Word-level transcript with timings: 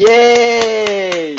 ¡Yay! 0.00 1.36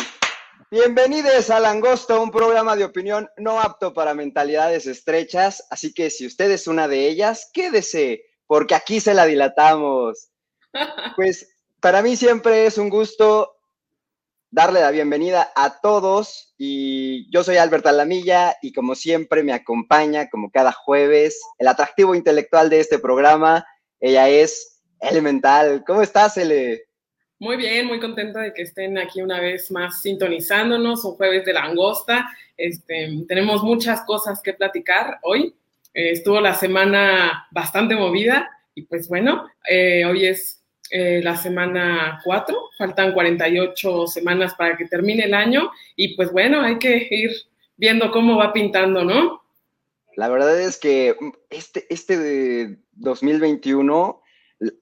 Bienvenidos 0.69 1.49
a 1.49 1.59
Langosto, 1.59 2.21
un 2.21 2.29
programa 2.29 2.75
de 2.75 2.83
opinión 2.83 3.27
no 3.37 3.59
apto 3.59 3.91
para 3.91 4.13
mentalidades 4.13 4.85
estrechas, 4.85 5.65
así 5.71 5.95
que 5.95 6.11
si 6.11 6.27
usted 6.27 6.51
es 6.51 6.67
una 6.67 6.87
de 6.87 7.07
ellas, 7.07 7.49
quédese, 7.51 8.21
porque 8.45 8.75
aquí 8.75 8.99
se 8.99 9.15
la 9.15 9.25
dilatamos. 9.25 10.29
Pues 11.15 11.49
para 11.79 12.03
mí 12.03 12.15
siempre 12.15 12.67
es 12.67 12.77
un 12.77 12.89
gusto 12.89 13.57
darle 14.51 14.81
la 14.81 14.91
bienvenida 14.91 15.51
a 15.55 15.81
todos 15.81 16.53
y 16.55 17.33
yo 17.33 17.43
soy 17.43 17.57
Albert 17.57 17.87
Alamilla 17.87 18.57
y 18.61 18.73
como 18.73 18.93
siempre 18.93 19.41
me 19.41 19.53
acompaña, 19.53 20.29
como 20.29 20.51
cada 20.51 20.71
jueves, 20.71 21.41
el 21.57 21.67
atractivo 21.67 22.13
intelectual 22.13 22.69
de 22.69 22.79
este 22.79 22.99
programa, 22.99 23.65
ella 23.99 24.29
es 24.29 24.83
Elemental. 24.99 25.83
¿Cómo 25.83 26.03
estás, 26.03 26.37
Ele? 26.37 26.90
Muy 27.41 27.57
bien, 27.57 27.87
muy 27.87 27.99
contenta 27.99 28.39
de 28.41 28.53
que 28.53 28.61
estén 28.61 28.99
aquí 28.99 29.19
una 29.19 29.39
vez 29.39 29.71
más 29.71 30.03
sintonizándonos, 30.03 31.03
un 31.03 31.15
jueves 31.15 31.43
de 31.43 31.53
langosta. 31.53 32.29
Este, 32.55 33.09
tenemos 33.27 33.63
muchas 33.63 34.01
cosas 34.01 34.43
que 34.43 34.53
platicar 34.53 35.17
hoy. 35.23 35.55
Eh, 35.95 36.11
estuvo 36.11 36.39
la 36.39 36.53
semana 36.53 37.47
bastante 37.49 37.95
movida 37.95 38.47
y 38.75 38.83
pues 38.83 39.07
bueno, 39.07 39.49
eh, 39.67 40.05
hoy 40.05 40.27
es 40.27 40.61
eh, 40.91 41.19
la 41.23 41.35
semana 41.35 42.21
4, 42.23 42.55
faltan 42.77 43.11
48 43.11 44.05
semanas 44.05 44.53
para 44.53 44.77
que 44.77 44.85
termine 44.85 45.23
el 45.23 45.33
año 45.33 45.71
y 45.95 46.15
pues 46.15 46.31
bueno, 46.31 46.61
hay 46.61 46.77
que 46.77 47.07
ir 47.09 47.31
viendo 47.75 48.11
cómo 48.11 48.37
va 48.37 48.53
pintando, 48.53 49.03
¿no? 49.03 49.41
La 50.15 50.29
verdad 50.29 50.61
es 50.61 50.77
que 50.77 51.15
este, 51.49 51.87
este 51.89 52.19
de 52.19 52.77
2021 52.97 54.20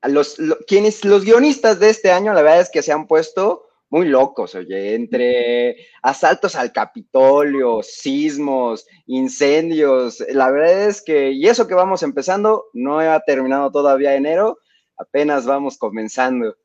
los, 0.03 0.38
quienes, 0.67 1.05
los 1.05 1.23
guionistas 1.23 1.80
de 1.80 1.89
este 1.89 2.11
año, 2.11 2.33
la 2.33 2.41
verdad 2.41 2.61
es 2.61 2.69
que 2.69 2.81
se 2.81 2.91
han 2.91 3.08
puesto 3.08 3.66
muy 3.89 4.08
locos, 4.08 4.53
oye, 4.53 4.94
entre 4.94 5.77
asaltos 6.03 6.55
al 6.55 6.71
Capitolio, 6.71 7.81
sismos, 7.81 8.86
incendios, 9.08 10.23
la 10.30 10.52
verdad 10.52 10.89
es 10.89 11.02
que, 11.02 11.31
y 11.31 11.47
eso 11.47 11.67
que 11.67 11.73
vamos 11.73 12.03
empezando, 12.03 12.66
no 12.73 12.99
ha 12.99 13.19
terminado 13.21 13.71
todavía 13.71 14.16
enero, 14.16 14.59
apenas 14.97 15.45
vamos 15.45 15.77
comenzando. 15.77 16.55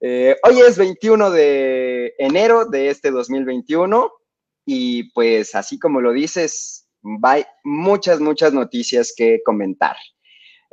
Eh, 0.00 0.36
hoy 0.42 0.60
es 0.60 0.76
21 0.76 1.30
de 1.30 2.14
enero 2.18 2.64
de 2.64 2.88
este 2.88 3.12
2021 3.12 4.10
y 4.66 5.12
pues 5.12 5.54
así 5.54 5.78
como 5.78 6.00
lo 6.00 6.12
dices, 6.12 6.88
hay 7.22 7.44
muchas, 7.62 8.18
muchas 8.18 8.52
noticias 8.52 9.12
que 9.16 9.40
comentar. 9.44 9.96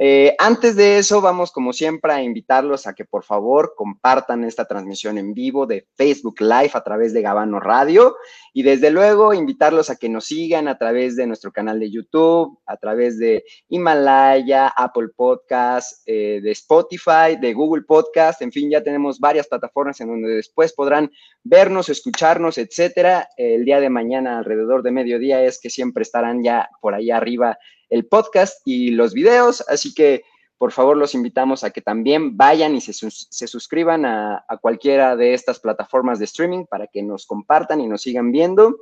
Eh, 0.01 0.33
antes 0.39 0.77
de 0.77 0.97
eso, 0.97 1.19
vamos 1.19 1.51
como 1.51 1.73
siempre 1.73 2.13
a 2.13 2.23
invitarlos 2.23 2.87
a 2.87 2.93
que 2.93 3.03
por 3.03 3.25
favor 3.25 3.73
compartan 3.75 4.45
esta 4.45 4.63
transmisión 4.63 5.17
en 5.17 5.33
vivo 5.33 5.67
de 5.67 5.87
Facebook 5.97 6.39
Live 6.39 6.71
a 6.73 6.83
través 6.85 7.11
de 7.11 7.21
Gabano 7.21 7.59
Radio 7.59 8.15
y 8.53 8.63
desde 8.63 8.91
luego 8.91 9.33
invitarlos 9.33 9.89
a 9.89 9.97
que 9.97 10.07
nos 10.07 10.23
sigan 10.23 10.69
a 10.69 10.77
través 10.77 11.17
de 11.17 11.27
nuestro 11.27 11.51
canal 11.51 11.81
de 11.81 11.91
YouTube, 11.91 12.59
a 12.65 12.77
través 12.77 13.19
de 13.19 13.43
Himalaya, 13.67 14.69
Apple 14.69 15.09
Podcast, 15.13 16.01
eh, 16.05 16.39
de 16.41 16.51
Spotify, 16.51 17.35
de 17.37 17.53
Google 17.53 17.83
Podcast, 17.83 18.41
en 18.41 18.53
fin, 18.53 18.71
ya 18.71 18.81
tenemos 18.81 19.19
varias 19.19 19.47
plataformas 19.47 19.99
en 19.99 20.07
donde 20.07 20.29
después 20.29 20.71
podrán 20.71 21.11
vernos, 21.43 21.89
escucharnos, 21.89 22.57
etcétera. 22.57 23.27
El 23.35 23.65
día 23.65 23.81
de 23.81 23.89
mañana 23.89 24.37
alrededor 24.37 24.81
de 24.81 24.91
mediodía 24.91 25.43
es 25.43 25.59
que 25.59 25.69
siempre 25.69 26.03
estarán 26.03 26.41
ya 26.41 26.69
por 26.79 26.93
ahí 26.93 27.11
arriba 27.11 27.57
el 27.89 28.05
podcast 28.05 28.61
y 28.65 28.91
los 28.91 29.13
videos, 29.13 29.63
así 29.67 29.93
que 29.93 30.23
por 30.59 30.73
favor 30.73 30.97
los 30.97 31.15
invitamos 31.15 31.63
a 31.63 31.71
que 31.71 31.81
también 31.81 32.35
vayan 32.35 32.75
y 32.75 32.81
se, 32.81 33.47
suscriban 33.47 34.05
a, 34.05 34.45
cualquiera 34.61 35.15
de 35.15 35.33
estas 35.33 35.59
plataformas 35.59 36.19
de 36.19 36.25
streaming 36.25 36.65
para 36.65 36.87
que 36.87 37.01
nos 37.01 37.25
compartan 37.25 37.79
y 37.79 37.87
nos 37.87 38.01
sigan 38.01 38.31
viendo. 38.31 38.77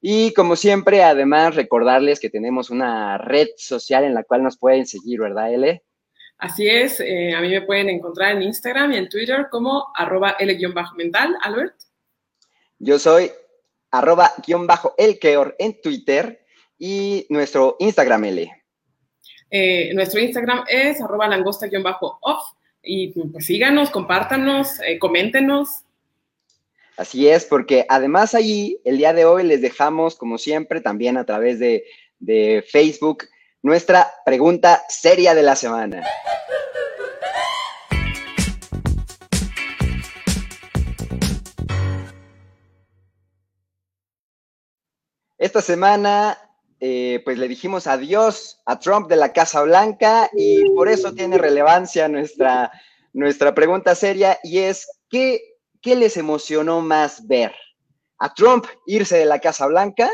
Y 0.00 0.32
como 0.32 0.54
siempre, 0.54 1.02
además, 1.02 1.56
recordarles 1.56 2.20
que 2.20 2.30
tenemos 2.30 2.70
una 2.70 3.18
red 3.18 3.48
social 3.56 4.04
en 4.04 4.14
la 4.14 4.22
cual 4.22 4.44
nos 4.44 4.58
pueden 4.58 4.86
seguir, 4.86 5.18
¿verdad, 5.18 5.52
L? 5.52 5.82
Así 6.38 6.68
es, 6.68 7.00
eh, 7.00 7.34
a 7.34 7.40
mí 7.40 7.48
me 7.48 7.62
pueden 7.62 7.88
encontrar 7.88 8.36
en 8.36 8.42
Instagram 8.42 8.92
y 8.92 8.98
en 8.98 9.08
Twitter 9.08 9.48
como 9.50 9.88
arroba 9.96 10.36
L-mental, 10.38 11.34
Albert. 11.42 11.74
Yo 12.78 12.96
soy 13.00 13.32
arroba 13.90 14.32
guion 14.46 14.68
bajo 14.68 14.94
elkeor 14.96 15.56
en 15.58 15.80
Twitter 15.80 16.44
y 16.78 17.26
nuestro 17.28 17.76
Instagram, 17.78 18.24
L. 18.24 18.52
Eh, 19.50 19.92
nuestro 19.94 20.20
Instagram 20.20 20.64
es 20.68 21.00
arroba 21.00 21.26
langosta-off 21.28 22.42
y 22.82 23.08
pues 23.08 23.46
síganos, 23.46 23.90
compártanos, 23.90 24.80
eh, 24.86 24.98
coméntenos. 24.98 25.84
Así 26.96 27.28
es, 27.28 27.44
porque 27.44 27.86
además 27.88 28.34
allí 28.34 28.80
el 28.84 28.98
día 28.98 29.12
de 29.12 29.24
hoy 29.24 29.44
les 29.44 29.62
dejamos, 29.62 30.16
como 30.16 30.36
siempre, 30.36 30.80
también 30.80 31.16
a 31.16 31.24
través 31.24 31.58
de, 31.58 31.84
de 32.18 32.64
Facebook, 32.68 33.24
nuestra 33.62 34.12
pregunta 34.24 34.82
seria 34.88 35.34
de 35.34 35.42
la 35.42 35.56
semana. 35.56 36.04
Esta 45.38 45.62
semana 45.62 46.36
eh, 46.80 47.20
pues 47.24 47.38
le 47.38 47.48
dijimos 47.48 47.88
adiós 47.88 48.60
a 48.64 48.78
Trump 48.78 49.08
de 49.08 49.16
la 49.16 49.32
Casa 49.32 49.62
Blanca 49.62 50.30
y 50.32 50.64
por 50.76 50.88
eso 50.88 51.12
tiene 51.12 51.36
relevancia 51.36 52.06
nuestra, 52.08 52.70
nuestra 53.12 53.52
pregunta 53.52 53.96
seria 53.96 54.38
y 54.44 54.58
es, 54.58 54.88
¿qué, 55.10 55.40
¿qué 55.82 55.96
les 55.96 56.16
emocionó 56.16 56.80
más 56.80 57.26
ver? 57.26 57.52
¿A 58.18 58.32
Trump 58.32 58.66
irse 58.86 59.16
de 59.16 59.24
la 59.24 59.40
Casa 59.40 59.66
Blanca 59.66 60.08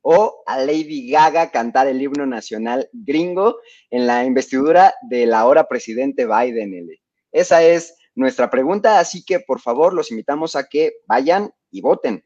o 0.00 0.42
a 0.46 0.58
Lady 0.58 1.08
Gaga 1.08 1.52
cantar 1.52 1.86
el 1.86 2.02
himno 2.02 2.26
nacional 2.26 2.88
gringo 2.92 3.58
en 3.90 4.08
la 4.08 4.24
investidura 4.24 4.94
del 5.08 5.32
ahora 5.34 5.68
presidente 5.68 6.26
Biden? 6.26 6.88
Esa 7.30 7.62
es 7.62 7.96
nuestra 8.16 8.50
pregunta, 8.50 8.98
así 8.98 9.24
que 9.24 9.38
por 9.38 9.60
favor 9.60 9.94
los 9.94 10.10
invitamos 10.10 10.56
a 10.56 10.68
que 10.68 10.94
vayan 11.06 11.52
y 11.70 11.80
voten. 11.80 12.24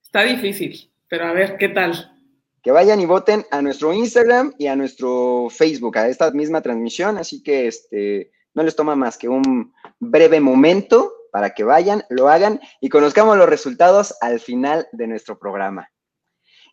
Está 0.00 0.22
difícil, 0.22 0.92
pero 1.08 1.26
a 1.26 1.32
ver, 1.32 1.56
¿qué 1.58 1.70
tal? 1.70 2.17
Que 2.62 2.70
vayan 2.72 3.00
y 3.00 3.06
voten 3.06 3.46
a 3.50 3.62
nuestro 3.62 3.92
Instagram 3.92 4.54
y 4.58 4.66
a 4.66 4.76
nuestro 4.76 5.48
Facebook, 5.50 5.98
a 5.98 6.08
esta 6.08 6.30
misma 6.30 6.60
transmisión, 6.60 7.18
así 7.18 7.42
que 7.42 7.66
este, 7.66 8.30
no 8.54 8.62
les 8.62 8.76
toma 8.76 8.96
más 8.96 9.16
que 9.16 9.28
un 9.28 9.72
breve 10.00 10.40
momento 10.40 11.12
para 11.30 11.50
que 11.50 11.64
vayan, 11.64 12.04
lo 12.08 12.28
hagan 12.28 12.60
y 12.80 12.88
conozcamos 12.88 13.36
los 13.36 13.48
resultados 13.48 14.14
al 14.20 14.40
final 14.40 14.88
de 14.92 15.06
nuestro 15.06 15.38
programa. 15.38 15.90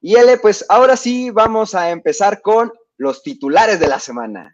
Y 0.01 0.15
L, 0.15 0.37
pues 0.37 0.65
ahora 0.69 0.97
sí 0.97 1.29
vamos 1.29 1.75
a 1.75 1.89
empezar 1.89 2.41
con 2.41 2.71
los 2.97 3.23
titulares 3.23 3.79
de 3.79 3.87
la 3.87 3.99
semana. 3.99 4.51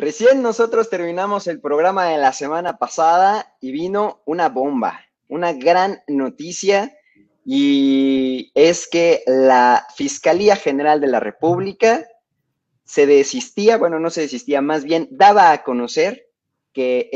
Recién 0.00 0.40
nosotros 0.40 0.88
terminamos 0.88 1.46
el 1.46 1.60
programa 1.60 2.06
de 2.06 2.16
la 2.16 2.32
semana 2.32 2.78
pasada 2.78 3.54
y 3.60 3.70
vino 3.70 4.22
una 4.24 4.48
bomba, 4.48 5.04
una 5.28 5.52
gran 5.52 6.00
noticia 6.08 6.96
y 7.44 8.50
es 8.54 8.88
que 8.88 9.22
la 9.26 9.86
Fiscalía 9.94 10.56
General 10.56 11.02
de 11.02 11.08
la 11.08 11.20
República 11.20 12.08
se 12.82 13.04
desistía, 13.04 13.76
bueno, 13.76 14.00
no 14.00 14.08
se 14.08 14.22
desistía, 14.22 14.62
más 14.62 14.84
bien 14.84 15.06
daba 15.10 15.52
a 15.52 15.62
conocer 15.64 16.30
que 16.72 17.10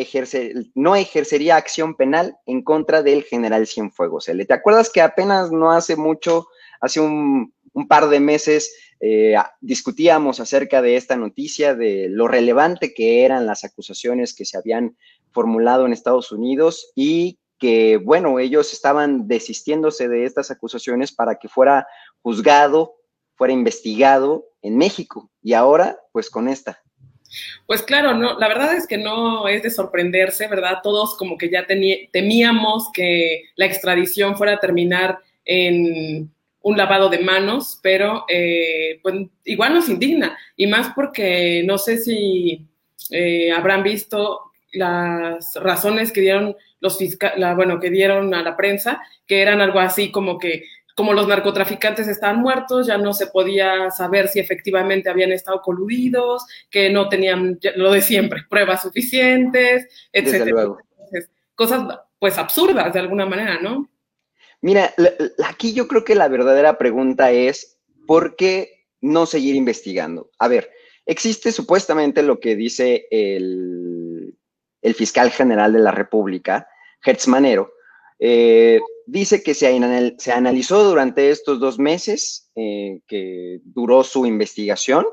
no 0.75 0.95
ejercería 0.95 1.57
acción 1.57 1.95
penal 1.95 2.37
en 2.45 2.63
contra 2.63 3.03
del 3.03 3.23
general 3.23 3.67
Cienfuegos. 3.67 4.27
¿Te 4.27 4.53
acuerdas 4.53 4.91
que 4.91 5.01
apenas 5.01 5.51
no 5.51 5.73
hace 5.73 5.97
mucho, 5.97 6.49
hace 6.83 7.01
un, 7.01 7.55
un 7.75 7.87
par 7.87 8.09
de 8.09 8.21
meses, 8.21 8.75
eh, 9.01 9.35
discutíamos 9.61 10.41
acerca 10.41 10.81
de 10.81 10.97
esta 10.97 11.17
noticia, 11.17 11.75
de 11.75 12.09
lo 12.09 12.27
relevante 12.27 12.95
que 12.95 13.25
eran 13.25 13.47
las 13.47 13.65
acusaciones 13.65 14.35
que 14.35 14.47
se 14.47 14.57
habían 14.57 14.97
formulado 15.33 15.85
en 15.85 15.93
Estados 15.93 16.33
Unidos 16.33 16.93
y 16.95 17.39
que, 17.59 17.99
bueno, 17.99 18.39
ellos 18.39 18.73
estaban 18.73 19.29
desistiéndose 19.29 20.09
de 20.09 20.25
estas 20.25 20.51
acusaciones 20.51 21.13
para 21.13 21.37
que 21.37 21.49
fuera 21.49 21.87
juzgado, 22.23 22.95
fuera 23.37 23.53
investigado 23.53 24.47
en 24.63 24.77
México. 24.77 25.31
Y 25.43 25.53
ahora, 25.53 25.99
pues 26.13 26.31
con 26.31 26.49
esta. 26.49 26.81
Pues 27.67 27.83
claro, 27.83 28.15
no, 28.15 28.39
la 28.39 28.49
verdad 28.49 28.77
es 28.77 28.87
que 28.87 28.99
no 28.99 29.49
es 29.49 29.63
de 29.63 29.71
sorprenderse, 29.71 30.47
¿verdad? 30.47 30.79
Todos 30.83 31.17
como 31.17 31.37
que 31.37 31.51
ya 31.51 31.67
temíamos 31.67 32.91
que 32.93 33.45
la 33.57 33.67
extradición 33.67 34.37
fuera 34.37 34.55
a 34.55 34.61
terminar 34.61 35.19
en 35.45 36.34
un 36.65 36.79
lavado 36.79 37.11
de 37.11 37.19
manos, 37.19 37.79
pero 37.83 38.25
eh, 38.27 38.99
pues 39.03 39.15
igual 39.45 39.75
nos 39.75 39.89
indigna, 39.91 40.37
y 40.57 40.67
más 40.67 40.93
porque 40.95 41.63
no 41.67 41.77
sé 41.77 41.99
si 41.99 42.67
eh, 43.11 43.53
habrán 43.53 43.83
visto 43.83 44.41
las 44.73 45.55
razones 45.57 46.11
que 46.11 46.23
dieron 46.23 46.57
los 46.81 46.97
fiscales, 46.97 47.55
bueno, 47.55 47.79
que 47.79 47.91
dieron 47.91 48.35
a 48.35 48.43
la 48.43 48.57
prensa, 48.57 49.03
que 49.27 49.43
eran 49.43 49.61
algo 49.61 49.79
así 49.79 50.11
como 50.11 50.39
que 50.39 50.65
como 50.95 51.13
los 51.13 51.29
narcotraficantes 51.29 52.09
estaban 52.09 52.41
muertos, 52.41 52.87
ya 52.87 52.97
no 52.97 53.13
se 53.13 53.27
podía 53.27 53.91
saber 53.91 54.29
si 54.29 54.41
efectivamente 54.41 55.11
habían 55.11 55.33
estado 55.33 55.61
coludidos, 55.61 56.47
que 56.71 56.89
no 56.89 57.11
tenían 57.11 57.59
lo 57.77 57.93
de 57.93 58.01
siempre, 58.01 58.45
pruebas 58.49 58.83
suficientes, 58.83 59.87
etcétera. 60.13 60.69
cosas 61.55 61.99
pues 62.19 62.39
absurdas 62.39 62.95
de 62.95 63.01
alguna 63.01 63.27
manera, 63.27 63.59
¿no? 63.61 63.87
Mira, 64.65 64.95
aquí 65.45 65.75
yo 65.75 65.87
creo 65.87 66.05
que 66.05 66.15
la 66.15 66.27
verdadera 66.27 66.79
pregunta 66.79 67.31
es, 67.31 67.79
¿por 68.07 68.35
qué 68.35 68.87
no 69.03 69.27
seguir 69.27 69.57
investigando? 69.57 70.31
A 70.39 70.49
ver, 70.49 70.71
existe 71.05 71.53
supuestamente 71.53 72.23
lo 72.23 72.41
que 72.41 72.57
dice 72.57 73.07
el, 73.11 74.39
fiscal 74.95 75.31
general 75.31 75.75
de 75.75 75.81
la 75.81 75.91
República, 75.91 76.67
Hertz 77.05 77.29
Manero, 77.29 77.75
eh, 78.19 78.81
dice 79.05 79.43
que 79.43 79.53
se, 79.53 79.79
se, 80.17 80.33
analizó 80.33 80.83
durante 80.83 81.29
estos 81.29 81.61
dos 81.61 81.79
meses 81.79 82.51
eh, 82.55 83.03
que 83.07 83.61
duró 83.65 84.03
su 84.03 84.25
investigación, 84.25 85.05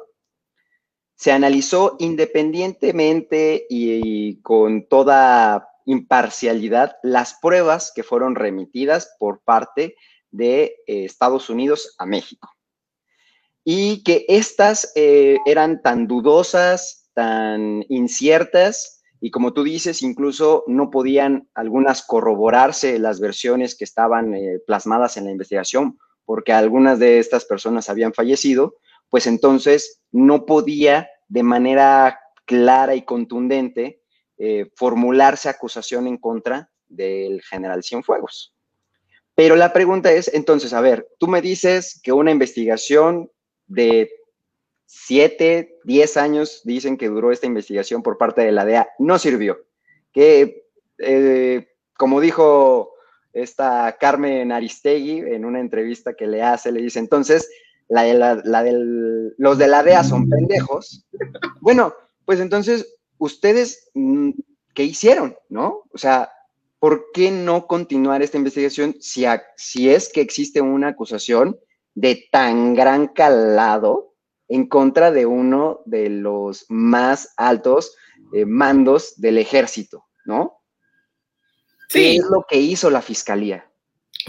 se 1.16 1.34
analizó 1.34 1.98
independientemente 2.00 3.66
y, 3.70 4.40
con 4.44 4.88
toda 4.88 5.71
imparcialidad 5.86 6.98
las 7.04 7.36
pruebas 7.42 7.92
que 7.96 8.04
fueron 8.04 8.36
remitidas 8.36 9.16
por 9.20 9.42
parte 9.42 9.96
de 10.30 10.76
eh, 10.88 11.06
Estados 11.06 11.50
Unidos 11.50 11.96
a 11.98 12.06
México. 12.06 12.50
Y 13.64 14.04
que 14.04 14.26
estas 14.28 14.92
eran 14.96 15.84
tan 15.84 16.08
dudosas, 16.08 17.12
tan 17.14 17.86
inciertas, 17.90 19.02
y 19.20 19.30
como 19.30 19.54
tú 19.54 19.64
dices, 19.64 20.02
incluso 20.02 20.64
no 20.66 20.90
podían 20.90 21.48
algunas 21.54 22.02
corroborarse 22.02 22.98
las 22.98 23.20
versiones 23.20 23.76
que 23.76 23.84
estaban 23.84 24.34
eh, 24.34 24.60
plasmadas 24.66 25.16
en 25.16 25.26
la 25.26 25.32
investigación 25.32 26.00
porque 26.26 26.54
algunas 26.54 26.98
de 26.98 27.20
estas 27.20 27.46
personas 27.46 27.90
habían 27.90 28.14
fallecido, 28.14 28.78
pues 29.10 29.28
entonces 29.28 30.02
no 30.12 30.46
podía 30.46 31.10
de 31.28 31.44
manera 31.44 32.20
clara 32.46 32.96
y 32.96 33.04
contundente 33.04 34.01
eh, 34.44 34.72
formularse 34.76 35.50
acusación 35.50 36.08
en 36.08 36.18
contra 36.18 36.72
del 36.88 37.44
general 37.44 37.84
Cienfuegos. 37.84 38.56
Pero 39.36 39.56
la 39.56 39.72
pregunta 39.72 40.12
es, 40.12 40.34
entonces, 40.34 40.74
a 40.74 40.82
ver, 40.82 41.08
tú 41.20 41.28
me 41.28 41.44
dices 41.44 42.02
que 42.02 42.12
una 42.12 42.32
investigación 42.32 43.30
de 43.68 44.10
siete, 44.88 45.78
diez 45.84 46.18
años 46.18 46.62
dicen 46.64 46.98
que 46.98 47.10
duró 47.10 47.32
esta 47.32 47.46
investigación 47.46 48.02
por 48.02 48.18
parte 48.18 48.42
de 48.42 48.52
la 48.52 48.66
DEA, 48.66 48.90
no 48.98 49.20
sirvió. 49.20 49.60
Que, 50.12 50.66
eh, 50.98 51.68
como 51.96 52.20
dijo 52.20 52.96
esta 53.34 53.96
Carmen 54.00 54.52
Aristegui 54.52 55.20
en 55.20 55.46
una 55.46 55.60
entrevista 55.60 56.16
que 56.16 56.26
le 56.26 56.42
hace, 56.42 56.72
le 56.72 56.82
dice, 56.82 56.98
entonces, 56.98 57.48
la, 57.90 58.34
los 59.38 59.58
de 59.60 59.68
la 59.68 59.84
DEA 59.84 60.04
son 60.04 60.28
pendejos. 60.28 61.06
Bueno, 61.60 61.94
pues 62.26 62.40
entonces, 62.40 63.01
ustedes, 63.22 63.92
mm, 63.94 64.32
¿qué 64.74 64.84
hicieron? 64.84 65.38
¿No? 65.48 65.84
O 65.94 65.98
sea, 65.98 66.32
¿por 66.80 67.12
qué 67.14 67.30
no 67.30 67.68
continuar 67.68 68.24
esta 68.24 68.38
investigación 68.38 68.96
si, 69.00 69.26
si 69.56 69.90
es 69.90 70.12
que 70.12 70.22
existe 70.22 70.60
una 70.60 70.90
acusación 70.90 71.60
de 71.94 72.28
tan 72.32 72.74
gran 72.74 73.08
calado 73.08 74.16
en 74.48 74.68
contra 74.68 75.12
de 75.12 75.28
uno 75.28 75.82
de 75.86 76.10
los 76.10 76.66
más 76.70 77.34
altos 77.38 77.96
eh, 78.34 78.46
mandos 78.46 79.22
del 79.22 79.38
ejército, 79.38 80.06
¿no? 80.26 80.64
Sí. 81.90 82.00
¿Qué 82.00 82.16
es 82.16 82.26
lo 82.26 82.46
que 82.50 82.58
hizo 82.58 82.90
la 82.90 83.04
fiscalía? 83.04 83.70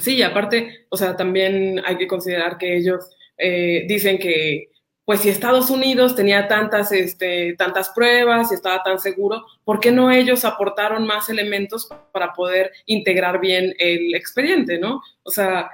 Sí, 0.01 0.17
y 0.17 0.23
aparte, 0.23 0.87
o 0.91 0.97
sea, 0.99 1.17
también 1.17 1.81
hay 1.85 1.97
que 1.97 2.09
considerar 2.09 2.59
que 2.59 2.77
ellos 2.77 3.09
eh, 3.39 3.85
dicen 3.89 4.19
que, 4.19 4.72
pues 5.05 5.21
si 5.21 5.29
Estados 5.29 5.69
Unidos 5.71 6.15
tenía 6.15 6.47
tantas, 6.47 6.93
este, 6.93 7.55
tantas 7.59 7.91
pruebas 7.91 8.51
y 8.51 8.55
estaba 8.55 8.83
tan 8.83 8.99
seguro, 9.01 9.45
¿por 9.65 9.81
qué 9.81 9.91
no 9.91 10.13
ellos 10.13 10.45
aportaron 10.45 11.07
más 11.07 11.29
elementos 11.29 11.89
para 12.13 12.33
poder 12.33 12.71
integrar 12.87 13.41
bien 13.41 13.75
el 13.79 14.15
expediente, 14.15 14.79
¿no? 14.79 15.03
O 15.25 15.31
sea, 15.31 15.71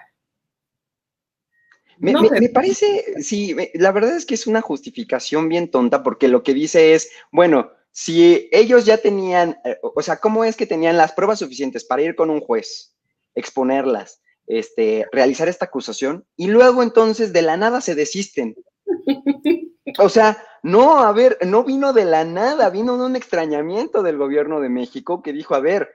me, 1.98 2.48
parece, 2.50 3.22
sí, 3.22 3.56
la 3.74 3.90
verdad 3.90 4.16
es 4.16 4.24
que 4.24 4.34
es 4.34 4.46
una 4.46 4.60
justificación 4.60 5.48
bien 5.48 5.68
tonta 5.68 6.02
porque 6.02 6.28
lo 6.28 6.42
que 6.42 6.54
dice 6.54 6.94
es, 6.94 7.10
bueno, 7.32 7.72
si 7.90 8.48
ellos 8.52 8.86
ya 8.86 8.98
tenían, 8.98 9.58
eh, 9.64 9.76
o 9.82 10.00
sea, 10.02 10.18
¿cómo 10.18 10.44
es 10.44 10.56
que 10.56 10.66
tenían 10.66 10.96
las 10.96 11.12
pruebas 11.12 11.40
suficientes 11.40 11.84
para 11.84 12.02
ir 12.02 12.14
con 12.14 12.30
un 12.30 12.40
juez, 12.40 12.94
exponerlas, 13.34 14.22
este, 14.46 15.06
realizar 15.10 15.48
esta 15.48 15.64
acusación 15.64 16.24
y 16.36 16.46
luego 16.46 16.82
entonces 16.82 17.32
de 17.32 17.42
la 17.42 17.56
nada 17.56 17.80
se 17.80 17.96
desisten? 17.96 18.54
O 19.98 20.08
sea, 20.10 20.36
no, 20.62 20.98
a 20.98 21.12
ver, 21.12 21.38
no 21.46 21.64
vino 21.64 21.94
de 21.94 22.04
la 22.04 22.24
nada, 22.24 22.68
vino 22.68 22.98
de 22.98 23.06
un 23.06 23.16
extrañamiento 23.16 24.02
del 24.02 24.18
gobierno 24.18 24.60
de 24.60 24.68
México 24.68 25.22
que 25.22 25.32
dijo, 25.32 25.54
a 25.54 25.60
ver, 25.60 25.88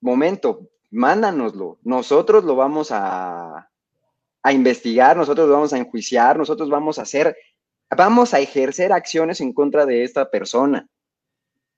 momento, 0.00 0.68
mándanoslo, 0.90 1.78
nosotros 1.82 2.44
lo 2.44 2.54
vamos 2.54 2.90
a, 2.90 3.70
a 4.42 4.52
investigar, 4.52 5.16
nosotros 5.16 5.48
vamos 5.48 5.72
a 5.72 5.78
enjuiciar, 5.78 6.36
nosotros 6.36 6.68
vamos 6.68 6.98
a 6.98 7.02
hacer, 7.02 7.36
vamos 7.96 8.34
a 8.34 8.40
ejercer 8.40 8.92
acciones 8.92 9.40
en 9.40 9.52
contra 9.52 9.86
de 9.86 10.04
esta 10.04 10.30
persona. 10.30 10.88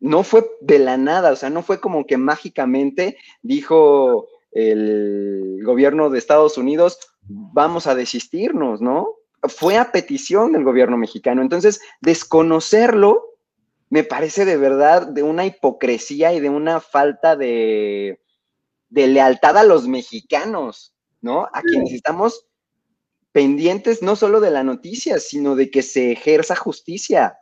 No 0.01 0.23
fue 0.25 0.51
de 0.61 0.79
la 0.79 0.97
nada, 0.97 1.33
o 1.33 1.37
sea, 1.37 1.51
no 1.51 1.63
fue 1.63 1.81
como 1.81 2.07
que 2.07 2.17
mágicamente 2.17 3.17
dijo 3.43 4.27
el 4.51 5.61
gobierno 5.65 6.11
de 6.11 6.19
Estados 6.19 6.59
Unidos, 6.59 6.99
vamos 7.23 7.87
a 7.87 7.95
desistirnos, 7.95 8.81
¿no? 8.81 9.15
Fue 9.49 9.77
a 9.77 9.93
petición 9.93 10.53
del 10.53 10.65
gobierno 10.65 10.97
mexicano. 10.97 11.43
Entonces, 11.43 11.81
desconocerlo 12.01 13.35
me 13.91 14.03
parece 14.03 14.45
de 14.45 14.57
verdad 14.57 15.07
de 15.07 15.23
una 15.23 15.47
hipocresía 15.47 16.33
y 16.33 16.41
de 16.41 16.51
una 16.51 16.81
falta 16.81 17.37
de, 17.37 18.21
de 18.89 19.07
lealtad 19.07 19.57
a 19.57 19.63
los 19.63 19.87
mexicanos, 19.87 20.93
¿no? 21.21 21.49
A 21.53 21.63
quienes 21.63 21.93
estamos 21.93 22.47
pendientes 23.31 24.03
no 24.03 24.17
solo 24.17 24.41
de 24.41 24.51
la 24.51 24.65
noticia, 24.65 25.21
sino 25.21 25.55
de 25.55 25.71
que 25.71 25.83
se 25.83 26.11
ejerza 26.11 26.57
justicia. 26.57 27.39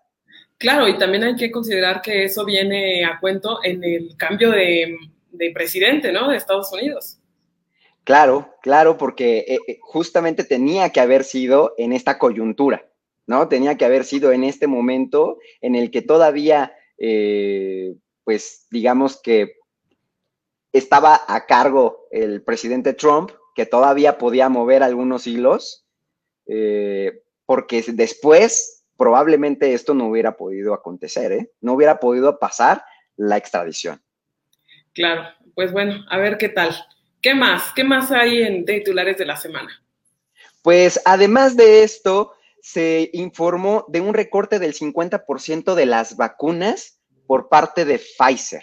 Claro, 0.59 0.89
y 0.89 0.99
también 0.99 1.25
hay 1.25 1.37
que 1.37 1.51
considerar 1.51 2.03
que 2.03 2.25
eso 2.25 2.45
viene 2.45 3.05
a 3.05 3.19
cuento 3.19 3.61
en 3.65 3.83
el 3.83 4.17
cambio 4.17 4.51
de, 4.51 4.97
presidente, 5.55 6.13
¿no? 6.13 6.29
De 6.29 6.37
Estados 6.37 6.73
Unidos. 6.73 7.19
Claro, 8.05 8.55
claro, 8.63 8.99
porque 8.99 9.45
eh, 9.47 9.59
eh, 9.67 9.79
justamente 9.81 10.45
tenía 10.45 10.91
que 10.91 11.01
haber 11.01 11.25
sido 11.25 11.75
en 11.79 11.93
esta 11.93 12.19
coyuntura, 12.19 12.89
¿no? 13.27 13.49
Tenía 13.49 13.77
que 13.77 13.85
haber 13.85 14.05
sido 14.05 14.33
en 14.33 14.43
este 14.43 14.67
momento 14.67 15.39
en 15.61 15.77
el 15.77 15.91
que 15.91 16.03
todavía, 16.03 16.75
eh, 16.99 17.95
pues 18.25 18.67
digamos 18.71 19.21
que 19.21 19.57
estaba 20.73 21.23
a 21.29 21.47
cargo 21.47 22.09
el 22.11 22.43
presidente 22.43 22.93
Trump, 22.95 23.31
que 23.55 23.67
todavía 23.67 24.19
podía 24.19 24.49
mover 24.49 24.83
algunos 24.83 25.27
hilos, 25.27 25.87
porque 27.47 27.85
después 27.89 28.83
probablemente 28.97 29.75
esto 29.75 29.95
no 29.95 30.07
hubiera 30.07 30.37
podido 30.37 30.75
acontecer, 30.75 31.33
¿eh? 31.33 31.51
no 31.61 31.75
hubiera 31.75 31.99
podido 31.99 32.39
pasar 32.39 32.85
la 33.17 33.37
extradición. 33.37 34.01
Claro, 34.95 35.25
pues 35.55 35.73
bueno, 35.73 36.05
a 36.09 36.19
ver 36.19 36.39
qué 36.39 36.49
tal. 36.49 36.71
¿Qué 37.23 37.37
más? 37.37 37.73
¿Qué 37.73 37.85
más 37.85 38.11
hay 38.11 38.43
en 38.43 38.65
titulares 38.65 39.17
de 39.17 39.25
la 39.25 39.37
semana? 39.37 39.71
Pues 40.61 41.01
además 41.05 41.57
de 41.57 41.85
esto, 41.85 42.33
se 42.61 43.11
informó 43.13 43.85
de 43.89 44.01
un 44.01 44.13
recorte 44.13 44.59
del 44.59 44.75
50% 44.75 45.75
de 45.75 45.87
las 45.87 46.17
vacunas 46.17 47.01
por 47.29 47.49
parte 47.49 47.85
de 47.85 48.01
Pfizer. 48.01 48.63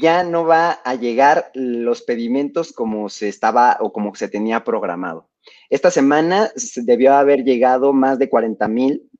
Ya 0.00 0.24
no 0.24 0.46
va 0.46 0.72
a 0.72 0.94
llegar 0.94 1.50
los 1.52 2.00
pedimentos 2.00 2.72
como 2.72 3.10
se 3.10 3.28
estaba 3.28 3.76
o 3.80 3.92
como 3.92 4.14
se 4.14 4.28
tenía 4.28 4.64
programado. 4.64 5.28
Esta 5.68 5.90
semana 5.90 6.50
debió 6.76 7.14
haber 7.14 7.44
llegado 7.44 7.92
más 7.92 8.18
de 8.18 8.30
40 8.30 8.66
mil 8.68 9.10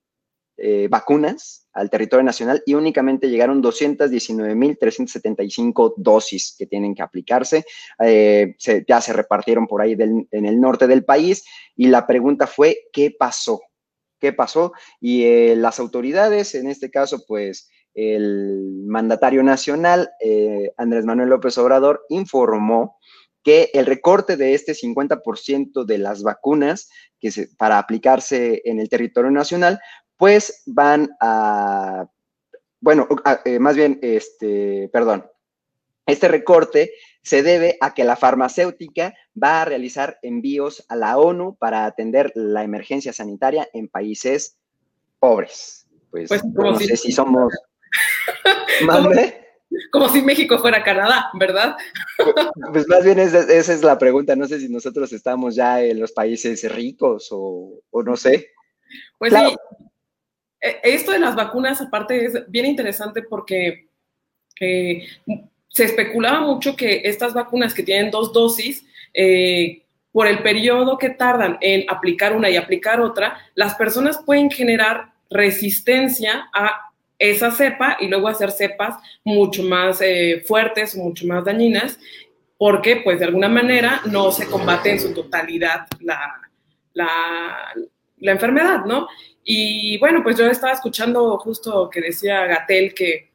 eh, 0.56 0.88
vacunas 0.88 1.65
al 1.76 1.90
territorio 1.90 2.24
nacional 2.24 2.62
y 2.66 2.74
únicamente 2.74 3.28
llegaron 3.28 3.62
219.375 3.62 5.94
dosis 5.96 6.56
que 6.58 6.66
tienen 6.66 6.94
que 6.94 7.02
aplicarse. 7.02 7.64
Eh, 8.02 8.56
ya 8.88 9.00
se 9.00 9.12
repartieron 9.12 9.66
por 9.66 9.82
ahí 9.82 9.92
en 9.92 10.46
el 10.46 10.60
norte 10.60 10.86
del 10.86 11.04
país 11.04 11.44
y 11.76 11.88
la 11.88 12.06
pregunta 12.06 12.46
fue, 12.46 12.84
¿qué 12.92 13.14
pasó? 13.16 13.60
¿Qué 14.18 14.32
pasó? 14.32 14.72
Y 15.00 15.24
eh, 15.24 15.56
las 15.56 15.78
autoridades, 15.78 16.54
en 16.54 16.68
este 16.68 16.90
caso, 16.90 17.24
pues 17.28 17.68
el 17.94 18.84
mandatario 18.86 19.42
nacional, 19.42 20.10
Andrés 20.76 21.06
Manuel 21.06 21.30
López 21.30 21.56
Obrador, 21.56 22.04
informó 22.10 22.98
que 23.46 23.70
el 23.74 23.86
recorte 23.86 24.36
de 24.36 24.54
este 24.54 24.72
50% 24.72 25.84
de 25.84 25.98
las 25.98 26.24
vacunas 26.24 26.90
que 27.20 27.30
para 27.56 27.78
aplicarse 27.78 28.60
en 28.64 28.80
el 28.80 28.88
territorio 28.88 29.30
nacional, 29.30 29.78
pues 30.16 30.62
van 30.66 31.10
a, 31.20 32.06
bueno, 32.80 33.08
eh, 33.44 33.58
más 33.58 33.76
bien, 33.76 33.98
este, 34.02 34.88
perdón, 34.92 35.26
Este 36.06 36.28
recorte 36.28 36.92
se 37.22 37.42
debe 37.42 37.76
a 37.80 37.94
que 37.94 38.04
la 38.04 38.14
farmacéutica 38.14 39.12
va 39.42 39.62
a 39.62 39.64
realizar 39.64 40.18
envíos 40.22 40.84
a 40.88 40.94
la 40.94 41.18
ONU 41.18 41.56
para 41.56 41.84
atender 41.84 42.30
la 42.36 42.62
emergencia 42.62 43.12
sanitaria 43.12 43.68
en 43.72 43.88
países 43.88 44.56
pobres. 45.18 45.88
Pues, 46.10 46.28
pues 46.28 46.44
no 46.44 46.78
sé 46.78 46.96
si 46.96 47.10
somos... 47.10 47.52
Como 49.90 50.08
si 50.08 50.22
México 50.22 50.58
fuera 50.58 50.84
Canadá, 50.84 51.30
¿verdad? 51.34 51.76
Pues, 52.16 52.34
pues 52.72 52.88
más 52.88 53.04
bien 53.04 53.18
esa, 53.18 53.40
es 53.40 53.82
la 53.82 53.98
pregunta. 53.98 54.36
No 54.36 54.46
sé 54.46 54.60
si 54.60 54.68
nosotros 54.68 55.12
estamos 55.12 55.56
ya 55.56 55.82
en 55.82 55.98
los 55.98 56.12
países 56.12 56.72
ricos 56.72 57.28
o, 57.32 57.82
no 57.92 58.16
sé. 58.16 58.52
Pues 59.18 59.32
sí, 59.32 59.56
esto 60.82 61.12
de 61.12 61.18
las 61.18 61.34
vacunas 61.34 61.80
aparte 61.80 62.24
es 62.24 62.50
bien 62.50 62.66
interesante 62.66 63.22
porque 63.22 63.88
eh, 64.60 65.06
se 65.68 65.84
especulaba 65.84 66.40
mucho 66.40 66.74
que 66.74 67.02
estas 67.04 67.34
vacunas 67.34 67.74
que 67.74 67.82
tienen 67.82 68.10
dos 68.10 68.32
dosis, 68.32 68.86
eh, 69.12 69.82
por 70.12 70.26
el 70.26 70.42
periodo 70.42 70.96
que 70.96 71.10
tardan 71.10 71.58
en 71.60 71.84
aplicar 71.90 72.34
una 72.34 72.48
y 72.48 72.56
aplicar 72.56 73.00
otra, 73.00 73.38
las 73.54 73.74
personas 73.74 74.18
pueden 74.24 74.50
generar 74.50 75.12
resistencia 75.28 76.48
a 76.54 76.90
esa 77.18 77.50
cepa 77.50 77.98
y 78.00 78.08
luego 78.08 78.28
hacer 78.28 78.50
cepas 78.50 78.96
mucho 79.24 79.62
más 79.62 80.00
eh, 80.00 80.42
fuertes, 80.46 80.96
mucho 80.96 81.26
más 81.26 81.44
dañinas, 81.44 81.98
porque 82.56 82.96
pues 83.04 83.18
de 83.18 83.26
alguna 83.26 83.48
manera 83.48 84.00
no 84.06 84.32
se 84.32 84.46
combate 84.46 84.92
en 84.92 85.00
su 85.00 85.12
totalidad 85.12 85.86
la, 86.00 86.40
la 86.94 88.32
enfermedad, 88.32 88.86
¿no? 88.86 89.08
Y 89.48 89.96
bueno, 89.98 90.24
pues 90.24 90.36
yo 90.36 90.44
estaba 90.46 90.72
escuchando 90.72 91.38
justo 91.38 91.88
que 91.88 92.00
decía 92.00 92.46
Gatel 92.46 92.92
que 92.92 93.30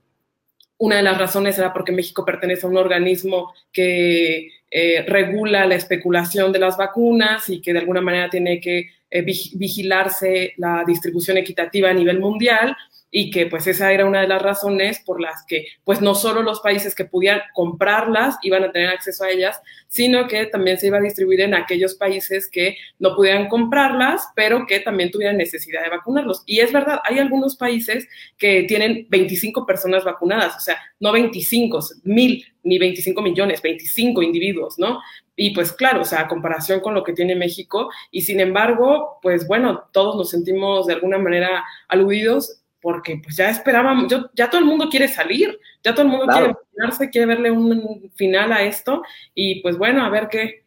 una 0.77 0.98
de 0.98 1.03
las 1.03 1.18
razones 1.18 1.58
era 1.58 1.72
porque 1.72 1.94
México 1.94 2.25
pertenece 2.25 2.65
a 2.65 2.70
un 2.70 2.75
organismo 2.75 3.53
que 3.72 4.50
eh, 4.70 5.06
regula 5.08 5.65
la 5.65 5.75
especulación 5.75 6.51
de 6.51 6.60
las 6.60 6.75
vacunas 6.75 7.50
y 7.50 7.62
que 7.62 7.72
de 7.72 7.80
alguna 7.80 8.01
manera 8.01 8.30
tiene 8.30 8.60
que 8.60 8.89
eh, 9.10 9.22
vigilarse 9.22 10.53
la 10.58 10.84
distribución 10.86 11.38
equitativa 11.38 11.89
a 11.89 11.94
nivel 11.94 12.20
mundial 12.20 12.75
y 13.12 13.30
que 13.30 13.46
pues 13.46 13.68
esa 13.68 13.91
era 13.91 14.06
una 14.06 14.22
de 14.22 14.27
las 14.27 14.41
razones 14.41 15.03
por 15.06 15.22
las 15.22 15.46
que 15.46 15.68
pues 15.84 16.01
no 16.01 16.15
solo 16.15 16.41
los 16.41 16.62
países 16.62 16.96
que 16.96 17.06
pudieran 17.06 17.41
comprarlas 17.53 18.38
iban 18.41 18.63
a 18.63 18.72
tener 18.72 18.88
acceso 18.88 19.25
a 19.25 19.30
ellas, 19.30 19.62
sino 19.88 20.27
que 20.27 20.46
también 20.46 20.80
se 20.80 20.88
iba 20.88 20.98
a 20.98 21.01
distribuir 21.01 21.41
en 21.41 21.53
aquellos 21.53 21.96
países 21.96 22.50
que 22.50 22.77
no 22.98 23.13
pudieran 23.15 23.50
comprarlas, 23.50 24.30
pero 24.36 24.65
que 24.65 24.80
también 24.80 25.12
tuvieran 25.12 25.38
necesidad 25.38 25.84
de 25.84 25.89
vacunarlos. 25.89 26.44
Y 26.46 26.60
es 26.62 26.72
verdad, 26.72 27.01
hay 27.03 27.20
algunos 27.20 27.58
países 27.58 28.08
que 28.38 28.63
tienen 28.63 29.06
25 29.10 29.65
personas 29.65 30.06
vacunadas, 30.06 30.56
o 30.56 30.62
sea, 30.62 30.77
no 31.00 31.12
25, 31.12 31.80
mil 32.03 32.46
ni 32.63 32.77
25 32.77 33.22
millones, 33.22 33.62
25 33.62 34.22
individuos, 34.22 34.77
¿no? 34.77 35.00
Y 35.36 35.51
pues 35.51 35.74
claro, 35.74 36.01
o 36.01 36.06
sea, 36.06 36.22
a 36.22 36.27
comparación 36.27 36.80
con 36.80 36.94
lo 36.94 37.03
que 37.03 37.13
tiene 37.13 37.36
México, 37.36 37.89
y 38.12 38.22
sin 38.22 38.39
embargo, 38.39 39.18
pues 39.22 39.48
bueno, 39.48 39.86
todos 39.91 40.15
nos 40.15 40.30
sentimos 40.30 40.86
de 40.86 40.94
alguna 40.94 41.18
manera 41.18 41.65
aludidos 41.88 42.61
porque 42.81 43.21
pues 43.23 43.35
ya 43.35 43.50
esperábamos, 43.50 44.11
yo, 44.11 44.29
ya 44.33 44.50
todo 44.50 44.59
el 44.59 44.65
mundo 44.65 44.89
quiere 44.89 45.07
salir, 45.07 45.59
ya 45.83 45.93
todo 45.93 46.03
el 46.03 46.11
mundo 46.11 46.27
quiere 46.27 46.47
vacunarse, 46.47 47.09
quiere 47.09 47.27
verle 47.27 47.51
un 47.51 48.11
final 48.15 48.51
a 48.51 48.63
esto 48.63 49.03
y 49.35 49.61
pues 49.61 49.77
bueno, 49.77 50.03
a 50.03 50.09
ver 50.09 50.27
qué, 50.29 50.63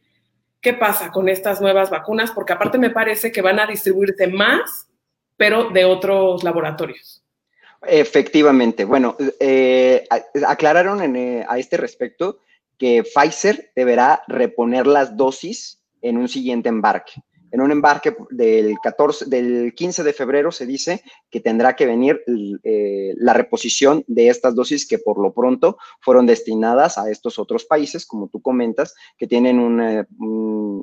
qué 0.60 0.74
pasa 0.74 1.10
con 1.10 1.28
estas 1.28 1.60
nuevas 1.60 1.90
vacunas, 1.90 2.30
porque 2.30 2.52
aparte 2.52 2.78
me 2.78 2.90
parece 2.90 3.32
que 3.32 3.42
van 3.42 3.58
a 3.58 3.66
distribuirse 3.66 4.28
más, 4.28 4.88
pero 5.36 5.70
de 5.70 5.84
otros 5.84 6.44
laboratorios. 6.44 7.22
Efectivamente, 7.86 8.84
bueno, 8.84 9.16
eh, 9.40 10.06
aclararon 10.46 11.16
eh, 11.16 11.44
a 11.48 11.58
este 11.58 11.76
respecto 11.76 12.38
que 12.78 13.02
Pfizer 13.02 13.72
deberá 13.74 14.22
reponer 14.26 14.86
las 14.86 15.16
dosis 15.16 15.82
en 16.00 16.16
un 16.16 16.28
siguiente 16.28 16.68
embarque 16.68 17.22
en 17.54 17.60
un 17.60 17.70
embarque 17.70 18.16
del, 18.30 18.74
14, 18.82 19.26
del 19.26 19.74
15 19.76 20.02
de 20.02 20.12
febrero 20.12 20.50
se 20.50 20.66
dice 20.66 21.04
que 21.30 21.38
tendrá 21.38 21.76
que 21.76 21.86
venir 21.86 22.20
eh, 22.64 23.14
la 23.16 23.32
reposición 23.32 24.02
de 24.08 24.28
estas 24.28 24.56
dosis 24.56 24.88
que 24.88 24.98
por 24.98 25.22
lo 25.22 25.32
pronto 25.32 25.78
fueron 26.00 26.26
destinadas 26.26 26.98
a 26.98 27.08
estos 27.12 27.38
otros 27.38 27.64
países, 27.64 28.06
como 28.06 28.26
tú 28.26 28.42
comentas, 28.42 28.92
que 29.16 29.28
tienen 29.28 29.60
un, 29.60 29.80
eh, 29.80 30.04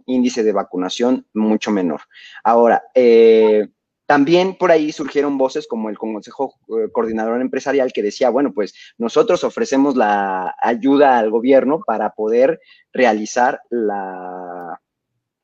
índice 0.05 0.43
de 0.43 0.53
vacunación 0.53 1.27
mucho 1.33 1.71
menor. 1.71 2.03
Ahora, 2.41 2.83
eh, 2.95 3.67
también 4.05 4.55
por 4.55 4.71
ahí 4.71 4.93
surgieron 4.93 5.37
voces 5.37 5.67
como 5.67 5.89
el 5.89 5.97
Consejo 5.97 6.55
Coordinador 6.93 7.41
Empresarial 7.41 7.91
que 7.91 8.01
decía, 8.01 8.29
bueno, 8.29 8.53
pues 8.53 8.73
nosotros 8.97 9.43
ofrecemos 9.43 9.97
la 9.97 10.55
ayuda 10.61 11.17
al 11.17 11.31
gobierno 11.31 11.81
para 11.85 12.11
poder 12.11 12.61
realizar 12.93 13.59
la, 13.69 14.79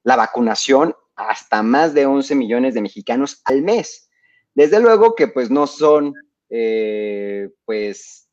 la 0.04 0.16
vacunación 0.16 0.96
hasta 1.18 1.64
más 1.64 1.94
de 1.94 2.06
11 2.06 2.36
millones 2.36 2.74
de 2.74 2.82
mexicanos 2.82 3.42
al 3.44 3.64
mes. 3.64 4.10
Desde 4.54 4.80
luego 4.80 5.16
que 5.16 5.28
pues 5.28 5.52
no 5.52 5.68
son, 5.68 6.14
eh, 6.50 7.50
pues, 7.66 8.30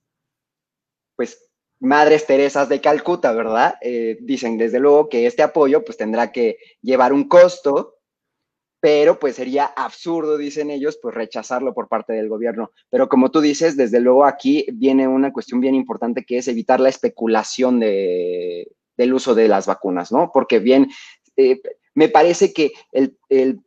pues, 1.17 1.51
madres 1.81 2.27
Teresas 2.27 2.69
de 2.69 2.81
Calcuta, 2.81 3.33
¿verdad? 3.33 3.75
Eh, 3.81 4.19
dicen 4.21 4.57
desde 4.57 4.81
luego 4.81 5.09
que 5.09 5.27
este 5.27 5.43
apoyo 5.43 5.85
pues 5.85 5.99
tendrá 5.99 6.33
que 6.33 6.59
llevar 6.81 7.13
un 7.13 7.29
costo, 7.29 7.97
pero 8.81 9.19
pues 9.19 9.37
sería 9.37 9.65
absurdo, 9.65 10.37
dicen 10.37 10.71
ellos, 10.71 10.99
pues 11.01 11.15
rechazarlo 11.15 11.73
por 11.75 11.89
parte 11.89 12.13
del 12.13 12.29
gobierno. 12.29 12.71
Pero 12.91 13.09
como 13.09 13.31
tú 13.31 13.41
dices, 13.41 13.77
desde 13.77 14.01
luego 14.01 14.27
aquí 14.27 14.67
viene 14.73 15.09
una 15.09 15.33
cuestión 15.33 15.61
bien 15.61 15.75
importante 15.75 16.25
que 16.25 16.39
es 16.39 16.49
evitar 16.49 16.81
la 16.81 16.91
especulación 16.91 17.81
de, 17.81 18.71
del 18.97 19.15
uso 19.15 19.35
de 19.35 19.49
las 19.49 19.67
vacunas, 19.67 20.13
¿no? 20.13 20.31
Porque 20.33 20.59
bien, 20.59 20.91
eh, 21.37 21.61
me 21.95 22.09
parece 22.09 22.53
que 22.53 22.73
el, 22.93 23.17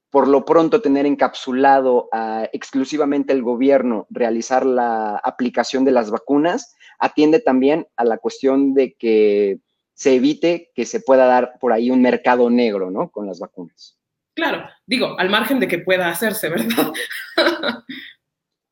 por 0.09 0.27
lo 0.27 0.45
pronto 0.45 0.81
tener 0.81 1.05
encapsulado 1.05 2.09
exclusivamente 2.53 3.33
el 3.33 3.41
gobierno 3.41 4.07
realizar 4.09 4.65
la 4.65 5.17
aplicación 5.17 5.85
de 5.85 5.91
las 5.91 6.11
vacunas 6.11 6.75
atiende 6.99 7.39
también 7.39 7.87
a 7.95 8.03
la 8.03 8.17
cuestión 8.17 8.73
de 8.73 8.93
que 8.93 9.59
se 9.93 10.15
evite 10.15 10.71
que 10.75 10.85
se 10.85 10.99
pueda 10.99 11.25
dar 11.25 11.57
por 11.59 11.73
ahí 11.73 11.89
un 11.89 12.01
mercado 12.01 12.49
negro, 12.49 12.91
¿no? 12.91 13.09
Con 13.09 13.25
las 13.25 13.39
vacunas. 13.39 13.97
Claro, 14.35 14.69
digo, 14.85 15.19
al 15.19 15.31
margen 15.31 15.59
de 15.59 15.67
que 15.67 15.79
pueda 15.79 16.09
hacerse, 16.09 16.49
¿verdad? 16.49 16.91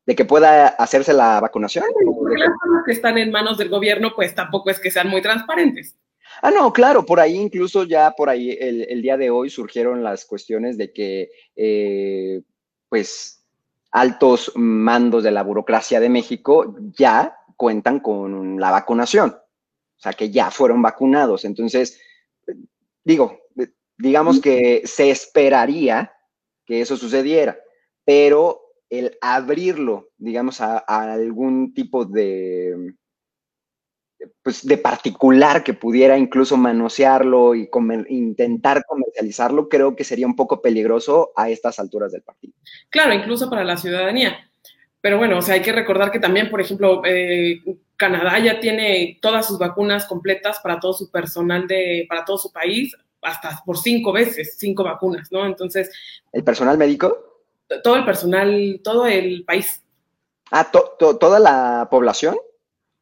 de 0.06 0.14
que 0.14 0.24
pueda 0.24 0.68
hacerse 0.68 1.12
la 1.12 1.40
vacunación. 1.40 1.84
Porque 2.16 2.38
las 2.38 2.50
cosas 2.50 2.82
que 2.86 2.92
están 2.92 3.18
en 3.18 3.32
manos 3.32 3.58
del 3.58 3.68
gobierno, 3.68 4.12
pues 4.14 4.34
tampoco 4.36 4.70
es 4.70 4.78
que 4.78 4.92
sean 4.92 5.08
muy 5.08 5.20
transparentes. 5.20 5.96
Ah, 6.42 6.50
no, 6.50 6.72
claro, 6.72 7.04
por 7.04 7.20
ahí 7.20 7.36
incluso 7.36 7.84
ya 7.84 8.12
por 8.12 8.28
ahí 8.28 8.56
el, 8.60 9.02
día 9.02 9.16
de 9.16 9.30
hoy 9.30 9.50
surgieron 9.50 10.02
las 10.02 10.24
cuestiones 10.24 10.76
de 10.76 10.92
que, 10.92 11.30
eh, 11.54 12.42
pues, 12.88 13.44
altos 13.90 14.52
mandos 14.54 15.24
de 15.24 15.30
la 15.30 15.42
burocracia 15.42 16.00
de 16.00 16.08
México 16.08 16.76
ya 16.96 17.36
cuentan 17.56 18.00
con 18.00 18.60
la 18.60 18.70
vacunación, 18.70 19.30
o 19.30 20.00
sea, 20.00 20.12
que 20.12 20.30
ya 20.30 20.50
fueron 20.50 20.82
vacunados. 20.82 21.44
Entonces, 21.44 21.98
digo, 23.02 23.40
digamos 23.96 24.40
que 24.40 24.82
se 24.84 25.10
esperaría 25.10 26.12
que 26.66 26.82
eso 26.82 26.96
sucediera, 26.96 27.58
pero 28.04 28.60
el 28.90 29.16
abrirlo, 29.20 30.10
digamos, 30.18 30.60
a 30.60 30.78
algún 30.86 31.72
tipo 31.72 32.04
de 32.04 32.94
pues, 34.42 34.66
de 34.66 34.78
particular 34.78 35.62
que 35.64 35.74
pudiera 35.74 36.16
incluso 36.16 36.56
manosearlo 36.56 37.54
y 37.54 37.68
intentar 38.08 38.84
comercializarlo, 38.86 39.68
creo 39.68 39.96
que 39.96 40.04
sería 40.04 40.26
un 40.26 40.36
poco 40.36 40.60
peligroso 40.60 41.32
a 41.36 41.50
estas 41.50 41.78
alturas 41.78 42.12
del 42.12 42.22
partido. 42.22 42.54
Claro, 42.90 43.12
incluso 43.12 43.50
para 43.50 43.64
la 43.64 43.76
ciudadanía. 43.76 44.50
Pero 45.00 45.18
bueno, 45.18 45.38
o 45.38 45.42
sea, 45.42 45.54
hay 45.54 45.62
que 45.62 45.72
recordar 45.72 46.10
que 46.10 46.18
también, 46.18 46.50
por 46.50 46.60
ejemplo, 46.60 47.02
eh, 47.04 47.62
Canadá 47.96 48.38
ya 48.38 48.60
tiene 48.60 49.18
todas 49.22 49.46
sus 49.46 49.58
vacunas 49.58 50.06
completas 50.06 50.58
para 50.60 50.80
todo 50.80 50.92
su 50.92 51.10
personal 51.10 51.66
de, 51.66 52.06
para 52.08 52.24
todo 52.24 52.38
su 52.38 52.52
país, 52.52 52.94
hasta 53.22 53.62
por 53.64 53.78
cinco 53.78 54.12
veces, 54.12 54.56
cinco 54.58 54.84
vacunas, 54.84 55.30
¿no? 55.30 55.46
Entonces. 55.46 55.90
¿El 56.32 56.44
personal 56.44 56.76
médico? 56.76 57.42
Todo 57.82 57.96
el 57.96 58.04
personal, 58.04 58.80
todo 58.82 59.06
el 59.06 59.44
país. 59.44 59.82
Ah, 60.50 60.70
¿toda 60.70 61.40
la 61.40 61.88
población? 61.90 62.36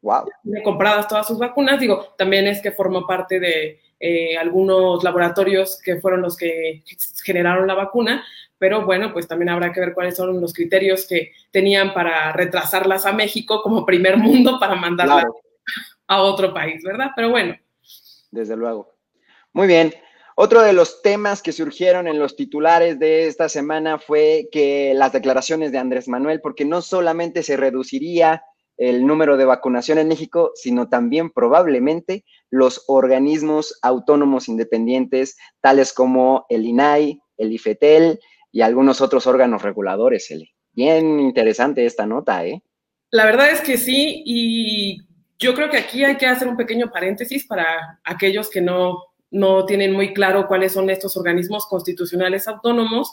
Wow. 0.04 0.26
compradas 0.62 1.08
todas 1.08 1.26
sus 1.26 1.38
vacunas. 1.38 1.80
Digo, 1.80 2.14
también 2.18 2.46
es 2.46 2.60
que 2.60 2.72
formó 2.72 3.06
parte 3.06 3.40
de 3.40 3.80
eh, 3.98 4.36
algunos 4.36 5.02
laboratorios 5.02 5.80
que 5.82 5.96
fueron 5.96 6.20
los 6.20 6.36
que 6.36 6.84
generaron 7.24 7.66
la 7.66 7.72
vacuna, 7.72 8.22
pero 8.58 8.84
bueno, 8.84 9.14
pues 9.14 9.26
también 9.26 9.48
habrá 9.48 9.72
que 9.72 9.80
ver 9.80 9.94
cuáles 9.94 10.14
son 10.14 10.38
los 10.42 10.52
criterios 10.52 11.06
que 11.08 11.32
tenían 11.50 11.94
para 11.94 12.32
retrasarlas 12.32 13.06
a 13.06 13.12
México 13.12 13.62
como 13.62 13.86
primer 13.86 14.18
mundo 14.18 14.58
para 14.60 14.74
mandarlas 14.74 15.24
a 16.06 16.22
otro 16.22 16.52
país, 16.52 16.82
¿verdad? 16.84 17.12
Pero 17.16 17.30
bueno. 17.30 17.56
Desde 18.30 18.56
luego. 18.56 18.94
Muy 19.54 19.66
bien. 19.66 19.94
Otro 20.36 20.60
de 20.60 20.74
los 20.74 21.00
temas 21.00 21.40
que 21.40 21.52
surgieron 21.52 22.08
en 22.08 22.18
los 22.18 22.36
titulares 22.36 22.98
de 22.98 23.26
esta 23.26 23.48
semana 23.48 23.98
fue 23.98 24.48
que 24.52 24.92
las 24.94 25.12
declaraciones 25.14 25.72
de 25.72 25.78
Andrés 25.78 26.08
Manuel, 26.08 26.42
porque 26.42 26.66
no 26.66 26.82
solamente 26.82 27.42
se 27.42 27.56
reduciría 27.56 28.42
el 28.76 29.06
número 29.06 29.36
de 29.36 29.44
vacunación 29.44 29.98
en 29.98 30.08
México, 30.08 30.52
sino 30.54 30.88
también 30.88 31.30
probablemente 31.30 32.24
los 32.50 32.84
organismos 32.88 33.78
autónomos 33.82 34.48
independientes, 34.48 35.36
tales 35.60 35.92
como 35.92 36.46
el 36.48 36.66
INAI, 36.66 37.20
el 37.36 37.52
IFETEL 37.52 38.20
y 38.50 38.62
algunos 38.62 39.00
otros 39.00 39.26
órganos 39.26 39.62
reguladores. 39.62 40.32
Bien 40.72 41.20
interesante 41.20 41.86
esta 41.86 42.06
nota, 42.06 42.44
¿eh? 42.46 42.62
La 43.10 43.24
verdad 43.24 43.50
es 43.50 43.60
que 43.60 43.78
sí, 43.78 44.22
y 44.26 44.98
yo 45.38 45.54
creo 45.54 45.70
que 45.70 45.76
aquí 45.76 46.04
hay 46.04 46.16
que 46.16 46.26
hacer 46.26 46.48
un 46.48 46.56
pequeño 46.56 46.90
paréntesis 46.90 47.46
para 47.46 48.00
aquellos 48.02 48.50
que 48.50 48.60
no, 48.60 49.04
no 49.30 49.66
tienen 49.66 49.92
muy 49.92 50.12
claro 50.12 50.48
cuáles 50.48 50.72
son 50.72 50.90
estos 50.90 51.16
organismos 51.16 51.66
constitucionales 51.66 52.48
autónomos. 52.48 53.12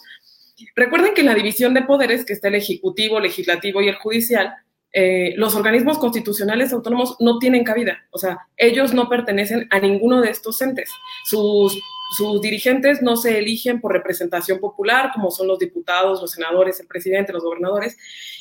Recuerden 0.76 1.14
que 1.14 1.24
la 1.24 1.36
división 1.36 1.74
de 1.74 1.84
poderes, 1.84 2.26
que 2.26 2.34
está 2.34 2.48
el 2.48 2.56
Ejecutivo, 2.56 3.20
Legislativo 3.20 3.82
y 3.82 3.90
el 3.90 3.96
Judicial, 3.96 4.56
eh, 4.94 5.34
los 5.38 5.56
organismos 5.56 5.98
constitucionales 5.98 6.74
autónomos 6.74 7.16
no 7.20 7.40
tienen 7.40 7.64
cabida, 7.64 8.06
o 8.12 8.18
sea, 8.18 8.40
ellos 8.58 8.94
no 8.94 9.08
pertenecen 9.08 9.68
a 9.70 9.80
ninguno 9.80 10.22
de 10.22 10.30
estos 10.30 10.62
entes. 10.62 10.90
Sus, 11.26 11.80
sus 12.18 12.42
dirigentes 12.42 13.02
no 13.02 13.16
se 13.16 13.40
eligen 13.40 13.80
por 13.80 13.94
representación 13.94 14.60
popular, 14.60 15.12
como 15.14 15.32
son 15.32 15.48
los 15.48 15.60
diputados, 15.60 16.22
los 16.22 16.32
senadores, 16.32 16.80
el 16.80 16.88
presidente, 16.88 17.32
los 17.32 17.44
gobernadores, 17.44 17.98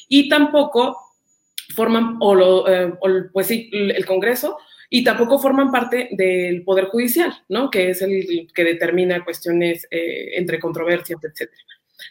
y 0.08 0.28
tampoco 0.28 0.98
forman, 1.74 2.16
o, 2.20 2.34
lo, 2.34 2.68
eh, 2.68 2.94
pues 3.32 3.46
sí, 3.46 3.70
el 3.72 4.04
Congreso, 4.04 4.58
y 4.88 5.04
tampoco 5.04 5.38
forman 5.38 5.70
parte 5.70 6.08
del 6.10 6.64
Poder 6.64 6.86
Judicial, 6.86 7.32
¿no? 7.48 7.70
Que 7.70 7.90
es 7.90 8.02
el 8.02 8.48
que 8.52 8.64
determina 8.64 9.24
cuestiones 9.24 9.86
eh, 9.88 10.32
entre 10.36 10.58
controversias, 10.58 11.20
etcétera. 11.22 11.62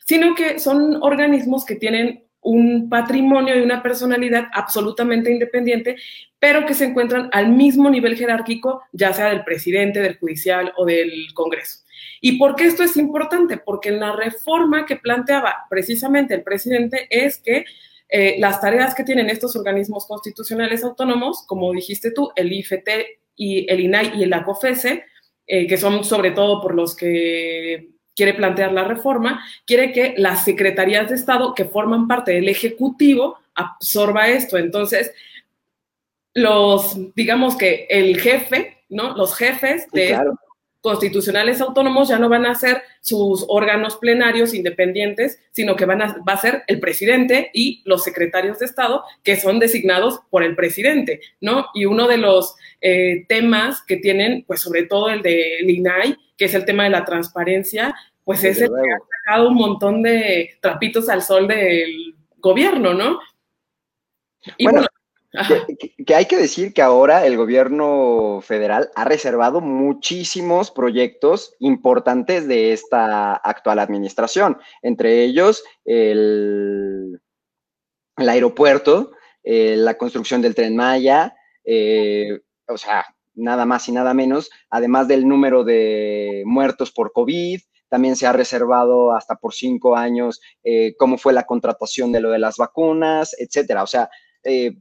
Sino 0.05 0.33
que 0.33 0.59
son 0.59 1.03
organismos 1.03 1.65
que 1.65 1.75
tienen 1.75 2.23
un 2.41 2.89
patrimonio 2.89 3.57
y 3.57 3.61
una 3.61 3.83
personalidad 3.83 4.47
absolutamente 4.53 5.31
independiente, 5.31 5.97
pero 6.39 6.65
que 6.65 6.73
se 6.73 6.85
encuentran 6.85 7.29
al 7.33 7.49
mismo 7.49 7.89
nivel 7.89 8.15
jerárquico, 8.15 8.81
ya 8.91 9.13
sea 9.13 9.29
del 9.29 9.43
presidente, 9.43 9.99
del 9.99 10.17
judicial 10.17 10.73
o 10.77 10.85
del 10.85 11.27
Congreso. 11.33 11.83
¿Y 12.21 12.37
por 12.37 12.55
qué 12.55 12.65
esto 12.65 12.83
es 12.83 12.97
importante? 12.97 13.57
Porque 13.57 13.89
en 13.89 13.99
la 13.99 14.15
reforma 14.15 14.85
que 14.85 14.95
planteaba 14.95 15.55
precisamente 15.69 16.33
el 16.33 16.43
presidente 16.43 17.07
es 17.09 17.37
que 17.39 17.65
eh, 18.09 18.37
las 18.39 18.59
tareas 18.59 18.95
que 18.95 19.03
tienen 19.03 19.29
estos 19.29 19.55
organismos 19.55 20.07
constitucionales 20.07 20.83
autónomos, 20.83 21.45
como 21.45 21.71
dijiste 21.71 22.11
tú, 22.11 22.31
el 22.35 22.51
IFT 22.51 22.89
y 23.35 23.71
el 23.71 23.79
INAI 23.81 24.17
y 24.17 24.23
el 24.23 24.33
ACOFESE, 24.33 25.03
eh, 25.45 25.67
que 25.67 25.77
son 25.77 26.03
sobre 26.03 26.31
todo 26.31 26.61
por 26.61 26.73
los 26.73 26.95
que 26.95 27.89
quiere 28.19 28.33
plantear 28.33 28.73
la 28.73 28.83
reforma, 28.83 29.45
quiere 29.65 29.93
que 29.93 30.13
las 30.17 30.43
secretarías 30.43 31.07
de 31.07 31.15
Estado 31.15 31.55
que 31.55 31.63
forman 31.63 32.05
parte 32.05 32.33
del 32.33 32.49
Ejecutivo 32.49 33.37
absorba 33.55 34.27
esto. 34.27 34.57
Entonces, 34.57 35.13
los, 36.33 36.97
digamos 37.15 37.55
que 37.55 37.87
el 37.89 38.19
jefe, 38.19 38.83
¿no? 38.89 39.15
Los 39.15 39.37
jefes 39.37 39.87
de 39.93 40.19
constitucionales 40.81 41.61
autónomos 41.61 42.09
ya 42.09 42.19
no 42.19 42.27
van 42.27 42.45
a 42.45 42.55
ser 42.55 42.81
sus 42.99 43.45
órganos 43.47 43.95
plenarios 43.95 44.53
independientes, 44.53 45.39
sino 45.53 45.77
que 45.77 45.85
van 45.85 46.01
a, 46.01 46.17
va 46.27 46.33
a 46.33 46.41
ser 46.41 46.63
el 46.67 46.81
presidente 46.81 47.51
y 47.53 47.81
los 47.85 48.03
secretarios 48.03 48.59
de 48.59 48.65
Estado 48.65 49.05
que 49.23 49.37
son 49.37 49.59
designados 49.59 50.19
por 50.29 50.43
el 50.43 50.57
presidente, 50.57 51.21
¿no? 51.39 51.67
Y 51.73 51.85
uno 51.85 52.09
de 52.09 52.17
los 52.17 52.55
eh, 52.81 53.23
temas 53.29 53.81
que 53.81 53.95
tienen, 53.95 54.43
pues 54.45 54.59
sobre 54.59 54.83
todo 54.83 55.09
el 55.09 55.21
de 55.21 55.59
INAI, 55.61 56.17
que 56.39 56.45
es 56.45 56.53
el 56.55 56.65
tema 56.65 56.85
de 56.85 56.89
la 56.89 57.03
transparencia, 57.03 57.93
pues 58.29 58.43
es 58.43 58.61
el 58.61 58.67
que 58.67 58.93
ha 58.93 58.99
sacado 59.25 59.49
un 59.49 59.55
montón 59.55 60.03
de 60.03 60.51
trapitos 60.61 61.09
al 61.09 61.23
sol 61.23 61.47
del 61.47 62.15
gobierno, 62.37 62.93
¿no? 62.93 63.17
Y 64.55 64.65
bueno, 64.65 64.85
que, 66.05 66.13
hay 66.13 66.27
que 66.27 66.37
decir 66.37 66.71
que 66.71 66.83
ahora 66.83 67.25
el 67.25 67.37
gobierno 67.37 68.39
federal 68.43 68.91
ha 68.93 69.03
reservado 69.03 69.61
muchísimos 69.61 70.69
proyectos 70.69 71.55
importantes 71.57 72.47
de 72.47 72.71
esta 72.71 73.33
actual 73.33 73.79
administración, 73.79 74.59
entre 74.83 75.23
ellos 75.23 75.63
el, 75.83 77.19
el 78.15 78.29
aeropuerto, 78.29 79.13
eh, 79.41 79.73
la 79.75 79.97
construcción 79.97 80.43
del 80.43 80.53
tren 80.53 80.75
Maya, 80.75 81.35
eh, 81.63 82.41
o 82.67 82.77
sea, 82.77 83.07
nada 83.33 83.65
más 83.65 83.89
y 83.89 83.91
nada 83.91 84.13
menos, 84.13 84.51
además 84.69 85.07
del 85.07 85.27
número 85.27 85.63
de 85.63 86.43
muertos 86.45 86.91
por 86.91 87.11
COVID, 87.11 87.59
también 87.89 88.15
se 88.15 88.27
ha 88.27 88.33
reservado 88.33 89.13
hasta 89.13 89.35
por 89.35 89.53
cinco 89.53 89.95
años 89.95 90.39
eh, 90.63 90.95
cómo 90.97 91.17
fue 91.17 91.33
la 91.33 91.43
contratación 91.43 92.11
de 92.11 92.21
lo 92.21 92.29
de 92.29 92.39
las 92.39 92.57
vacunas, 92.57 93.35
etcétera. 93.37 93.83
O 93.83 93.87
sea, 93.87 94.09
eh, 94.43 94.77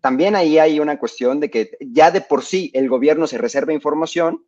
también 0.00 0.34
ahí 0.34 0.58
hay 0.58 0.80
una 0.80 0.98
cuestión 0.98 1.40
de 1.40 1.50
que 1.50 1.76
ya 1.80 2.10
de 2.10 2.20
por 2.20 2.42
sí 2.42 2.70
el 2.74 2.88
gobierno 2.88 3.26
se 3.26 3.38
reserva 3.38 3.72
información 3.72 4.44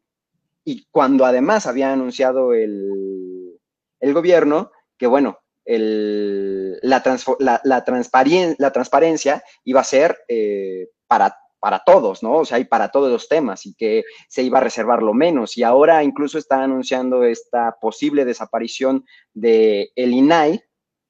y 0.64 0.86
cuando 0.90 1.24
además 1.26 1.66
había 1.66 1.92
anunciado 1.92 2.54
el, 2.54 3.60
el 4.00 4.14
gobierno 4.14 4.72
que, 4.96 5.06
bueno, 5.06 5.40
el, 5.64 6.78
la, 6.82 7.02
la, 7.38 7.60
la, 7.64 8.72
transparencia 8.72 9.44
iba 9.64 9.80
a 9.80 9.84
ser 9.84 10.18
eh, 10.28 10.88
para 11.06 11.36
para 11.64 11.78
todos, 11.78 12.22
¿no? 12.22 12.34
O 12.40 12.44
sea, 12.44 12.58
y 12.58 12.66
para 12.66 12.90
todos 12.90 13.10
los 13.10 13.26
temas 13.26 13.64
y 13.64 13.72
que 13.72 14.04
se 14.28 14.42
iba 14.42 14.58
a 14.58 14.60
reservar 14.60 15.02
lo 15.02 15.14
menos. 15.14 15.56
Y 15.56 15.62
ahora 15.62 16.04
incluso 16.04 16.36
está 16.36 16.62
anunciando 16.62 17.24
esta 17.24 17.78
posible 17.80 18.26
desaparición 18.26 19.06
de 19.32 19.90
el 19.96 20.12
INAI, 20.12 20.62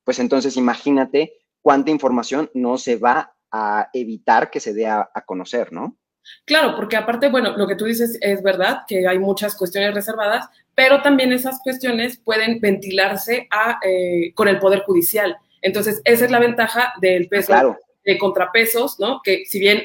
pues 0.05 0.21
entonces 0.21 0.57
imagínate 0.57 1.33
cuánta 1.61 1.91
información 1.91 2.53
no 2.55 2.79
se 2.79 2.95
va 2.95 3.35
a 3.51 3.89
evitar 3.93 4.53
que 4.53 4.61
se 4.61 4.73
dé 4.73 4.87
a, 4.87 5.11
conocer, 5.27 5.73
¿no? 5.73 5.99
Claro, 6.45 6.77
porque 6.77 6.97
aparte, 6.97 7.31
bueno, 7.31 7.57
lo 7.57 7.67
que 7.67 7.75
tú 7.75 7.87
dices 7.87 8.17
es 8.21 8.41
verdad, 8.41 8.83
que 8.87 9.09
hay 9.09 9.19
muchas 9.19 9.57
cuestiones 9.57 9.93
reservadas, 9.93 10.49
pero 10.73 11.03
también 11.03 11.33
esas 11.33 11.59
cuestiones 11.65 12.19
pueden 12.19 12.61
ventilarse 12.61 13.49
a, 13.51 13.81
eh, 13.83 14.33
con 14.35 14.47
el 14.47 14.61
Poder 14.61 14.85
Judicial. 14.87 15.37
Entonces, 15.63 16.01
esa 16.05 16.25
es 16.25 16.31
la 16.31 16.39
ventaja 16.39 16.95
del 17.01 17.27
peso 17.27 17.77
de 18.05 18.19
contrapesos, 18.19 19.01
¿no? 19.01 19.21
Que 19.25 19.45
si 19.47 19.59
bien 19.59 19.83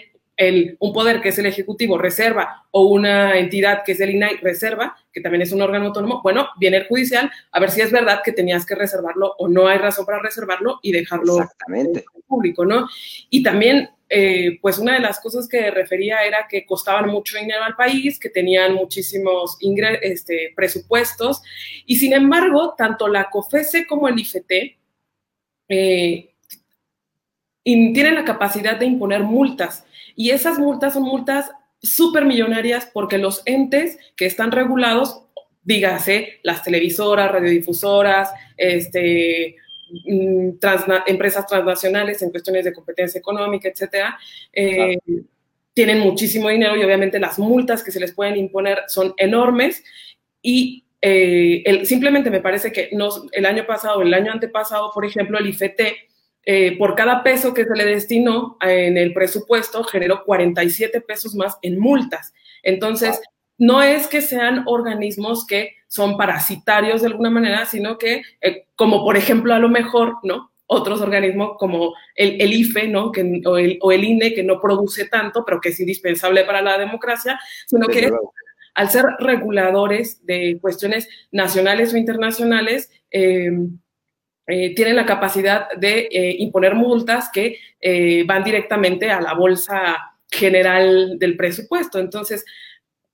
un 0.80 0.94
poder 0.94 1.22
que 1.22 1.30
es 1.30 1.38
el 1.38 1.48
Ejecutivo 1.48 1.98
reserva 1.98 2.66
o 2.72 2.84
una 2.84 3.38
entidad 3.38 3.84
que 3.84 3.92
es 3.92 4.00
el 4.00 4.12
INAI 4.12 4.38
reserva, 4.38 4.96
que 5.12 5.20
también 5.20 5.42
es 5.42 5.52
un 5.52 5.62
órgano 5.62 5.88
autónomo, 5.88 6.22
bueno, 6.24 6.48
viene 6.58 6.78
el 6.78 6.88
judicial 6.88 7.30
a 7.52 7.60
ver 7.60 7.72
si 7.72 7.82
es 7.82 7.92
verdad 7.92 8.22
que 8.24 8.32
tenías 8.32 8.66
que 8.66 8.76
reservarlo 8.76 9.36
o 9.38 9.50
no 9.50 9.68
hay 9.68 9.78
razón 9.80 10.06
para 10.06 10.20
reservarlo 10.20 10.80
y 10.82 10.94
dejarlo 10.94 11.42
Exactamente. 11.42 12.06
público, 12.26 12.64
¿no? 12.66 12.88
Y 13.30 13.44
también, 13.44 13.90
eh, 14.08 14.60
pues 14.62 14.78
una 14.78 14.94
de 14.94 15.02
las 15.02 15.20
cosas 15.20 15.46
que 15.50 15.72
refería 15.72 16.24
era 16.24 16.48
que 16.48 16.66
costaban 16.66 17.10
mucho 17.10 17.38
dinero 17.38 17.64
al 17.64 17.76
país, 17.76 18.18
que 18.18 18.30
tenían 18.30 18.76
muchísimos 18.76 19.58
este, 20.02 20.54
presupuestos 20.56 21.42
y 21.86 21.98
sin 21.98 22.14
embargo, 22.14 22.76
tanto 22.78 23.10
la 23.10 23.30
COFESE 23.30 23.86
como 23.86 24.08
el 24.08 24.18
IFT 24.18 24.52
eh, 25.68 26.34
tienen 27.64 28.16
la 28.16 28.24
capacidad 28.24 28.78
de 28.78 28.86
imponer 28.86 29.22
multas 29.22 29.86
y 30.20 30.32
esas 30.32 30.60
multas 30.60 30.96
son 30.96 31.04
multas 31.04 31.50
súper 31.82 32.26
millonarias 32.26 32.90
porque 32.94 33.18
los 33.18 33.42
entes 33.46 33.98
que 34.18 34.26
están 34.26 34.52
regulados, 34.52 35.24
dígase, 35.64 36.42
las 36.44 36.62
televisoras, 36.62 37.32
radiodifusoras, 37.32 38.30
este, 38.58 39.56
mm, 40.06 40.50
empresas 41.08 41.48
transnacionales 41.48 42.22
en 42.22 42.32
cuestiones 42.32 42.66
de 42.66 42.74
competencia 42.74 43.18
económica, 43.18 43.70
etcétera, 43.70 44.20
eh, 44.52 44.98
tienen 45.74 46.00
muchísimo 46.00 46.50
dinero 46.50 46.76
y 46.76 46.84
obviamente 46.84 47.18
las 47.18 47.40
multas 47.40 47.82
que 47.82 47.92
se 47.92 48.02
les 48.02 48.12
pueden 48.14 48.36
imponer 48.36 48.80
son 48.88 49.14
enormes. 49.16 49.82
Y 50.42 50.84
eh, 51.02 51.86
simplemente 51.86 52.30
me 52.30 52.42
parece 52.42 52.74
que 52.74 52.90
el 53.32 53.46
año 53.46 53.66
pasado, 53.66 54.02
el 54.02 54.14
año 54.14 54.34
antepasado, 54.34 54.92
por 54.94 55.06
ejemplo, 55.06 55.40
el 55.40 55.48
IFT 55.48 56.09
eh, 56.46 56.78
por 56.78 56.96
cada 56.96 57.22
peso 57.24 57.54
que 57.54 57.66
se 57.66 57.76
le 57.76 57.86
destinó 57.86 58.58
en 58.62 58.98
el 58.98 59.14
presupuesto, 59.14 59.84
generó 59.84 60.24
47 60.24 61.02
pesos 61.02 61.36
más 61.36 61.58
en 61.62 61.80
multas. 61.80 62.34
Entonces, 62.64 63.22
no 63.58 63.84
es 63.84 64.08
que 64.08 64.22
sean 64.22 64.64
organismos 64.66 65.46
que 65.46 65.76
son 65.88 66.18
parasitarios 66.18 67.02
de 67.02 67.08
alguna 67.08 67.30
manera, 67.30 67.66
sino 67.66 67.98
que, 67.98 68.22
eh, 68.42 68.66
como 68.76 69.04
por 69.04 69.18
ejemplo, 69.18 69.54
a 69.54 69.60
lo 69.60 69.70
mejor, 69.70 70.18
¿no? 70.24 70.52
Otros 70.66 71.02
organismos 71.02 71.58
como 71.58 71.94
el, 72.16 72.54
IFE, 72.54 72.88
¿no? 72.88 73.12
Que, 73.12 73.42
o, 73.46 73.58
el, 73.58 74.04
INE, 74.04 74.34
que 74.34 74.44
no 74.44 74.62
produce 74.62 75.06
tanto, 75.06 75.44
pero 75.44 75.60
que 75.60 75.70
es 75.70 75.80
indispensable 75.80 76.46
para 76.46 76.62
la 76.62 76.78
democracia, 76.78 77.40
sino 77.68 77.88
que 77.88 78.10
al 78.76 78.90
ser 78.90 79.06
reguladores 79.20 80.26
de 80.26 80.58
cuestiones 80.62 81.10
nacionales 81.32 81.94
o 81.94 81.98
internacionales, 81.98 82.90
eh, 83.12 83.52
eh, 84.50 84.74
tienen 84.74 84.96
la 84.96 85.06
capacidad 85.06 85.70
de 85.78 86.10
eh, 86.12 86.36
imponer 86.40 86.74
multas 86.74 87.30
que 87.32 87.60
eh, 87.80 88.24
van 88.26 88.44
directamente 88.44 89.12
a 89.12 89.22
la 89.22 89.36
bolsa 89.36 90.16
general 90.30 91.20
del 91.20 91.38
presupuesto. 91.38 92.00
Entonces, 92.00 92.44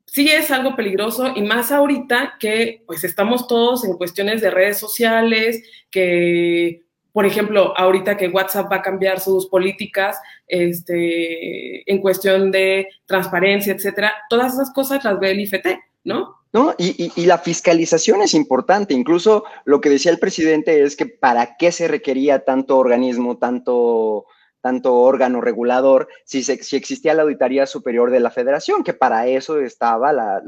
sí 0.06 0.30
es 0.30 0.50
algo 0.50 0.78
peligroso 0.78 1.34
y 1.36 1.42
más 1.42 1.74
ahorita 1.74 2.36
que 2.40 2.84
pues 2.88 3.04
estamos 3.04 3.48
todos 3.48 3.84
en 3.84 3.98
cuestiones 3.98 4.40
de 4.40 4.50
redes 4.50 4.80
sociales, 4.80 5.62
que 5.92 6.86
por 7.12 7.26
ejemplo, 7.26 7.74
ahorita 7.78 8.18
que 8.18 8.28
WhatsApp 8.28 8.70
va 8.70 8.78
a 8.78 8.82
cambiar 8.82 9.22
sus 9.22 9.48
políticas 9.48 10.20
este, 10.48 11.90
en 11.90 12.02
cuestión 12.02 12.52
de 12.52 12.90
transparencia, 13.06 13.74
etcétera, 13.74 14.14
todas 14.30 14.54
esas 14.54 14.74
cosas 14.74 15.02
las 15.06 15.18
ve 15.18 15.32
el 15.32 15.40
IFT, 15.40 15.66
¿no? 16.04 16.36
¿No? 16.56 16.74
Y, 16.78 17.26
la 17.26 17.38
fiscalización 17.38 18.22
es 18.22 18.34
importante. 18.34 18.94
Incluso 18.94 19.44
lo 19.66 19.82
que 19.82 19.90
decía 19.90 20.10
el 20.10 20.20
presidente 20.20 20.84
es 20.84 20.96
que 20.96 21.06
para 21.06 21.58
qué 21.58 21.74
se 21.74 21.90
requería 21.90 22.46
tanto 22.46 22.78
organismo, 22.78 23.38
tanto, 23.38 24.26
tanto 24.62 24.96
órgano 24.96 25.42
regulador, 25.42 26.08
si, 26.24 26.44
si 26.44 26.78
existía 26.78 27.14
la 27.14 27.24
Auditoría 27.24 27.68
Superior 27.68 28.10
de 28.10 28.22
la 28.22 28.32
Federación, 28.32 28.86
que 28.86 28.94
para 28.94 29.28
eso 29.28 29.60
estaba 29.60 30.14
la, 30.14 30.42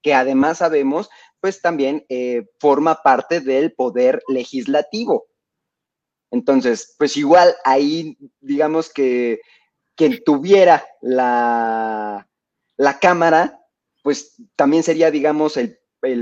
que 0.00 0.14
además 0.14 0.58
sabemos, 0.58 1.10
pues 1.40 1.60
también 1.60 2.06
eh, 2.08 2.46
forma 2.58 3.02
parte 3.02 3.40
del 3.40 3.74
poder 3.74 4.22
legislativo. 4.28 5.26
Entonces, 6.30 6.94
pues 6.96 7.18
igual 7.18 7.54
ahí, 7.66 8.16
digamos 8.40 8.90
que 8.90 9.42
quien 9.94 10.24
tuviera 10.24 10.86
la, 11.02 12.26
la 12.78 12.98
Cámara 12.98 13.59
pues 14.02 14.36
también 14.56 14.82
sería, 14.82 15.10
digamos, 15.10 15.56
el, 15.56 15.78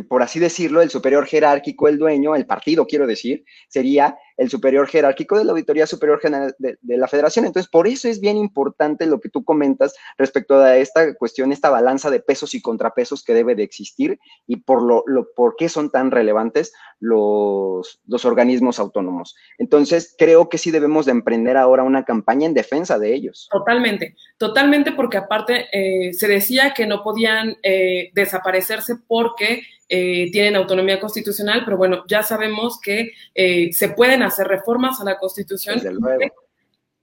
por 0.06 0.22
así 0.22 0.38
decirlo, 0.38 0.82
el 0.82 0.90
superior 0.90 1.26
jerárquico, 1.26 1.88
el 1.88 1.98
dueño, 1.98 2.34
el 2.34 2.46
partido, 2.46 2.86
quiero 2.86 3.06
decir, 3.06 3.44
sería 3.68 4.16
el 4.38 4.48
superior 4.48 4.86
jerárquico 4.86 5.36
de 5.36 5.44
la 5.44 5.50
Auditoría 5.50 5.86
Superior 5.86 6.20
General 6.20 6.54
de, 6.58 6.78
la 6.80 7.08
Federación. 7.08 7.44
Entonces, 7.44 7.68
por 7.68 7.86
eso 7.86 8.08
es 8.08 8.20
bien 8.20 8.36
importante 8.36 9.04
lo 9.04 9.20
que 9.20 9.28
tú 9.28 9.44
comentas 9.44 9.94
respecto 10.16 10.60
a 10.60 10.76
esta 10.76 11.14
cuestión, 11.14 11.52
esta 11.52 11.70
balanza 11.70 12.08
de 12.08 12.20
pesos 12.20 12.54
y 12.54 12.62
contrapesos 12.62 13.24
que 13.24 13.34
debe 13.34 13.56
de 13.56 13.64
existir 13.64 14.18
y 14.46 14.56
por, 14.56 14.82
lo, 14.82 15.04
por 15.34 15.56
qué 15.56 15.68
son 15.68 15.90
tan 15.90 16.12
relevantes 16.12 16.72
los, 17.00 18.00
los 18.06 18.24
organismos 18.24 18.78
autónomos. 18.78 19.36
Entonces, 19.58 20.14
creo 20.16 20.48
que 20.48 20.58
sí 20.58 20.70
debemos 20.70 21.06
de 21.06 21.12
emprender 21.12 21.56
ahora 21.56 21.82
una 21.82 22.04
campaña 22.04 22.46
en 22.46 22.54
defensa 22.54 22.98
de 22.98 23.14
ellos. 23.14 23.48
Totalmente, 23.50 24.14
totalmente, 24.36 24.92
porque 24.92 25.18
aparte 25.18 25.66
eh, 25.72 26.12
se 26.12 26.28
decía 26.28 26.74
que 26.74 26.86
no 26.86 27.02
podían 27.02 27.56
eh, 27.62 28.10
desaparecerse 28.14 28.94
porque 29.08 29.62
eh, 29.88 30.30
tienen 30.32 30.56
autonomía 30.56 31.00
constitucional, 31.00 31.62
pero 31.64 31.78
bueno, 31.78 32.04
ya 32.06 32.22
sabemos 32.22 32.78
que 32.80 33.12
eh, 33.34 33.72
se 33.72 33.88
pueden 33.88 34.22
hacer 34.22 34.46
reformas 34.46 35.00
a 35.00 35.04
la 35.04 35.18
Constitución. 35.18 35.80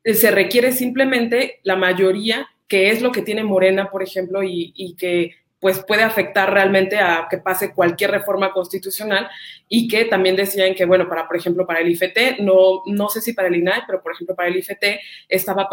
Se 0.03 0.29
requiere 0.29 0.71
simplemente 0.71 1.61
la 1.63 1.75
mayoría, 1.75 2.47
que 2.67 2.91
es 2.91 3.01
lo 3.01 3.11
que 3.11 3.23
tiene 3.23 3.43
Morena, 3.43 3.89
por 3.89 4.03
ejemplo, 4.03 4.43
y, 4.43 4.95
que 4.99 5.31
pues 5.59 5.83
puede 5.83 6.03
afectar 6.03 6.53
realmente 6.53 6.99
a 6.99 7.25
que 7.27 7.39
pase 7.39 7.73
cualquier 7.73 8.11
reforma 8.11 8.51
constitucional 8.53 9.27
y 9.67 9.87
que 9.87 10.05
también 10.05 10.35
decían 10.35 10.75
que, 10.75 10.85
bueno, 10.85 11.09
para, 11.09 11.27
por 11.27 11.37
ejemplo, 11.37 11.65
para 11.65 11.79
el 11.79 11.89
IFT, 11.89 12.37
no, 12.41 12.83
no 12.85 13.09
sé 13.09 13.19
si 13.19 13.33
para 13.33 13.47
el 13.47 13.55
INAI, 13.55 13.81
pero 13.87 14.03
por 14.03 14.11
ejemplo 14.11 14.35
para 14.35 14.49
el 14.49 14.57
IFT 14.57 14.99
estaba 15.27 15.67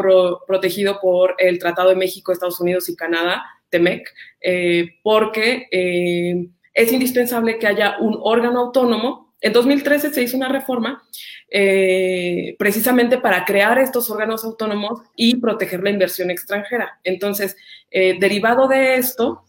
protegido 0.46 0.98
por 0.98 1.35
el 1.37 1.59
Tratado 1.59 1.90
de 1.90 1.96
México, 1.96 2.33
Estados 2.33 2.59
Unidos 2.59 2.88
y 2.88 2.96
Canadá, 2.96 3.44
TEMEC, 3.68 4.14
eh, 4.40 4.98
porque 5.03 5.66
es 6.75 6.93
indispensable 6.93 7.59
que 7.59 7.67
haya 7.67 7.97
un 8.01 8.19
órgano 8.23 8.61
autónomo. 8.61 9.35
En 9.41 9.53
2013 9.53 10.13
se 10.13 10.23
hizo 10.23 10.37
una 10.37 10.49
reforma 10.49 11.03
eh, 11.51 12.57
precisamente 12.59 13.19
para 13.19 13.45
crear 13.45 13.79
estos 13.79 14.09
órganos 14.11 14.45
autónomos 14.45 15.03
y 15.17 15.37
proteger 15.37 15.83
la 15.83 15.91
inversión 15.91 16.31
extranjera. 16.31 17.01
Entonces, 17.05 17.57
eh, 17.91 18.17
derivado 18.19 18.69
de 18.69 18.97
esto, 18.97 19.45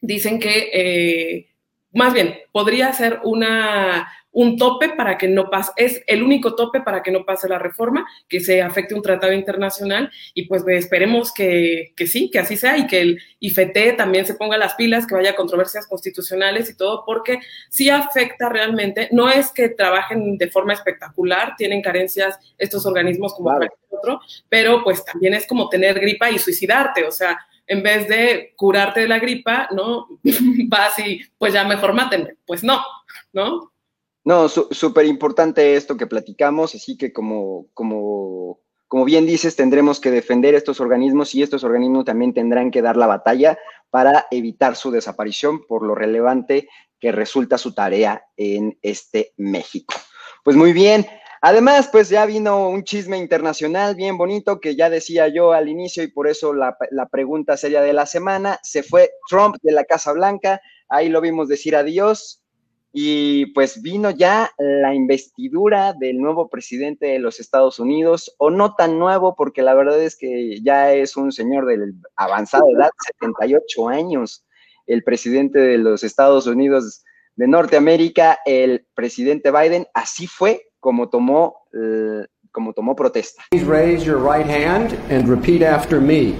dicen 0.00 0.40
que, 0.40 0.70
eh, 0.72 1.50
más 1.92 2.14
bien, 2.14 2.38
podría 2.50 2.92
ser 2.92 3.20
una, 3.22 4.08
un 4.32 4.56
tope 4.56 4.90
para 4.90 5.18
que 5.18 5.28
no 5.28 5.50
pase, 5.50 5.72
es 5.76 6.02
el 6.06 6.22
único 6.22 6.54
tope 6.54 6.80
para 6.80 7.02
que 7.02 7.10
no 7.10 7.24
pase 7.24 7.48
la 7.48 7.58
reforma, 7.58 8.06
que 8.28 8.40
se 8.40 8.62
afecte 8.62 8.94
un 8.94 9.02
tratado 9.02 9.32
internacional 9.32 10.10
y 10.34 10.46
pues 10.46 10.64
esperemos 10.68 11.32
que, 11.32 11.92
que, 11.96 12.06
sí, 12.06 12.30
que 12.30 12.38
así 12.38 12.56
sea 12.56 12.78
y 12.78 12.86
que 12.86 13.00
el 13.00 13.22
IFT 13.40 13.96
también 13.96 14.26
se 14.26 14.34
ponga 14.34 14.56
las 14.56 14.74
pilas, 14.74 15.06
que 15.06 15.14
vaya 15.14 15.30
a 15.30 15.36
controversias 15.36 15.86
constitucionales 15.86 16.70
y 16.70 16.76
todo, 16.76 17.04
porque 17.04 17.40
sí 17.68 17.90
afecta 17.90 18.48
realmente, 18.48 19.08
no 19.12 19.28
es 19.28 19.50
que 19.50 19.68
trabajen 19.68 20.38
de 20.38 20.50
forma 20.50 20.72
espectacular, 20.72 21.54
tienen 21.56 21.82
carencias 21.82 22.38
estos 22.58 22.86
organismos 22.86 23.34
como 23.34 23.50
cualquier 23.50 23.78
otro, 23.90 24.20
pero 24.48 24.84
pues 24.84 25.04
también 25.04 25.34
es 25.34 25.46
como 25.46 25.68
tener 25.68 25.98
gripa 25.98 26.30
y 26.30 26.38
suicidarte, 26.38 27.04
o 27.04 27.10
sea, 27.10 27.38
en 27.66 27.84
vez 27.84 28.08
de 28.08 28.52
curarte 28.56 29.00
de 29.00 29.08
la 29.08 29.20
gripa, 29.20 29.68
¿no? 29.70 30.08
Vas 30.68 30.98
y 30.98 31.20
pues 31.38 31.52
ya 31.52 31.62
mejor 31.62 31.92
mátenme. 31.92 32.34
Pues 32.44 32.64
no, 32.64 32.82
¿no? 33.32 33.72
No, 34.30 34.48
súper 34.48 35.06
importante 35.06 35.74
esto 35.74 35.96
que 35.96 36.06
platicamos, 36.06 36.76
así 36.76 36.96
que 36.96 37.12
como, 37.12 37.66
como, 37.74 38.60
como 38.86 39.04
bien 39.04 39.26
dices, 39.26 39.56
tendremos 39.56 39.98
que 39.98 40.12
defender 40.12 40.54
estos 40.54 40.78
organismos 40.78 41.34
y 41.34 41.42
estos 41.42 41.64
organismos 41.64 42.04
también 42.04 42.32
tendrán 42.32 42.70
que 42.70 42.80
dar 42.80 42.96
la 42.96 43.08
batalla 43.08 43.58
para 43.90 44.28
evitar 44.30 44.76
su 44.76 44.92
desaparición 44.92 45.66
por 45.66 45.84
lo 45.84 45.96
relevante 45.96 46.68
que 47.00 47.10
resulta 47.10 47.58
su 47.58 47.74
tarea 47.74 48.24
en 48.36 48.78
este 48.82 49.32
México. 49.36 49.94
Pues 50.44 50.56
muy 50.56 50.72
bien. 50.72 51.08
Además, 51.40 51.88
pues 51.90 52.08
ya 52.08 52.24
vino 52.24 52.68
un 52.68 52.84
chisme 52.84 53.18
internacional 53.18 53.96
bien 53.96 54.16
bonito 54.16 54.60
que 54.60 54.76
ya 54.76 54.90
decía 54.90 55.26
yo 55.26 55.54
al 55.54 55.68
inicio 55.68 56.04
y 56.04 56.08
por 56.12 56.28
eso 56.28 56.54
la, 56.54 56.76
la 56.92 57.08
pregunta 57.08 57.56
seria 57.56 57.82
de 57.82 57.94
la 57.94 58.06
semana. 58.06 58.60
Se 58.62 58.84
fue 58.84 59.10
Trump 59.28 59.56
de 59.60 59.72
la 59.72 59.82
Casa 59.82 60.12
Blanca, 60.12 60.60
ahí 60.88 61.08
lo 61.08 61.20
vimos 61.20 61.48
decir 61.48 61.74
adiós, 61.74 62.39
y 62.92 63.46
pues 63.46 63.82
vino 63.82 64.10
ya 64.10 64.50
la 64.58 64.94
investidura 64.94 65.92
del 65.92 66.18
nuevo 66.18 66.48
presidente 66.48 67.06
de 67.06 67.18
los 67.18 67.38
Estados 67.38 67.78
Unidos, 67.78 68.34
o 68.38 68.50
no 68.50 68.74
tan 68.74 68.98
nuevo, 68.98 69.36
porque 69.36 69.62
la 69.62 69.74
verdad 69.74 70.02
es 70.02 70.16
que 70.16 70.60
ya 70.62 70.92
es 70.92 71.16
un 71.16 71.30
señor 71.30 71.66
de 71.66 71.92
avanzada 72.16 72.64
edad, 72.76 72.90
78 73.20 73.88
años, 73.88 74.44
el 74.86 75.04
presidente 75.04 75.60
de 75.60 75.78
los 75.78 76.02
Estados 76.02 76.46
Unidos 76.46 77.04
de 77.36 77.46
Norteamérica, 77.46 78.38
el 78.44 78.86
presidente 78.94 79.52
Biden, 79.52 79.86
así 79.94 80.26
fue 80.26 80.66
como 80.80 81.08
tomó, 81.08 81.56
eh, 81.72 82.26
como 82.50 82.72
tomó 82.72 82.96
protesta. 82.96 83.44
raise 83.52 84.04
your 84.04 84.18
right 84.18 84.46
hand 84.46 84.92
and 85.10 85.28
repeat 85.28 85.62
after 85.62 86.00
me. 86.00 86.34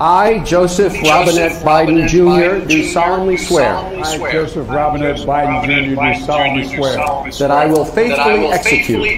I, 0.00 0.38
Joseph 0.44 0.94
Robinette 1.02 1.62
Biden 1.62 2.08
Jr., 2.08 2.66
do 2.66 2.84
solemnly 2.84 3.36
swear. 3.36 3.76
I, 3.76 4.32
Joseph 4.32 4.66
Robinette 4.70 5.18
Biden 5.18 5.62
Jr., 5.62 5.94
do 5.94 6.24
solemnly 6.24 6.74
swear. 6.74 6.96
That 7.38 7.50
I 7.50 7.66
will 7.66 7.84
faithfully 7.84 8.46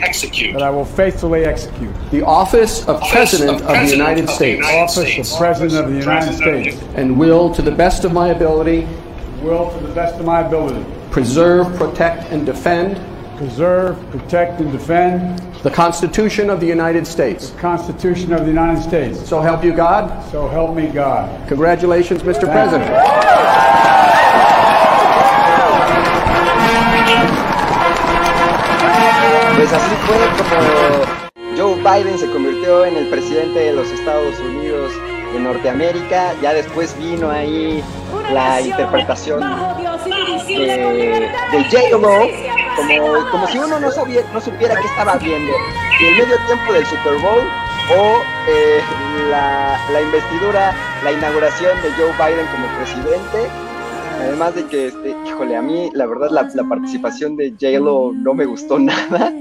execute. 0.03 0.55
That 0.55 0.62
I 0.62 0.71
will 0.71 0.85
faithfully 0.85 1.45
execute. 1.45 1.95
The 2.11 2.23
office 2.23 2.85
of 2.88 3.01
President 3.01 3.62
of 3.62 3.68
the 3.68 3.87
United 3.92 4.29
States. 4.29 4.66
Office 4.66 5.33
of 5.33 5.38
President 5.38 5.85
of 5.85 5.92
the 5.92 6.01
United 6.01 6.35
States. 6.35 6.83
And 6.97 7.16
will, 7.16 7.55
to 7.55 7.62
the 7.62 7.71
best 7.71 8.05
of 8.05 8.12
my 8.12 8.31
ability. 8.31 8.88
Will, 9.40 9.71
to 9.71 9.87
the 9.87 9.95
best 9.95 10.18
of 10.18 10.27
my 10.27 10.40
ability. 10.40 10.85
Preserve, 11.12 11.73
protect, 11.77 12.25
and 12.33 12.45
defend. 12.45 12.97
Preserve, 13.42 13.98
protect, 14.12 14.61
and 14.61 14.70
defend 14.70 15.37
the 15.64 15.70
Constitution 15.70 16.48
of 16.48 16.61
the 16.61 16.66
United 16.66 17.05
States. 17.05 17.50
The 17.50 17.59
Constitution 17.59 18.33
of 18.33 18.42
the 18.42 18.46
United 18.46 18.81
States. 18.81 19.18
So 19.28 19.40
help 19.40 19.64
you 19.64 19.74
God. 19.74 20.07
So 20.31 20.46
help 20.46 20.76
me 20.76 20.87
God. 20.87 21.26
Congratulations, 21.48 22.22
Mr. 22.22 22.42
President. 22.42 22.87
Pues 29.57 29.72
así 29.72 29.94
fue 30.07 30.16
como 30.38 31.57
Joe 31.57 31.74
Biden 31.83 32.18
se 32.18 32.31
convirtió 32.31 32.85
en 32.85 32.96
el 32.96 33.09
presidente 33.09 33.59
de 33.59 33.72
los 33.72 33.90
Estados 33.90 34.38
Unidos 34.38 34.92
de 35.33 35.40
Norteamérica. 35.40 36.33
Ya 36.40 36.55
después 36.55 36.96
vino 36.96 37.28
ahí 37.28 37.83
la 38.33 38.61
interpretación 38.61 39.40
de, 40.46 41.28
de 41.50 41.64
J-Lo 41.64 42.62
como, 42.76 43.30
como 43.30 43.46
si 43.48 43.58
uno 43.58 43.78
no, 43.78 43.90
supiera 43.90 44.74
qué 44.80 44.87
estaba 44.87 45.16
viendo. 45.16 45.52
Y 46.00 46.06
el 46.06 46.16
medio 46.16 46.37
tiempo 46.46 46.72
del 46.72 46.87
Super 46.87 47.14
Bowl 47.18 47.42
o 47.90 48.22
eh, 48.48 48.80
la, 49.30 50.02
investidura, 50.02 50.74
la 51.04 51.12
inauguración 51.12 51.80
de 51.82 51.90
Joe 51.92 52.12
Biden 52.12 52.46
como 52.46 52.66
presidente. 52.78 53.48
Además 54.20 54.54
de 54.54 54.64
que, 54.66 54.87
este, 54.88 55.16
híjole, 55.26 55.56
a 55.56 55.62
mí 55.62 55.90
la 55.94 56.06
verdad 56.06 56.30
la, 56.30 56.64
participación 56.64 57.37
de 57.37 57.50
J-Lo 57.50 58.12
no 58.12 58.35
me 58.35 58.44
gustó 58.44 58.78
nada. 58.78 59.32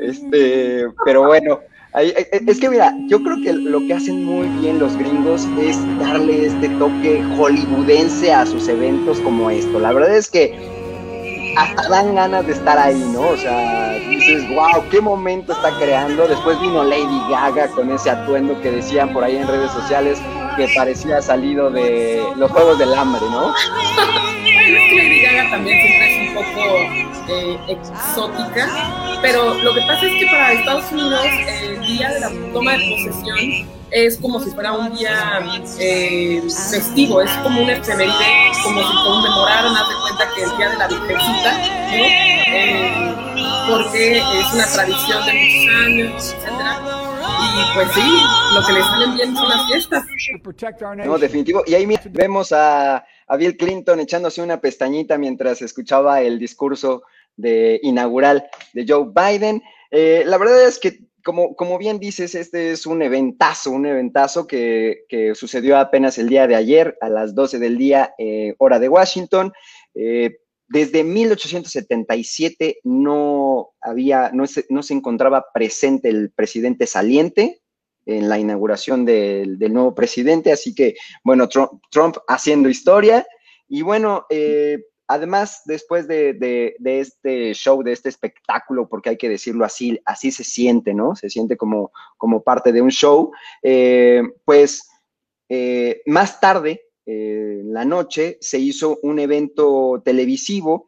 Este, 0.00 0.86
pero 1.04 1.26
bueno, 1.26 1.60
es 1.94 2.60
que 2.60 2.70
mira, 2.70 2.94
yo 3.08 3.22
creo 3.22 3.36
que 3.42 3.52
lo 3.52 3.80
que 3.80 3.94
hacen 3.94 4.24
muy 4.24 4.46
bien 4.60 4.78
los 4.78 4.96
gringos 4.96 5.46
es 5.60 5.76
darle 5.98 6.46
este 6.46 6.68
toque 6.70 7.22
hollywoodense 7.36 8.32
a 8.32 8.46
sus 8.46 8.68
eventos 8.68 9.20
como 9.20 9.50
esto. 9.50 9.78
La 9.80 9.92
verdad 9.92 10.16
es 10.16 10.30
que 10.30 10.79
hasta 11.56 11.88
dan 11.88 12.14
ganas 12.14 12.46
de 12.46 12.52
estar 12.52 12.78
ahí, 12.78 12.98
¿no? 13.12 13.22
O 13.22 13.36
sea, 13.36 13.94
dices, 14.08 14.48
wow, 14.50 14.84
qué 14.90 15.00
momento 15.00 15.52
está 15.52 15.70
creando. 15.78 16.26
Después 16.26 16.60
vino 16.60 16.84
Lady 16.84 17.20
Gaga 17.30 17.68
con 17.68 17.90
ese 17.90 18.10
atuendo 18.10 18.60
que 18.60 18.70
decían 18.70 19.12
por 19.12 19.24
ahí 19.24 19.36
en 19.36 19.46
redes 19.46 19.70
sociales 19.72 20.20
que 20.56 20.68
parecía 20.76 21.22
salido 21.22 21.70
de 21.70 22.22
los 22.36 22.50
Juegos 22.50 22.78
del 22.78 22.94
Hambre, 22.94 23.22
¿no? 23.30 23.52
Lady 24.46 25.22
Gaga 25.22 25.50
también 25.50 25.78
siempre 25.80 26.08
es 26.10 26.28
un 26.28 26.34
poco 26.34 27.09
eh, 27.30 27.58
exótica, 27.68 29.18
pero 29.22 29.54
lo 29.54 29.74
que 29.74 29.80
pasa 29.82 30.06
es 30.06 30.12
que 30.20 30.26
para 30.26 30.52
Estados 30.52 30.92
Unidos 30.92 31.24
el 31.62 31.80
día 31.82 32.10
de 32.10 32.20
la 32.20 32.30
toma 32.52 32.72
de 32.72 32.90
posesión 32.90 33.68
es 33.90 34.16
como 34.18 34.40
si 34.40 34.50
fuera 34.50 34.72
un 34.72 34.94
día 34.94 35.40
eh, 35.78 36.42
festivo, 36.70 37.20
es 37.22 37.30
como 37.42 37.62
un 37.62 37.70
efeméride, 37.70 38.52
como 38.62 38.80
si 38.80 38.94
conmemoraran, 39.04 39.74
haz 39.76 39.88
de 39.88 39.94
cuenta 40.02 40.34
que 40.34 40.42
el 40.42 40.56
día 40.56 40.70
de 40.70 40.76
la 40.76 40.88
Virgencita, 40.88 41.52
¿no? 41.58 42.04
Eh, 42.52 43.14
porque 43.68 44.18
es 44.18 44.54
una 44.54 44.66
tradición 44.66 45.26
de 45.26 45.32
muchos 45.32 45.84
años, 45.84 46.34
etcétera. 46.36 46.80
Y 47.40 47.74
pues 47.74 47.88
sí, 47.92 48.22
lo 48.54 48.66
que 48.66 48.72
le 48.72 48.80
salen 48.80 49.14
bien 49.14 49.36
son 49.36 49.48
las 49.48 49.66
fiestas. 49.66 50.04
No, 51.04 51.18
definitivo. 51.18 51.62
Y 51.66 51.74
ahí 51.74 51.86
vemos 52.10 52.52
a, 52.52 53.04
a 53.26 53.36
Bill 53.36 53.56
Clinton 53.56 54.00
echándose 54.00 54.42
una 54.42 54.60
pestañita 54.60 55.18
mientras 55.18 55.62
escuchaba 55.62 56.20
el 56.20 56.38
discurso 56.38 57.02
de 57.40 57.80
inaugural 57.82 58.48
de 58.72 58.84
Joe 58.86 59.06
Biden. 59.14 59.62
Eh, 59.90 60.22
la 60.26 60.38
verdad 60.38 60.66
es 60.66 60.78
que, 60.78 61.00
como, 61.24 61.54
como, 61.54 61.78
bien 61.78 61.98
dices, 61.98 62.34
este 62.34 62.72
es 62.72 62.86
un 62.86 63.02
eventazo, 63.02 63.70
un 63.70 63.86
eventazo 63.86 64.46
que, 64.46 65.04
que, 65.08 65.34
sucedió 65.34 65.76
apenas 65.78 66.18
el 66.18 66.28
día 66.28 66.46
de 66.46 66.54
ayer 66.56 66.96
a 67.00 67.08
las 67.08 67.34
12 67.34 67.58
del 67.58 67.76
día, 67.76 68.14
eh, 68.18 68.54
hora 68.58 68.78
de 68.78 68.88
Washington. 68.88 69.52
Eh, 69.94 70.38
desde 70.68 71.02
1877 71.02 72.78
no 72.84 73.70
había, 73.80 74.30
no 74.32 74.46
se, 74.46 74.66
no 74.68 74.82
se, 74.84 74.94
encontraba 74.94 75.46
presente 75.52 76.08
el 76.08 76.30
presidente 76.30 76.86
saliente 76.86 77.60
en 78.06 78.28
la 78.28 78.38
inauguración 78.38 79.04
del, 79.04 79.58
del 79.58 79.72
nuevo 79.72 79.94
presidente, 79.94 80.52
así 80.52 80.74
que, 80.74 80.94
bueno, 81.24 81.48
Trump, 81.48 81.72
Trump 81.90 82.16
haciendo 82.28 82.68
historia. 82.68 83.26
Y 83.68 83.82
bueno, 83.82 84.26
eh, 84.30 84.78
además, 85.10 85.62
después 85.64 86.06
de, 86.06 86.76
este 86.84 87.52
show, 87.52 87.82
de 87.82 87.90
este 87.90 88.08
espectáculo, 88.08 88.88
porque 88.88 89.10
hay 89.10 89.16
que 89.16 89.28
decirlo 89.28 89.64
así, 89.64 90.00
así 90.04 90.30
se 90.30 90.44
siente, 90.44 90.94
¿no? 90.94 91.16
Se 91.16 91.28
siente 91.28 91.56
como, 91.56 91.90
parte 92.44 92.72
de 92.72 92.80
un 92.80 92.90
show, 92.90 93.32
eh, 93.60 94.22
pues 94.44 94.88
eh, 95.48 96.00
más 96.06 96.40
tarde, 96.40 96.82
eh, 97.06 97.60
la 97.64 97.84
noche, 97.84 98.38
se 98.40 98.60
hizo 98.60 99.00
un 99.02 99.18
evento 99.18 100.00
televisivo 100.04 100.86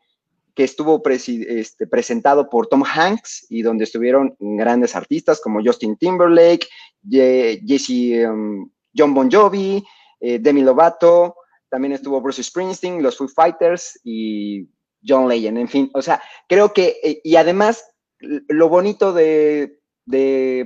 que 0.55 0.63
estuvo 0.63 1.03
este, 1.05 1.89
presentado 1.89 2.49
por 2.49 2.69
Tom 2.69 2.85
Hanks 2.85 3.47
y 3.51 3.63
donde 3.63 3.83
estuvieron 3.85 4.37
grandes 4.39 4.95
artistas 4.95 5.41
como 5.41 5.65
Justin 5.65 5.97
Timberlake, 5.97 6.69
Jesse, 7.11 8.25
um, 8.29 8.71
John 8.97 9.15
Bon 9.15 9.29
Jovi, 9.29 9.83
eh, 10.21 10.39
Demi 10.39 10.61
Lovato, 10.61 11.35
también 11.73 11.95
estuvo 11.95 12.21
Bruce 12.21 12.43
Springsteen, 12.43 13.03
los 13.03 13.17
Foo 13.17 13.29
Fighters 13.29 13.99
y 14.05 14.69
John 15.03 15.27
Legend, 15.27 15.57
en 15.57 15.69
fin, 15.69 15.91
o 15.95 16.03
sea, 16.03 16.23
creo 16.47 16.75
que, 16.75 16.99
eh, 17.03 17.21
y 17.25 17.37
además, 17.37 17.83
lo 18.21 18.69
bonito 18.69 19.15
de, 19.15 19.79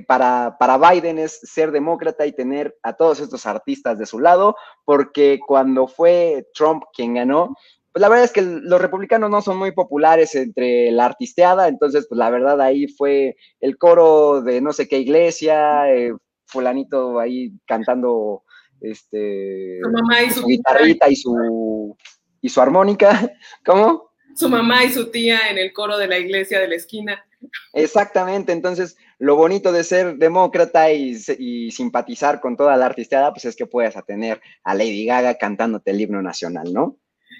para, 0.05 0.57
para 0.59 0.77
Biden 0.77 1.17
es 1.17 1.39
ser 1.39 1.71
demócrata 1.71 2.27
y 2.27 2.33
tener 2.33 2.77
a 2.83 2.91
todos 2.91 3.21
estos 3.21 3.45
artistas 3.45 3.97
de 3.97 4.05
su 4.05 4.19
lado, 4.19 4.57
porque 4.83 5.39
cuando 5.47 5.87
fue 5.87 6.45
Trump 6.53 6.83
quien 6.93 7.13
ganó, 7.13 7.55
pues 7.93 8.01
la 8.01 8.09
verdad 8.09 8.25
es 8.25 8.33
que 8.33 8.41
los 8.41 8.81
republicanos 8.81 9.29
no 9.29 9.41
son 9.41 9.57
muy 9.57 9.71
populares 9.71 10.35
entre 10.35 10.91
la 10.91 11.05
artisteada, 11.05 11.69
entonces 11.69 12.05
pues 12.09 12.19
la 12.19 12.29
verdad 12.29 12.59
ahí 12.59 12.89
fue 12.89 13.37
el 13.61 13.77
coro 13.77 14.41
de 14.41 14.59
no 14.59 14.73
sé 14.73 14.89
qué 14.89 14.99
iglesia, 14.99 15.89
eh, 15.89 16.13
fulanito 16.47 17.17
ahí 17.17 17.53
cantando 17.65 18.43
este 18.81 19.79
su, 19.81 19.89
mamá 19.91 20.23
y 20.23 20.29
su, 20.29 20.41
su 20.41 20.47
guitarrita 20.47 21.09
y 21.09 21.15
su 21.15 21.97
y 22.41 22.49
su 22.49 22.61
armónica, 22.61 23.31
¿cómo? 23.65 24.11
Su 24.35 24.49
mamá 24.49 24.83
y 24.83 24.89
su 24.89 25.09
tía 25.09 25.49
en 25.49 25.57
el 25.57 25.73
coro 25.73 25.97
de 25.97 26.07
la 26.07 26.19
iglesia 26.19 26.59
de 26.59 26.67
la 26.67 26.75
esquina. 26.75 27.25
Exactamente, 27.73 28.51
entonces 28.51 28.97
lo 29.19 29.35
bonito 29.35 29.71
de 29.71 29.83
ser 29.83 30.17
demócrata 30.17 30.91
y, 30.91 31.17
y, 31.39 31.71
simpatizar 31.71 32.39
con 32.39 32.55
toda 32.55 32.77
la 32.77 32.85
artisteada, 32.85 33.31
pues 33.31 33.45
es 33.45 33.55
que 33.55 33.65
puedes 33.65 33.95
tener 34.05 34.41
a 34.63 34.75
Lady 34.75 35.05
Gaga 35.05 35.37
cantándote 35.37 35.91
el 35.91 36.01
himno 36.01 36.21
nacional, 36.21 36.71
¿no? 36.71 36.99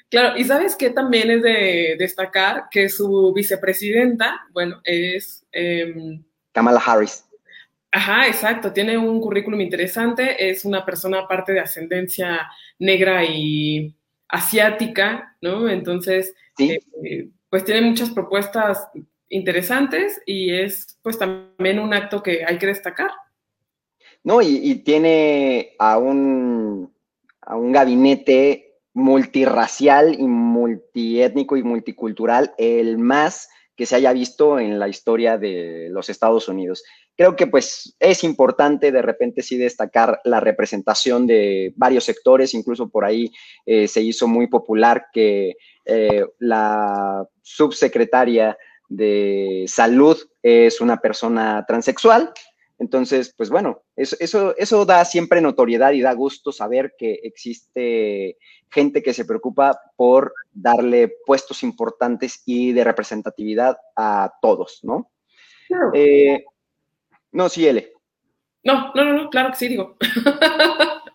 Claro, 0.09 0.37
y 0.37 0.43
sabes 0.45 0.75
que 0.75 0.89
también 0.89 1.29
es 1.29 1.43
de 1.43 1.95
destacar 1.99 2.65
que 2.71 2.89
su 2.89 3.33
vicepresidenta, 3.33 4.41
bueno, 4.53 4.79
es... 4.83 5.45
Eh, 5.51 6.21
Kamala 6.53 6.81
Harris. 6.83 7.26
Ajá, 7.91 8.27
exacto, 8.27 8.73
tiene 8.73 8.97
un 8.97 9.21
currículum 9.21 9.61
interesante, 9.61 10.49
es 10.49 10.65
una 10.65 10.85
persona 10.85 11.19
aparte 11.19 11.53
de 11.53 11.61
ascendencia 11.61 12.47
negra 12.79 13.23
y 13.23 13.95
asiática, 14.27 15.35
¿no? 15.41 15.69
Entonces, 15.69 16.33
¿Sí? 16.57 16.77
eh, 17.03 17.29
pues 17.49 17.63
tiene 17.63 17.81
muchas 17.81 18.09
propuestas 18.09 18.89
interesantes 19.29 20.21
y 20.25 20.51
es 20.53 20.99
pues 21.01 21.17
también 21.17 21.79
un 21.79 21.93
acto 21.93 22.21
que 22.21 22.43
hay 22.45 22.57
que 22.57 22.67
destacar. 22.67 23.11
No, 24.23 24.41
y, 24.41 24.59
y 24.61 24.75
tiene 24.83 25.73
a 25.79 25.97
un, 25.97 26.93
a 27.41 27.55
un 27.55 27.71
gabinete 27.71 28.67
multirracial 28.93 30.19
y 30.19 30.27
multiétnico 30.27 31.55
y 31.55 31.63
multicultural, 31.63 32.53
el 32.57 32.97
más 32.97 33.49
que 33.75 33.85
se 33.85 33.95
haya 33.95 34.11
visto 34.11 34.59
en 34.59 34.79
la 34.79 34.87
historia 34.87 35.37
de 35.37 35.87
los 35.91 36.09
Estados 36.09 36.49
Unidos. 36.49 36.83
Creo 37.17 37.35
que 37.35 37.47
pues 37.47 37.95
es 37.99 38.23
importante 38.23 38.91
de 38.91 39.01
repente 39.01 39.41
sí 39.41 39.57
destacar 39.57 40.21
la 40.23 40.39
representación 40.39 41.25
de 41.25 41.73
varios 41.75 42.03
sectores, 42.03 42.53
incluso 42.53 42.89
por 42.89 43.03
ahí 43.05 43.31
eh, 43.65 43.87
se 43.87 44.01
hizo 44.01 44.27
muy 44.27 44.47
popular 44.47 45.07
que 45.11 45.55
eh, 45.85 46.25
la 46.39 47.27
subsecretaria 47.41 48.57
de 48.87 49.65
salud 49.67 50.17
es 50.43 50.79
una 50.79 50.97
persona 50.97 51.65
transexual, 51.67 52.31
entonces, 52.79 53.33
pues 53.35 53.49
bueno, 53.49 53.81
eso, 53.95 54.15
eso, 54.19 54.55
eso, 54.55 54.85
da 54.85 55.03
siempre 55.03 55.41
notoriedad 55.41 55.93
y 55.93 56.01
da 56.01 56.13
gusto 56.13 56.51
saber 56.51 56.93
que 56.97 57.19
existe 57.23 58.37
gente 58.69 59.01
que 59.01 59.13
se 59.13 59.25
preocupa 59.25 59.79
por 59.95 60.33
darle 60.53 61.11
puestos 61.25 61.63
importantes 61.63 62.43
y 62.45 62.73
de 62.73 62.83
representatividad 62.83 63.77
a 63.95 64.31
todos, 64.41 64.81
¿no? 64.83 65.09
Claro. 65.67 65.91
Eh, 65.95 66.45
no, 67.31 67.49
sí, 67.49 67.67
L. 67.67 67.91
No, 68.63 68.91
no, 68.93 69.05
no, 69.05 69.13
no, 69.13 69.29
claro 69.29 69.51
que 69.51 69.57
sí, 69.57 69.67
digo. 69.67 69.95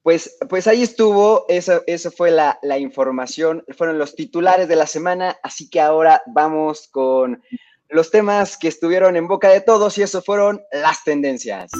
Pues, 0.00 0.38
pues 0.48 0.66
ahí 0.66 0.82
estuvo, 0.82 1.44
eso, 1.50 1.82
eso 1.86 2.10
fue 2.10 2.30
la, 2.30 2.58
la 2.62 2.78
información, 2.78 3.62
fueron 3.76 3.98
los 3.98 4.14
titulares 4.14 4.66
de 4.66 4.74
la 4.74 4.86
semana, 4.86 5.36
así 5.42 5.68
que 5.68 5.82
ahora 5.82 6.22
vamos 6.28 6.88
con 6.88 7.42
los 7.90 8.10
temas 8.10 8.56
que 8.56 8.68
estuvieron 8.68 9.16
en 9.16 9.28
boca 9.28 9.50
de 9.50 9.60
todos 9.60 9.98
y 9.98 10.02
eso 10.02 10.22
fueron 10.22 10.62
las 10.72 11.04
tendencias. 11.04 11.70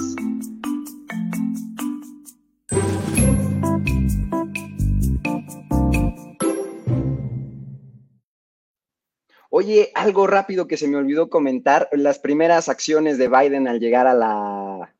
Oye, 9.49 9.91
algo 9.95 10.27
rápido 10.27 10.67
que 10.67 10.77
se 10.77 10.87
me 10.87 10.97
olvidó 10.97 11.29
comentar, 11.29 11.89
las 11.91 12.19
primeras 12.19 12.69
acciones 12.69 13.17
de 13.17 13.27
Biden 13.27 13.67
al 13.67 13.79
llegar 13.79 14.05
a 14.05 14.13
la, 14.13 14.95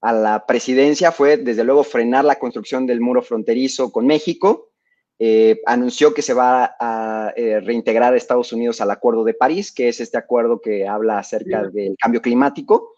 a 0.00 0.12
la 0.12 0.46
presidencia 0.46 1.12
fue, 1.12 1.36
desde 1.36 1.64
luego, 1.64 1.84
frenar 1.84 2.24
la 2.24 2.38
construcción 2.38 2.86
del 2.86 3.02
muro 3.02 3.20
fronterizo 3.20 3.92
con 3.92 4.06
México, 4.06 4.70
eh, 5.18 5.60
anunció 5.66 6.12
que 6.12 6.22
se 6.22 6.34
va 6.34 6.76
a 6.80 7.32
eh, 7.36 7.60
reintegrar 7.60 8.14
a 8.14 8.16
Estados 8.16 8.52
Unidos 8.52 8.80
al 8.80 8.90
Acuerdo 8.90 9.22
de 9.22 9.34
París, 9.34 9.70
que 9.70 9.88
es 9.88 10.00
este 10.00 10.18
acuerdo 10.18 10.60
que 10.60 10.88
habla 10.88 11.18
acerca 11.18 11.68
del 11.68 11.94
cambio 11.98 12.22
climático. 12.22 12.94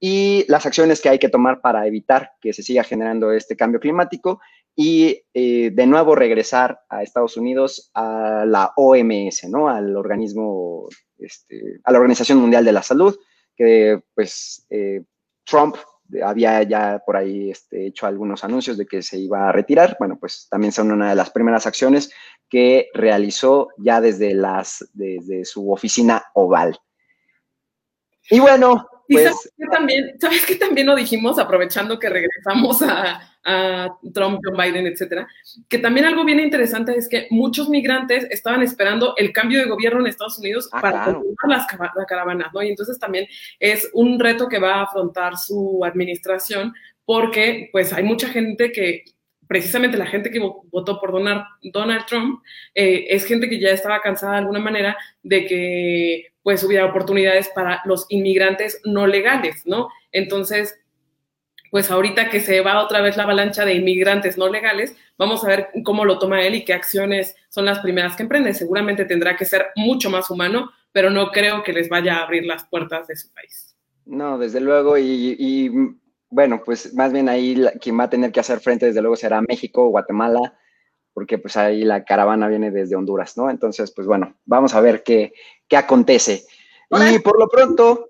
Y 0.00 0.44
las 0.48 0.66
acciones 0.66 1.00
que 1.00 1.08
hay 1.08 1.18
que 1.18 1.28
tomar 1.28 1.60
para 1.60 1.86
evitar 1.86 2.32
que 2.40 2.52
se 2.52 2.62
siga 2.62 2.82
generando 2.82 3.30
este 3.32 3.54
cambio 3.54 3.78
climático 3.78 4.40
y 4.74 5.22
eh, 5.34 5.70
de 5.70 5.86
nuevo 5.86 6.14
regresar 6.14 6.80
a 6.88 7.02
Estados 7.02 7.36
Unidos 7.36 7.90
a 7.94 8.44
la 8.46 8.72
OMS, 8.76 9.44
¿no? 9.48 9.68
Al 9.68 9.96
organismo, 9.96 10.88
este, 11.18 11.80
a 11.84 11.92
la 11.92 11.98
Organización 11.98 12.38
Mundial 12.38 12.64
de 12.64 12.72
la 12.72 12.82
Salud, 12.82 13.16
que 13.54 14.02
pues 14.14 14.66
eh, 14.70 15.02
Trump 15.44 15.76
había 16.24 16.62
ya 16.62 17.02
por 17.04 17.16
ahí 17.16 17.50
este, 17.50 17.86
hecho 17.86 18.06
algunos 18.06 18.44
anuncios 18.44 18.76
de 18.76 18.86
que 18.86 19.02
se 19.02 19.18
iba 19.18 19.48
a 19.48 19.52
retirar. 19.52 19.96
Bueno, 19.98 20.18
pues 20.18 20.46
también 20.50 20.72
son 20.72 20.90
una 20.90 21.10
de 21.10 21.16
las 21.16 21.30
primeras 21.30 21.66
acciones 21.66 22.12
que 22.48 22.88
realizó 22.92 23.68
ya 23.78 24.00
desde, 24.00 24.34
las, 24.34 24.88
desde 24.92 25.44
su 25.44 25.72
oficina 25.72 26.24
oval. 26.34 26.78
Y 28.30 28.40
bueno, 28.40 28.86
pues... 29.12 29.24
¿sabes, 29.24 29.52
que 29.56 29.66
también, 29.66 30.20
¿Sabes 30.20 30.46
que 30.46 30.54
también 30.56 30.86
lo 30.86 30.96
dijimos, 30.96 31.38
aprovechando 31.38 31.98
que 31.98 32.08
regresamos 32.08 32.82
a, 32.82 33.32
a 33.44 33.98
Trump, 34.14 34.40
Joe 34.44 34.56
Biden, 34.56 34.86
etcétera? 34.86 35.26
Que 35.68 35.78
también 35.78 36.06
algo 36.06 36.24
bien 36.24 36.40
interesante 36.40 36.96
es 36.96 37.08
que 37.08 37.26
muchos 37.30 37.68
migrantes 37.68 38.26
estaban 38.30 38.62
esperando 38.62 39.14
el 39.16 39.32
cambio 39.32 39.58
de 39.60 39.66
gobierno 39.66 40.00
en 40.00 40.06
Estados 40.06 40.38
Unidos 40.38 40.68
Ah, 40.72 40.80
para 40.80 41.04
claro. 41.04 41.22
continuar 41.22 41.58
las, 41.58 41.94
las 41.96 42.06
caravanas, 42.06 42.52
¿no? 42.52 42.62
Y 42.62 42.68
entonces 42.68 42.98
también 42.98 43.26
es 43.58 43.88
un 43.92 44.18
reto 44.18 44.48
que 44.48 44.58
va 44.58 44.76
a 44.76 44.82
afrontar 44.82 45.36
su 45.36 45.84
administración 45.84 46.72
porque 47.04 47.68
pues 47.72 47.92
hay 47.92 48.04
mucha 48.04 48.28
gente 48.28 48.72
que 48.72 49.04
precisamente 49.52 49.98
la 49.98 50.06
gente 50.06 50.30
que 50.30 50.40
votó 50.40 50.98
por 50.98 51.12
Donald, 51.12 52.06
Trump 52.06 52.42
eh, 52.74 53.04
es 53.10 53.26
gente 53.26 53.50
que 53.50 53.60
ya 53.60 53.68
estaba 53.68 54.00
cansada 54.00 54.32
de 54.32 54.38
alguna 54.38 54.60
manera 54.60 54.96
de 55.22 55.44
que 55.44 56.32
pues 56.42 56.64
hubiera 56.64 56.86
oportunidades 56.86 57.50
para 57.54 57.82
los 57.84 58.06
inmigrantes 58.08 58.80
no 58.86 59.06
legales, 59.06 59.66
¿no? 59.66 59.90
Entonces, 60.10 60.80
pues 61.70 61.90
ahorita 61.90 62.30
que 62.30 62.40
se 62.40 62.62
va 62.62 62.82
otra 62.82 63.02
vez 63.02 63.18
la 63.18 63.24
avalancha 63.24 63.66
de 63.66 63.74
inmigrantes 63.74 64.38
no 64.38 64.48
legales, 64.48 64.96
vamos 65.18 65.44
a 65.44 65.48
ver 65.48 65.68
cómo 65.84 66.06
lo 66.06 66.18
toma 66.18 66.42
él 66.42 66.54
y 66.54 66.64
qué 66.64 66.72
acciones 66.72 67.36
son 67.50 67.66
las 67.66 67.80
primeras 67.80 68.16
que 68.16 68.22
emprende. 68.22 68.54
Seguramente 68.54 69.04
tendrá 69.04 69.36
que 69.36 69.44
ser 69.44 69.66
mucho 69.76 70.08
más 70.08 70.30
humano, 70.30 70.70
pero 70.92 71.10
no 71.10 71.30
creo 71.30 71.62
que 71.62 71.74
les 71.74 71.90
vaya 71.90 72.16
a 72.16 72.22
abrir 72.22 72.46
las 72.46 72.64
puertas 72.64 73.06
de 73.06 73.16
su 73.16 73.30
país. 73.34 73.76
No, 74.06 74.38
desde 74.38 74.62
luego, 74.62 74.96
y, 74.96 75.98
bueno, 76.32 76.62
pues 76.64 76.94
más 76.94 77.12
bien 77.12 77.28
ahí 77.28 77.62
quien 77.80 77.98
va 77.98 78.04
a 78.04 78.10
tener 78.10 78.32
que 78.32 78.40
hacer 78.40 78.60
frente, 78.60 78.86
desde 78.86 79.02
luego, 79.02 79.16
será 79.16 79.42
México 79.42 79.84
o 79.84 79.90
Guatemala, 79.90 80.58
porque 81.12 81.36
pues 81.36 81.58
ahí 81.58 81.84
la 81.84 82.04
caravana 82.04 82.48
viene 82.48 82.70
desde 82.70 82.96
Honduras, 82.96 83.36
¿no? 83.36 83.50
Entonces, 83.50 83.92
pues 83.92 84.06
bueno, 84.06 84.34
vamos 84.46 84.74
a 84.74 84.80
ver 84.80 85.02
qué, 85.02 85.34
qué 85.68 85.76
acontece. 85.76 86.46
Y 87.14 87.18
por 87.20 87.38
lo 87.38 87.48
pronto, 87.48 88.08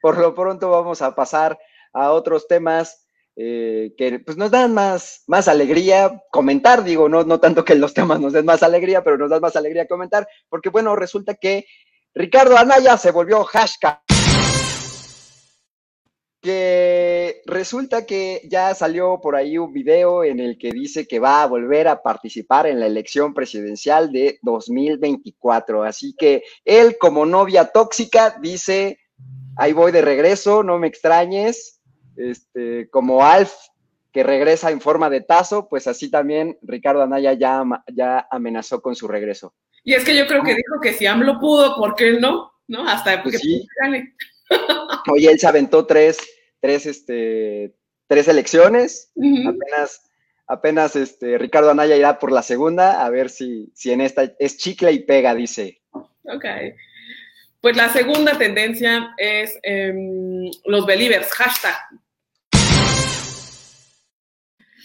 por 0.00 0.18
lo 0.18 0.34
pronto 0.34 0.70
vamos 0.70 1.00
a 1.00 1.14
pasar 1.14 1.58
a 1.92 2.12
otros 2.12 2.46
temas 2.46 3.06
eh, 3.36 3.94
que 3.96 4.18
pues 4.20 4.36
nos 4.36 4.50
dan 4.50 4.74
más, 4.74 5.22
más 5.26 5.48
alegría 5.48 6.22
comentar, 6.30 6.84
digo, 6.84 7.08
no, 7.08 7.24
no 7.24 7.40
tanto 7.40 7.64
que 7.64 7.74
los 7.74 7.94
temas 7.94 8.20
nos 8.20 8.34
den 8.34 8.44
más 8.44 8.62
alegría, 8.62 9.02
pero 9.02 9.16
nos 9.16 9.30
dan 9.30 9.40
más 9.40 9.56
alegría 9.56 9.88
comentar, 9.88 10.28
porque 10.48 10.68
bueno, 10.68 10.94
resulta 10.94 11.34
que 11.34 11.66
Ricardo 12.14 12.58
Anaya 12.58 12.98
se 12.98 13.12
volvió 13.12 13.44
hashtag 13.44 14.02
que 16.48 17.42
resulta 17.44 18.06
que 18.06 18.40
ya 18.48 18.74
salió 18.74 19.20
por 19.20 19.36
ahí 19.36 19.58
un 19.58 19.70
video 19.70 20.24
en 20.24 20.40
el 20.40 20.56
que 20.56 20.70
dice 20.70 21.06
que 21.06 21.18
va 21.18 21.42
a 21.42 21.46
volver 21.46 21.88
a 21.88 22.00
participar 22.00 22.66
en 22.66 22.80
la 22.80 22.86
elección 22.86 23.34
presidencial 23.34 24.10
de 24.10 24.38
2024. 24.40 25.82
Así 25.82 26.14
que 26.18 26.42
él 26.64 26.96
como 26.98 27.26
novia 27.26 27.66
tóxica 27.66 28.38
dice, 28.40 28.98
ahí 29.58 29.74
voy 29.74 29.92
de 29.92 30.00
regreso, 30.00 30.62
no 30.62 30.78
me 30.78 30.86
extrañes. 30.86 31.82
Este, 32.16 32.88
como 32.88 33.22
Alf 33.22 33.52
que 34.10 34.22
regresa 34.22 34.70
en 34.70 34.80
forma 34.80 35.10
de 35.10 35.20
tazo, 35.20 35.68
pues 35.68 35.86
así 35.86 36.10
también 36.10 36.56
Ricardo 36.62 37.02
Anaya 37.02 37.34
ya, 37.34 37.62
ya 37.94 38.26
amenazó 38.30 38.80
con 38.80 38.96
su 38.96 39.06
regreso. 39.06 39.52
Y 39.84 39.92
es 39.92 40.02
que 40.02 40.16
yo 40.16 40.26
creo 40.26 40.42
que 40.42 40.54
dijo 40.54 40.80
que 40.80 40.94
si 40.94 41.04
AMLO 41.04 41.38
pudo, 41.38 41.76
¿por 41.76 41.94
qué 41.94 42.12
no? 42.12 42.52
¿No? 42.68 42.88
Hasta 42.88 43.22
pues 43.22 43.38
que 43.38 43.60
gane. 43.82 44.14
Oye, 45.12 45.30
él 45.30 45.38
se 45.38 45.46
aventó 45.46 45.84
tres, 45.84 46.16
tres, 46.60 46.86
este, 46.86 47.74
tres 48.06 48.28
elecciones. 48.28 49.12
Apenas, 49.46 50.10
apenas 50.46 50.96
este, 50.96 51.38
Ricardo 51.38 51.70
Anaya 51.70 51.96
irá 51.96 52.18
por 52.18 52.32
la 52.32 52.42
segunda, 52.42 53.04
a 53.04 53.10
ver 53.10 53.30
si, 53.30 53.70
si 53.74 53.92
en 53.92 54.00
esta 54.00 54.34
es 54.38 54.56
chicle 54.58 54.92
y 54.92 55.00
pega, 55.00 55.34
dice. 55.34 55.80
Ok. 55.92 56.44
Pues 57.60 57.76
la 57.76 57.92
segunda 57.92 58.38
tendencia 58.38 59.14
es 59.16 59.58
em, 59.62 60.50
los 60.64 60.86
believers, 60.86 61.28
hashtag. 61.32 61.74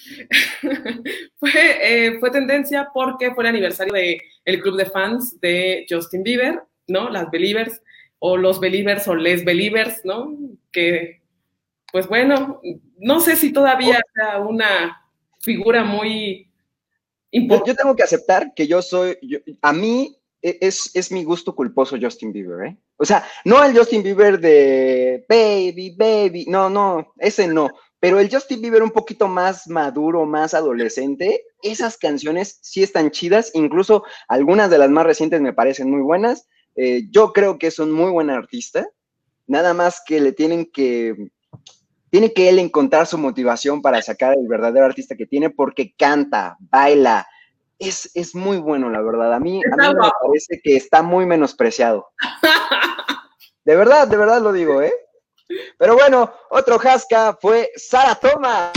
fue, 1.39 1.51
eh, 1.81 2.19
fue 2.19 2.31
tendencia 2.31 2.89
porque 2.93 3.33
fue 3.33 3.43
el 3.43 3.49
aniversario 3.49 3.93
del 3.93 4.21
el 4.45 4.61
club 4.61 4.77
de 4.77 4.85
fans 4.85 5.39
de 5.39 5.85
Justin 5.89 6.23
Bieber, 6.23 6.61
¿no? 6.87 7.09
Las 7.09 7.29
believers 7.31 7.81
o 8.19 8.37
los 8.37 8.59
believers 8.59 9.07
o 9.07 9.15
les 9.15 9.45
believers, 9.45 10.01
¿no? 10.03 10.35
Que, 10.71 11.22
pues 11.93 12.07
bueno, 12.07 12.59
no 12.97 13.19
sé 13.19 13.35
si 13.35 13.53
todavía 13.53 14.01
sea 14.15 14.39
una 14.39 14.99
figura 15.39 15.83
muy 15.83 16.51
importante. 17.29 17.69
Yo, 17.69 17.75
tengo 17.75 17.95
que 17.95 18.01
aceptar 18.01 18.51
que 18.55 18.65
yo 18.65 18.81
soy, 18.81 19.15
a 19.61 19.71
mí 19.71 20.17
e, 20.41 20.57
es, 20.59 20.89
es, 20.95 21.11
mi 21.11 21.23
gusto 21.23 21.53
culposo 21.53 21.95
Justin 22.01 22.33
Bieber, 22.33 22.65
¿eh? 22.65 22.77
O 22.97 23.05
sea, 23.05 23.23
no 23.45 23.63
el 23.63 23.77
Justin 23.77 24.01
Bieber 24.01 24.39
de 24.39 25.23
baby, 25.29 25.95
baby, 25.95 26.45
no, 26.47 26.67
no, 26.67 27.13
ese 27.19 27.47
no, 27.47 27.69
pero 27.99 28.19
el 28.19 28.27
Justin 28.27 28.59
Bieber 28.59 28.81
un 28.81 28.89
poquito 28.89 29.27
más 29.27 29.67
maduro, 29.67 30.25
más 30.25 30.55
adolescente, 30.55 31.43
esas 31.61 31.99
canciones 31.99 32.57
sí 32.63 32.81
están 32.81 33.11
chidas, 33.11 33.51
incluso 33.53 34.03
algunas 34.27 34.71
de 34.71 34.79
las 34.79 34.89
más 34.89 35.05
recientes 35.05 35.41
me 35.41 35.53
parecen 35.53 35.91
muy 35.91 36.01
buenas, 36.01 36.49
eh, 36.75 37.03
yo 37.11 37.33
creo 37.33 37.59
que 37.59 37.67
es 37.67 37.77
un 37.77 37.91
muy 37.91 38.09
buen 38.09 38.31
artista, 38.31 38.87
nada 39.45 39.75
más 39.75 40.01
que 40.03 40.19
le 40.19 40.31
tienen 40.31 40.65
que, 40.65 41.29
tiene 42.13 42.31
que 42.31 42.47
él 42.47 42.59
encontrar 42.59 43.07
su 43.07 43.17
motivación 43.17 43.81
para 43.81 43.99
sacar 44.03 44.37
el 44.37 44.47
verdadero 44.47 44.85
artista 44.85 45.15
que 45.15 45.25
tiene 45.25 45.49
porque 45.49 45.95
canta, 45.97 46.57
baila, 46.59 47.27
es, 47.79 48.11
es 48.13 48.35
muy 48.35 48.57
bueno, 48.57 48.87
la 48.91 49.01
verdad. 49.01 49.33
A 49.33 49.39
mí, 49.39 49.59
a 49.65 49.75
mí 49.75 49.95
me 49.95 50.11
parece 50.21 50.61
que 50.63 50.75
está 50.75 51.01
muy 51.01 51.25
menospreciado. 51.25 52.09
De 53.65 53.75
verdad, 53.75 54.07
de 54.07 54.17
verdad 54.17 54.41
lo 54.41 54.51
digo, 54.51 54.81
¿eh? 54.81 54.93
Pero 55.79 55.95
bueno, 55.95 56.31
otro 56.51 56.77
jasca 56.77 57.35
fue 57.41 57.71
Sara 57.77 58.13
Thomas. 58.13 58.73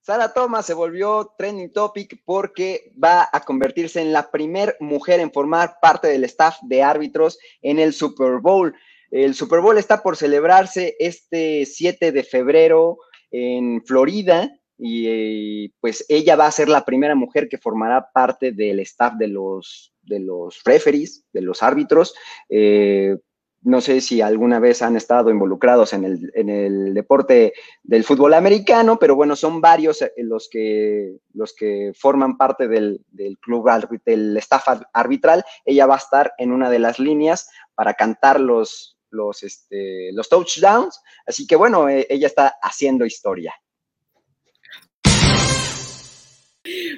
Sara 0.00 0.32
Thomas 0.32 0.64
se 0.64 0.72
volvió 0.72 1.34
trending 1.36 1.72
topic 1.72 2.22
porque 2.24 2.94
va 3.02 3.28
a 3.30 3.40
convertirse 3.40 4.00
en 4.00 4.12
la 4.12 4.30
primer 4.30 4.76
mujer 4.80 5.20
en 5.20 5.32
formar 5.32 5.78
parte 5.82 6.08
del 6.08 6.24
staff 6.24 6.58
de 6.62 6.82
árbitros 6.82 7.38
en 7.60 7.78
el 7.78 7.92
Super 7.92 8.38
Bowl. 8.40 8.74
El 9.10 9.34
Super 9.34 9.60
Bowl 9.60 9.76
está 9.78 10.02
por 10.02 10.16
celebrarse 10.16 10.96
este 10.98 11.66
7 11.66 12.12
de 12.12 12.22
febrero 12.22 12.98
en 13.30 13.82
Florida 13.84 14.50
y 14.78 15.68
pues 15.80 16.06
ella 16.08 16.36
va 16.36 16.46
a 16.46 16.52
ser 16.52 16.68
la 16.68 16.84
primera 16.84 17.14
mujer 17.14 17.48
que 17.48 17.58
formará 17.58 18.10
parte 18.12 18.52
del 18.52 18.80
staff 18.80 19.14
de 19.14 19.28
los, 19.28 19.92
de 20.02 20.20
los 20.20 20.62
referees, 20.64 21.24
de 21.32 21.42
los 21.42 21.62
árbitros. 21.62 22.14
Eh, 22.48 23.16
no 23.62 23.82
sé 23.82 24.00
si 24.00 24.22
alguna 24.22 24.58
vez 24.58 24.80
han 24.80 24.96
estado 24.96 25.30
involucrados 25.30 25.92
en 25.92 26.04
el, 26.04 26.94
deporte 26.94 27.52
del 27.82 28.04
fútbol 28.04 28.32
americano, 28.32 28.98
pero 28.98 29.14
bueno, 29.14 29.36
son 29.36 29.60
varios 29.60 30.00
eh, 30.00 30.12
los 30.16 30.48
que, 30.48 31.18
los 31.34 31.52
que 31.54 31.92
forman 31.94 32.38
parte 32.38 32.68
del, 32.68 33.04
club, 33.40 33.68
del 34.06 34.36
staff 34.38 34.80
arbitral. 34.94 35.44
Ella 35.66 35.84
va 35.84 35.96
a 35.96 35.98
estar 35.98 36.32
en 36.38 36.52
una 36.52 36.70
de 36.70 36.78
las 36.78 36.98
líneas 36.98 37.50
para 37.74 37.92
cantar 37.92 38.40
los, 38.40 38.96
los, 39.10 39.42
este, 39.42 40.10
los 40.12 40.28
touchdowns. 40.28 41.00
Así 41.26 41.46
que 41.46 41.56
bueno, 41.56 41.88
eh, 41.88 42.06
ella 42.08 42.26
está 42.26 42.56
haciendo 42.62 43.04
historia. 43.04 43.54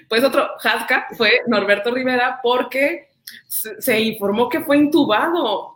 Pues 0.09 0.25
otro 0.25 0.49
jasca 0.59 1.07
fue 1.17 1.41
Norberto 1.47 1.93
Rivera 1.93 2.41
porque 2.43 3.09
se 3.47 4.01
informó 4.01 4.49
que 4.49 4.61
fue 4.61 4.77
intubado 4.77 5.73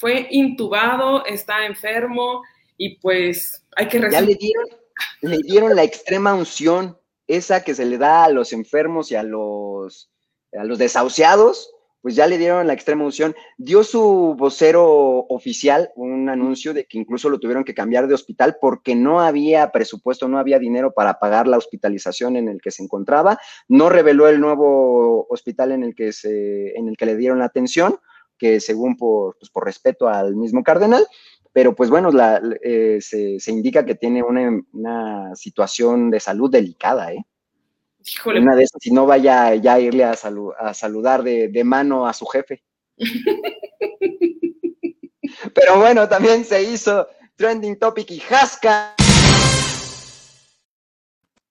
fue 0.00 0.26
intubado, 0.30 1.26
está 1.26 1.66
enfermo 1.66 2.42
y 2.78 2.96
pues 2.96 3.62
hay 3.76 3.86
que 3.86 3.98
recibir. 3.98 4.12
Ya 4.12 4.26
le 4.26 4.34
dieron, 4.34 4.66
le 5.20 5.38
dieron 5.42 5.76
la 5.76 5.82
extrema 5.82 6.32
unción, 6.32 6.98
esa 7.26 7.62
que 7.62 7.74
se 7.74 7.84
le 7.84 7.98
da 7.98 8.24
a 8.24 8.30
los 8.30 8.54
enfermos 8.54 9.12
y 9.12 9.16
a 9.16 9.22
los, 9.22 10.10
a 10.58 10.64
los 10.64 10.78
desahuciados, 10.78 11.70
pues 12.02 12.14
ya 12.14 12.26
le 12.26 12.38
dieron 12.38 12.66
la 12.66 12.72
extrema 12.72 13.04
unción. 13.04 13.34
Dio 13.58 13.84
su 13.84 14.34
vocero 14.38 15.26
oficial 15.28 15.90
un 15.96 16.28
anuncio 16.28 16.74
de 16.74 16.86
que 16.86 16.98
incluso 16.98 17.28
lo 17.28 17.38
tuvieron 17.38 17.64
que 17.64 17.74
cambiar 17.74 18.06
de 18.06 18.14
hospital 18.14 18.56
porque 18.60 18.94
no 18.94 19.20
había 19.20 19.70
presupuesto, 19.70 20.28
no 20.28 20.38
había 20.38 20.58
dinero 20.58 20.92
para 20.92 21.18
pagar 21.18 21.46
la 21.46 21.58
hospitalización 21.58 22.36
en 22.36 22.48
el 22.48 22.60
que 22.60 22.70
se 22.70 22.82
encontraba. 22.82 23.38
No 23.68 23.88
reveló 23.88 24.28
el 24.28 24.40
nuevo 24.40 25.26
hospital 25.28 25.72
en 25.72 25.84
el 25.84 25.94
que, 25.94 26.12
se, 26.12 26.76
en 26.76 26.88
el 26.88 26.96
que 26.96 27.06
le 27.06 27.16
dieron 27.16 27.38
la 27.38 27.46
atención 27.46 27.98
que 28.40 28.58
según 28.58 28.96
por, 28.96 29.36
pues, 29.38 29.50
por 29.50 29.66
respeto 29.66 30.08
al 30.08 30.34
mismo 30.34 30.64
cardenal, 30.64 31.06
pero 31.52 31.74
pues 31.74 31.90
bueno, 31.90 32.10
la, 32.10 32.40
eh, 32.62 32.98
se, 33.00 33.38
indica 33.48 33.84
que 33.84 33.94
tiene 33.94 34.22
una, 34.22 34.62
una, 34.72 35.36
situación 35.36 36.10
de 36.10 36.20
salud 36.20 36.50
delicada, 36.50 37.12
¿eh? 37.12 37.24
Híjole. 38.06 38.40
Una 38.40 38.56
de 38.56 38.64
esas, 38.64 38.78
si 38.80 38.90
no 38.90 39.06
vaya 39.06 39.54
ya 39.54 39.74
a 39.74 39.80
irle 39.80 40.04
a, 40.04 40.12
a 40.12 40.74
saludar 40.74 41.22
de, 41.22 41.48
de, 41.48 41.64
mano 41.64 42.06
a 42.06 42.12
su 42.12 42.26
jefe. 42.26 42.62
pero 45.54 45.78
bueno, 45.78 46.08
también 46.08 46.44
se 46.44 46.62
hizo 46.62 47.06
trending 47.36 47.78
topic 47.78 48.10
y 48.10 48.20
jasca. 48.20 48.94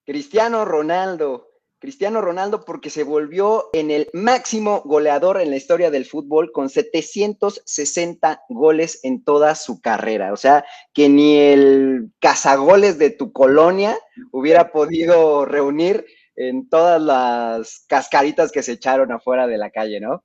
Cristiano 0.06 0.66
Ronaldo 0.66 1.50
Cristiano 1.80 2.20
Ronaldo 2.20 2.66
porque 2.66 2.90
se 2.90 3.04
volvió 3.04 3.70
en 3.72 3.90
el 3.90 4.10
máximo 4.12 4.82
goleador 4.84 5.40
en 5.40 5.50
la 5.50 5.56
historia 5.56 5.90
del 5.90 6.06
fútbol 6.06 6.52
con 6.52 6.70
760 6.70 8.44
goles 8.50 9.00
en 9.04 9.24
toda 9.24 9.56
su 9.56 9.80
carrera. 9.80 10.34
O 10.34 10.38
sea, 10.38 10.66
que 10.94 11.08
ni 11.08 11.38
el 11.38 12.12
cazagoles 12.20 12.98
de 12.98 13.12
tu 13.12 13.32
colonia 13.32 13.98
hubiera 14.32 14.74
podido 14.74 15.46
reunir 15.46 16.06
en 16.40 16.70
todas 16.70 17.02
las 17.02 17.86
cascaritas 17.88 18.52
que 18.52 18.64
se 18.64 18.72
echaron 18.72 19.12
afuera 19.12 19.46
de 19.46 19.58
la 19.58 19.72
calle, 19.72 20.00
¿no? 20.00 20.24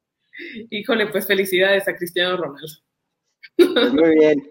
Híjole, 0.71 1.09
pues 1.09 1.27
felicidades 1.27 1.89
a 1.89 1.97
Cristiano 1.97 2.37
Ronaldo. 2.37 2.69
Pues 3.57 3.93
muy 3.93 4.17
bien. 4.19 4.49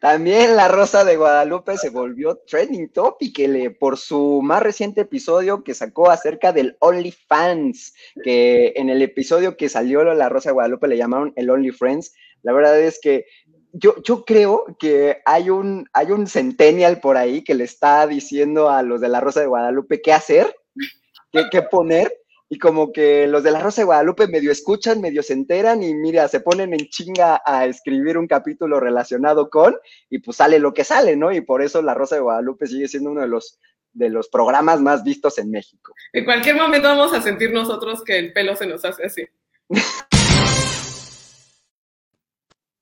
También 0.00 0.54
La 0.54 0.68
Rosa 0.68 1.04
de 1.04 1.16
Guadalupe 1.16 1.76
se 1.76 1.90
volvió 1.90 2.36
trending 2.46 2.92
topic 2.92 3.40
por 3.80 3.98
su 3.98 4.42
más 4.44 4.62
reciente 4.62 5.00
episodio 5.00 5.64
que 5.64 5.74
sacó 5.74 6.08
acerca 6.08 6.52
del 6.52 6.76
OnlyFans, 6.78 7.94
que 8.22 8.74
en 8.76 8.90
el 8.90 9.02
episodio 9.02 9.56
que 9.56 9.68
salió 9.68 10.04
La 10.04 10.28
Rosa 10.28 10.50
de 10.50 10.54
Guadalupe 10.54 10.86
le 10.86 10.98
llamaron 10.98 11.32
el 11.34 11.50
OnlyFriends. 11.50 12.14
La 12.42 12.52
verdad 12.52 12.78
es 12.78 13.00
que 13.02 13.26
yo, 13.72 14.02
yo 14.02 14.24
creo 14.24 14.76
que 14.78 15.18
hay 15.24 15.50
un, 15.50 15.86
hay 15.92 16.10
un 16.10 16.26
centennial 16.26 17.00
por 17.00 17.16
ahí 17.16 17.42
que 17.42 17.54
le 17.54 17.64
está 17.64 18.06
diciendo 18.06 18.70
a 18.70 18.82
los 18.82 19.00
de 19.00 19.08
La 19.08 19.20
Rosa 19.20 19.40
de 19.40 19.46
Guadalupe 19.46 20.00
qué 20.02 20.12
hacer, 20.12 20.54
qué, 21.32 21.44
qué 21.50 21.62
poner 21.62 22.12
y 22.50 22.58
como 22.58 22.92
que 22.92 23.26
los 23.26 23.42
de 23.42 23.50
la 23.50 23.60
Rosa 23.60 23.82
de 23.82 23.86
Guadalupe 23.86 24.26
medio 24.26 24.50
escuchan, 24.50 25.00
medio 25.00 25.22
se 25.22 25.34
enteran 25.34 25.82
y 25.82 25.94
mira, 25.94 26.28
se 26.28 26.40
ponen 26.40 26.72
en 26.72 26.88
chinga 26.88 27.42
a 27.44 27.66
escribir 27.66 28.16
un 28.16 28.26
capítulo 28.26 28.80
relacionado 28.80 29.50
con 29.50 29.76
y 30.08 30.20
pues 30.20 30.38
sale 30.38 30.58
lo 30.58 30.72
que 30.72 30.84
sale, 30.84 31.16
¿no? 31.16 31.30
Y 31.30 31.42
por 31.42 31.62
eso 31.62 31.82
la 31.82 31.94
Rosa 31.94 32.14
de 32.14 32.22
Guadalupe 32.22 32.66
sigue 32.66 32.88
siendo 32.88 33.10
uno 33.10 33.20
de 33.20 33.28
los 33.28 33.58
de 33.92 34.10
los 34.10 34.28
programas 34.28 34.80
más 34.80 35.02
vistos 35.02 35.38
en 35.38 35.50
México. 35.50 35.92
En 36.12 36.24
cualquier 36.24 36.56
momento 36.56 36.88
vamos 36.88 37.12
a 37.12 37.20
sentir 37.20 37.52
nosotros 37.52 38.02
que 38.04 38.18
el 38.18 38.32
pelo 38.32 38.54
se 38.54 38.66
nos 38.66 38.84
hace 38.84 39.04
así. 39.04 39.24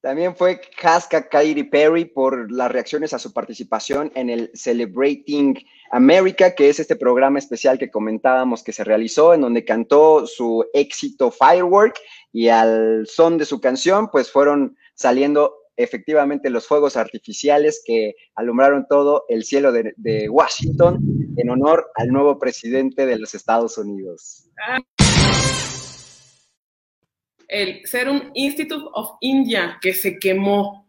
También 0.06 0.36
fue 0.36 0.60
Casca 0.80 1.28
Katy 1.28 1.64
Perry 1.64 2.04
por 2.04 2.52
las 2.52 2.70
reacciones 2.70 3.12
a 3.12 3.18
su 3.18 3.32
participación 3.32 4.12
en 4.14 4.30
el 4.30 4.52
Celebrating 4.54 5.58
America, 5.90 6.54
que 6.54 6.68
es 6.68 6.78
este 6.78 6.94
programa 6.94 7.40
especial 7.40 7.76
que 7.76 7.90
comentábamos 7.90 8.62
que 8.62 8.72
se 8.72 8.84
realizó, 8.84 9.34
en 9.34 9.40
donde 9.40 9.64
cantó 9.64 10.24
su 10.28 10.64
éxito 10.74 11.32
Firework 11.32 11.98
y 12.32 12.50
al 12.50 13.08
son 13.08 13.36
de 13.36 13.46
su 13.46 13.60
canción, 13.60 14.08
pues 14.12 14.30
fueron 14.30 14.76
saliendo 14.94 15.56
efectivamente 15.76 16.50
los 16.50 16.68
fuegos 16.68 16.96
artificiales 16.96 17.82
que 17.84 18.14
alumbraron 18.36 18.86
todo 18.88 19.24
el 19.28 19.42
cielo 19.42 19.72
de, 19.72 20.28
Washington 20.30 21.00
en 21.36 21.50
honor 21.50 21.90
al 21.96 22.12
nuevo 22.12 22.38
presidente 22.38 23.06
de 23.06 23.18
los 23.18 23.34
Estados 23.34 23.76
Unidos. 23.76 24.48
Ah 24.68 24.78
el 27.48 27.86
Serum 27.86 28.30
Institute 28.34 28.84
of 28.92 29.16
India, 29.20 29.78
que 29.80 29.94
se 29.94 30.18
quemó. 30.18 30.86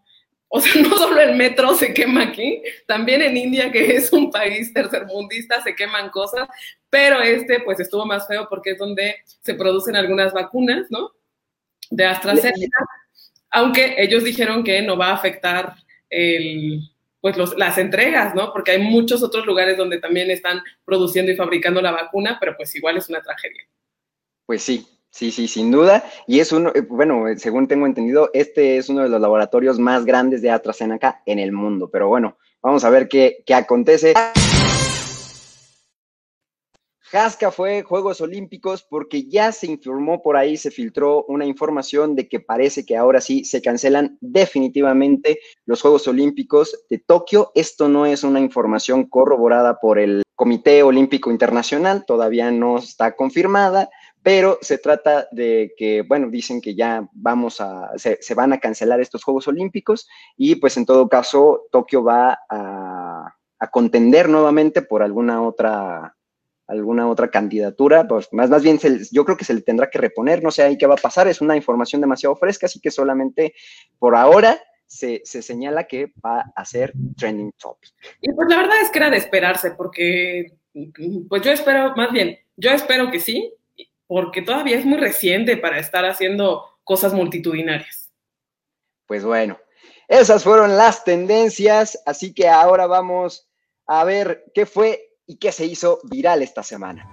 O 0.47 0.59
sea, 0.59 0.71
no 0.81 0.97
solo 0.97 1.19
el 1.19 1.35
metro 1.35 1.75
se 1.75 1.93
quema 1.93 2.23
aquí, 2.23 2.61
también 2.87 3.21
en 3.21 3.37
India, 3.37 3.71
que 3.71 3.95
es 3.95 4.11
un 4.13 4.31
país 4.31 4.73
tercermundista, 4.73 5.61
se 5.61 5.75
queman 5.75 6.09
cosas, 6.09 6.47
pero 6.89 7.21
este 7.21 7.59
pues 7.61 7.79
estuvo 7.79 8.05
más 8.05 8.27
feo 8.27 8.47
porque 8.49 8.71
es 8.71 8.77
donde 8.77 9.17
se 9.41 9.53
producen 9.55 9.95
algunas 9.95 10.33
vacunas, 10.33 10.87
¿no? 10.89 11.11
De 11.89 12.05
AstraZeneca, 12.05 12.79
aunque 13.51 13.95
ellos 13.97 14.23
dijeron 14.23 14.63
que 14.63 14.81
no 14.81 14.97
va 14.97 15.07
a 15.07 15.15
afectar 15.15 15.73
el, 16.09 16.81
pues 17.21 17.37
las 17.57 17.77
entregas, 17.77 18.35
¿no? 18.35 18.53
Porque 18.53 18.71
hay 18.71 18.81
muchos 18.81 19.23
otros 19.23 19.45
lugares 19.45 19.77
donde 19.77 19.99
también 19.99 20.31
están 20.31 20.61
produciendo 20.85 21.31
y 21.31 21.35
fabricando 21.35 21.81
la 21.81 21.91
vacuna, 21.91 22.37
pero 22.39 22.55
pues 22.55 22.75
igual 22.75 22.97
es 22.97 23.09
una 23.09 23.21
tragedia. 23.21 23.63
Pues 24.45 24.63
sí, 24.63 24.87
Sí, 25.17 25.31
sí, 25.31 25.47
sin 25.47 25.71
duda. 25.71 26.03
Y 26.27 26.41
es 26.41 26.51
uno, 26.51 26.71
eh, 26.75 26.81
bueno, 26.81 27.25
según 27.37 27.67
tengo 27.67 27.87
entendido, 27.87 28.29
este 28.35 28.77
es 28.77 28.87
uno 28.87 29.01
de 29.01 29.09
los 29.09 29.19
laboratorios 29.19 29.79
más 29.79 30.05
grandes 30.05 30.43
de 30.43 30.51
AstraZeneca 30.51 31.23
en 31.25 31.39
el 31.39 31.51
mundo. 31.51 31.89
Pero 31.91 32.07
bueno, 32.07 32.37
vamos 32.61 32.83
a 32.83 32.91
ver 32.91 33.07
qué, 33.07 33.41
qué 33.43 33.55
acontece. 33.55 34.13
Jasca 36.99 37.49
fue 37.49 37.81
Juegos 37.81 38.21
Olímpicos 38.21 38.83
porque 38.83 39.23
ya 39.23 39.51
se 39.51 39.65
informó 39.65 40.21
por 40.21 40.37
ahí, 40.37 40.55
se 40.55 40.69
filtró 40.69 41.23
una 41.23 41.47
información 41.47 42.13
de 42.15 42.27
que 42.27 42.39
parece 42.39 42.85
que 42.85 42.95
ahora 42.95 43.19
sí 43.19 43.43
se 43.43 43.63
cancelan 43.63 44.19
definitivamente 44.21 45.39
los 45.65 45.81
Juegos 45.81 46.07
Olímpicos 46.07 46.83
de 46.91 46.99
Tokio. 46.99 47.51
Esto 47.55 47.89
no 47.89 48.05
es 48.05 48.23
una 48.23 48.39
información 48.39 49.05
corroborada 49.05 49.79
por 49.79 49.97
el 49.97 50.21
Comité 50.35 50.83
Olímpico 50.83 51.31
Internacional, 51.31 52.05
todavía 52.05 52.51
no 52.51 52.77
está 52.77 53.15
confirmada, 53.15 53.89
pero 54.23 54.57
se 54.61 54.77
trata 54.77 55.27
de 55.31 55.73
que, 55.77 56.01
bueno, 56.01 56.29
dicen 56.29 56.61
que 56.61 56.75
ya 56.75 57.07
vamos 57.13 57.61
a, 57.61 57.91
se, 57.97 58.19
van 58.35 58.53
a 58.53 58.59
cancelar 58.59 58.99
estos 58.99 59.23
Juegos 59.23 59.47
Olímpicos 59.47 60.07
y 60.35 60.55
pues 60.55 60.75
en 60.77 60.85
todo 60.85 61.07
caso 61.07 61.67
Tokio 61.71 62.03
va 62.03 62.39
a, 62.49 63.33
contender 63.71 64.29
nuevamente 64.29 64.81
por 64.81 65.01
alguna 65.01 65.41
otra 65.41 66.15
alguna 66.67 67.07
otra 67.07 67.29
candidatura, 67.29 68.07
pues 68.07 68.27
más, 68.33 68.49
más 68.49 68.61
bien 68.61 68.77
yo 69.11 69.23
creo 69.23 69.37
que 69.37 69.45
se 69.45 69.53
le 69.53 69.61
tendrá 69.61 69.89
que 69.89 69.97
reponer, 69.97 70.43
no 70.43 70.51
sé 70.51 70.63
ahí 70.63 70.77
qué 70.77 70.85
va 70.85 70.95
a 70.95 70.97
pasar, 70.97 71.27
es 71.27 71.39
una 71.39 71.55
información 71.55 72.01
demasiado 72.01 72.35
fresca, 72.35 72.65
así 72.65 72.81
que 72.81 72.91
solamente 72.91 73.53
por 73.97 74.15
ahora 74.15 74.59
se, 74.85 75.21
se, 75.23 75.41
señala 75.41 75.85
que 75.85 76.11
va 76.23 76.51
a 76.53 76.65
ser 76.65 76.91
trending 77.15 77.53
topic. 77.53 77.91
Y 78.21 78.33
pues 78.33 78.49
la 78.49 78.57
verdad 78.57 78.81
es 78.81 78.89
que 78.89 78.99
era 78.99 79.09
de 79.09 79.17
esperarse, 79.17 79.71
porque 79.71 80.57
pues 81.29 81.41
yo 81.41 81.51
espero, 81.51 81.95
más 81.95 82.11
bien, 82.11 82.37
yo 82.55 82.71
espero 82.71 83.11
que 83.11 83.19
sí, 83.19 83.53
porque 84.07 84.41
todavía 84.41 84.77
es 84.77 84.85
muy 84.85 84.97
reciente 84.97 85.57
para 85.57 85.79
estar 85.79 86.05
haciendo 86.05 86.65
cosas 86.83 87.13
multitudinarias. 87.13 88.11
Pues 89.05 89.23
bueno, 89.23 89.59
esas 90.07 90.43
fueron 90.43 90.77
las 90.77 91.03
tendencias, 91.03 92.01
así 92.05 92.33
que 92.33 92.47
ahora 92.47 92.87
vamos 92.87 93.49
a 93.85 94.03
ver 94.05 94.45
qué 94.53 94.65
fue 94.65 95.13
y 95.25 95.37
qué 95.37 95.51
se 95.51 95.65
hizo 95.65 95.99
viral 96.03 96.41
esta 96.41 96.63
semana. 96.63 97.05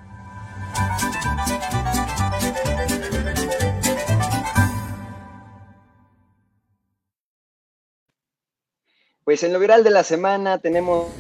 Pues 9.25 9.43
en 9.43 9.53
lo 9.53 9.59
viral 9.59 9.83
de 9.83 9.91
la 9.91 10.05
semana 10.05 10.59
tenemos... 10.59 11.11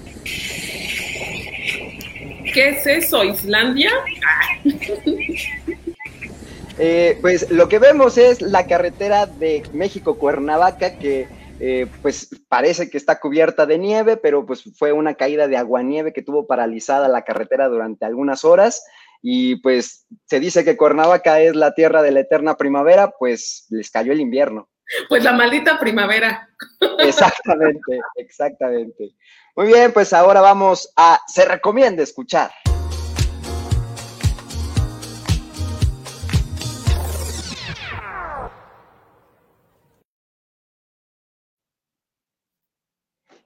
¿Qué 2.52 2.68
es 2.68 2.86
eso? 2.86 3.24
¿Islandia? 3.24 3.90
Eh, 6.78 7.18
pues 7.20 7.50
lo 7.50 7.68
que 7.68 7.78
vemos 7.78 8.18
es 8.18 8.42
la 8.42 8.66
carretera 8.66 9.26
de 9.26 9.62
México-Cuernavaca 9.72 10.98
que 10.98 11.28
eh, 11.60 11.86
pues 12.02 12.30
parece 12.48 12.90
que 12.90 12.98
está 12.98 13.20
cubierta 13.20 13.64
de 13.64 13.78
nieve, 13.78 14.16
pero 14.16 14.44
pues 14.44 14.64
fue 14.76 14.92
una 14.92 15.14
caída 15.14 15.46
de 15.46 15.56
aguanieve 15.56 16.12
que 16.12 16.22
tuvo 16.22 16.46
paralizada 16.46 17.06
la 17.06 17.22
carretera 17.22 17.68
durante 17.68 18.04
algunas 18.04 18.44
horas 18.44 18.84
y 19.22 19.56
pues 19.56 20.06
se 20.26 20.40
dice 20.40 20.64
que 20.64 20.76
Cuernavaca 20.76 21.40
es 21.40 21.54
la 21.54 21.74
tierra 21.74 22.02
de 22.02 22.10
la 22.10 22.20
eterna 22.20 22.56
primavera, 22.56 23.12
pues 23.18 23.66
les 23.70 23.90
cayó 23.90 24.12
el 24.12 24.20
invierno. 24.20 24.68
Pues 25.08 25.24
la 25.24 25.32
maldita 25.32 25.78
primavera. 25.78 26.48
Exactamente, 26.98 28.00
exactamente. 28.16 29.14
Muy 29.56 29.68
bien, 29.68 29.92
pues 29.92 30.12
ahora 30.12 30.40
vamos 30.40 30.92
a, 30.96 31.20
se 31.26 31.44
recomienda 31.46 32.02
escuchar. 32.02 32.50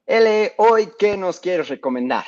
L, 0.08 0.52
hoy, 0.56 0.88
¿qué 0.98 1.18
nos 1.18 1.38
quieres 1.38 1.68
recomendar? 1.68 2.24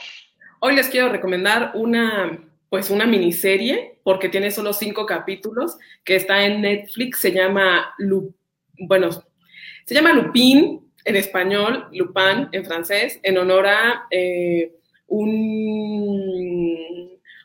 Hoy 0.60 0.76
les 0.76 0.90
quiero 0.90 1.08
recomendar 1.08 1.72
una, 1.72 2.38
pues 2.68 2.90
una 2.90 3.06
miniserie, 3.06 3.98
porque 4.02 4.28
tiene 4.28 4.50
solo 4.50 4.74
cinco 4.74 5.06
capítulos, 5.06 5.78
que 6.04 6.16
está 6.16 6.44
en 6.44 6.60
Netflix, 6.60 7.20
se 7.20 7.32
llama, 7.32 7.94
bueno, 8.80 9.08
se 9.86 9.94
llama 9.94 10.12
Lupin 10.12 10.92
en 11.06 11.16
español, 11.16 11.88
Lupin 11.92 12.48
en 12.52 12.66
francés, 12.66 13.18
en 13.22 13.38
honor 13.38 13.68
a 13.68 14.06
eh, 14.10 14.74
un, 15.06 15.98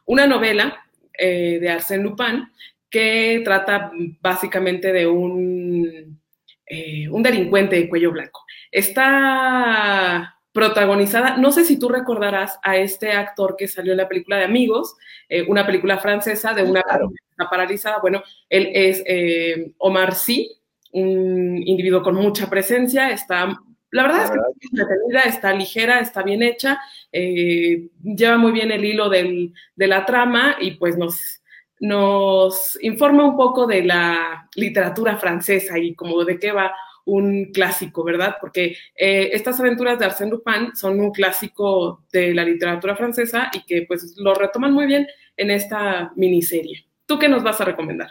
una 0.06 0.28
novela 0.28 0.86
eh, 1.18 1.60
de 1.62 1.70
Arsène 1.70 2.04
Lupin 2.04 2.46
que 2.90 3.42
trata 3.46 3.90
básicamente 4.20 4.92
de 4.92 5.08
un, 5.08 6.20
eh, 6.68 7.08
un 7.10 7.22
delincuente 7.22 7.76
de 7.76 7.88
cuello 7.88 8.12
blanco. 8.12 8.44
Está 8.72 10.38
protagonizada, 10.52 11.38
no 11.38 11.52
sé 11.52 11.66
si 11.66 11.78
tú 11.78 11.90
recordarás 11.90 12.58
a 12.64 12.78
este 12.78 13.12
actor 13.12 13.56
que 13.58 13.68
salió 13.68 13.92
en 13.92 13.98
la 13.98 14.08
película 14.08 14.38
de 14.38 14.46
Amigos, 14.46 14.96
eh, 15.28 15.44
una 15.48 15.66
película 15.66 15.98
francesa 15.98 16.54
de 16.54 16.64
una 16.64 16.82
claro. 16.82 17.12
paralizada. 17.50 18.00
Bueno, 18.00 18.24
él 18.50 18.70
es 18.74 19.04
eh, 19.06 19.74
Omar 19.78 20.16
Sy, 20.16 20.50
un 20.94 21.62
individuo 21.66 22.02
con 22.02 22.16
mucha 22.16 22.50
presencia, 22.50 23.12
está, 23.12 23.60
la 23.92 24.04
verdad 24.04 24.24
es 24.24 24.32
que 24.32 24.38
está 24.38 24.82
entretenida, 24.82 25.22
está 25.22 25.54
ligera, 25.54 26.00
está 26.00 26.24
bien 26.24 26.42
hecha, 26.42 26.80
lleva 27.12 28.38
muy 28.38 28.54
bien 28.54 28.72
el 28.72 28.86
hilo 28.86 29.10
del, 29.10 29.54
de 29.76 29.88
la 29.88 30.06
trama 30.06 30.56
y 30.62 30.72
pues 30.72 30.98
nos, 30.98 31.42
nos 31.80 32.78
informa 32.82 33.26
un 33.26 33.36
poco 33.36 33.68
de 33.68 33.84
la 33.84 34.48
literatura 34.56 35.18
francesa 35.18 35.78
y 35.78 35.94
como 35.94 36.24
de 36.24 36.40
qué 36.40 36.52
va 36.52 36.74
un 37.06 37.52
clásico, 37.54 38.04
¿verdad? 38.04 38.36
Porque 38.42 38.76
eh, 38.96 39.30
estas 39.32 39.60
aventuras 39.60 40.00
de 40.00 40.06
Arsène 40.06 40.32
Lupin 40.32 40.76
son 40.76 41.00
un 41.00 41.12
clásico 41.12 42.04
de 42.12 42.34
la 42.34 42.44
literatura 42.44 42.96
francesa 42.96 43.52
y 43.54 43.64
que 43.64 43.84
pues 43.88 44.16
lo 44.18 44.34
retoman 44.34 44.74
muy 44.74 44.88
bien 44.88 45.08
en 45.38 45.52
esta 45.52 46.12
miniserie. 46.16 46.88
¿Tú 47.06 47.20
qué 47.20 47.30
nos 47.30 47.44
vas 47.44 47.62
a 47.62 47.66
recomendar? 47.66 48.10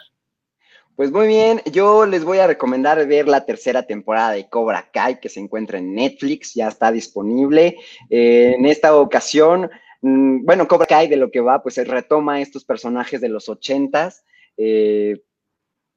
Pues 0.95 1.11
muy 1.11 1.27
bien, 1.27 1.61
yo 1.73 2.05
les 2.05 2.23
voy 2.23 2.37
a 2.37 2.47
recomendar 2.47 3.05
ver 3.05 3.27
la 3.27 3.45
tercera 3.45 3.83
temporada 3.83 4.31
de 4.31 4.47
Cobra 4.47 4.89
Kai 4.93 5.19
que 5.19 5.27
se 5.27 5.41
encuentra 5.41 5.77
en 5.77 5.93
Netflix, 5.93 6.53
ya 6.53 6.69
está 6.69 6.89
disponible. 6.89 7.75
Eh, 8.09 8.53
en 8.57 8.65
esta 8.65 8.95
ocasión, 8.95 9.69
bueno, 10.07 10.67
Cobra 10.67 10.85
Kai 10.85 11.07
de 11.07 11.17
lo 11.17 11.31
que 11.31 11.39
va, 11.39 11.63
pues 11.63 11.75
se 11.75 11.83
retoma 11.83 12.41
estos 12.41 12.63
personajes 12.63 13.21
de 13.21 13.29
los 13.29 13.49
ochentas, 13.49 14.23
eh, 14.57 15.21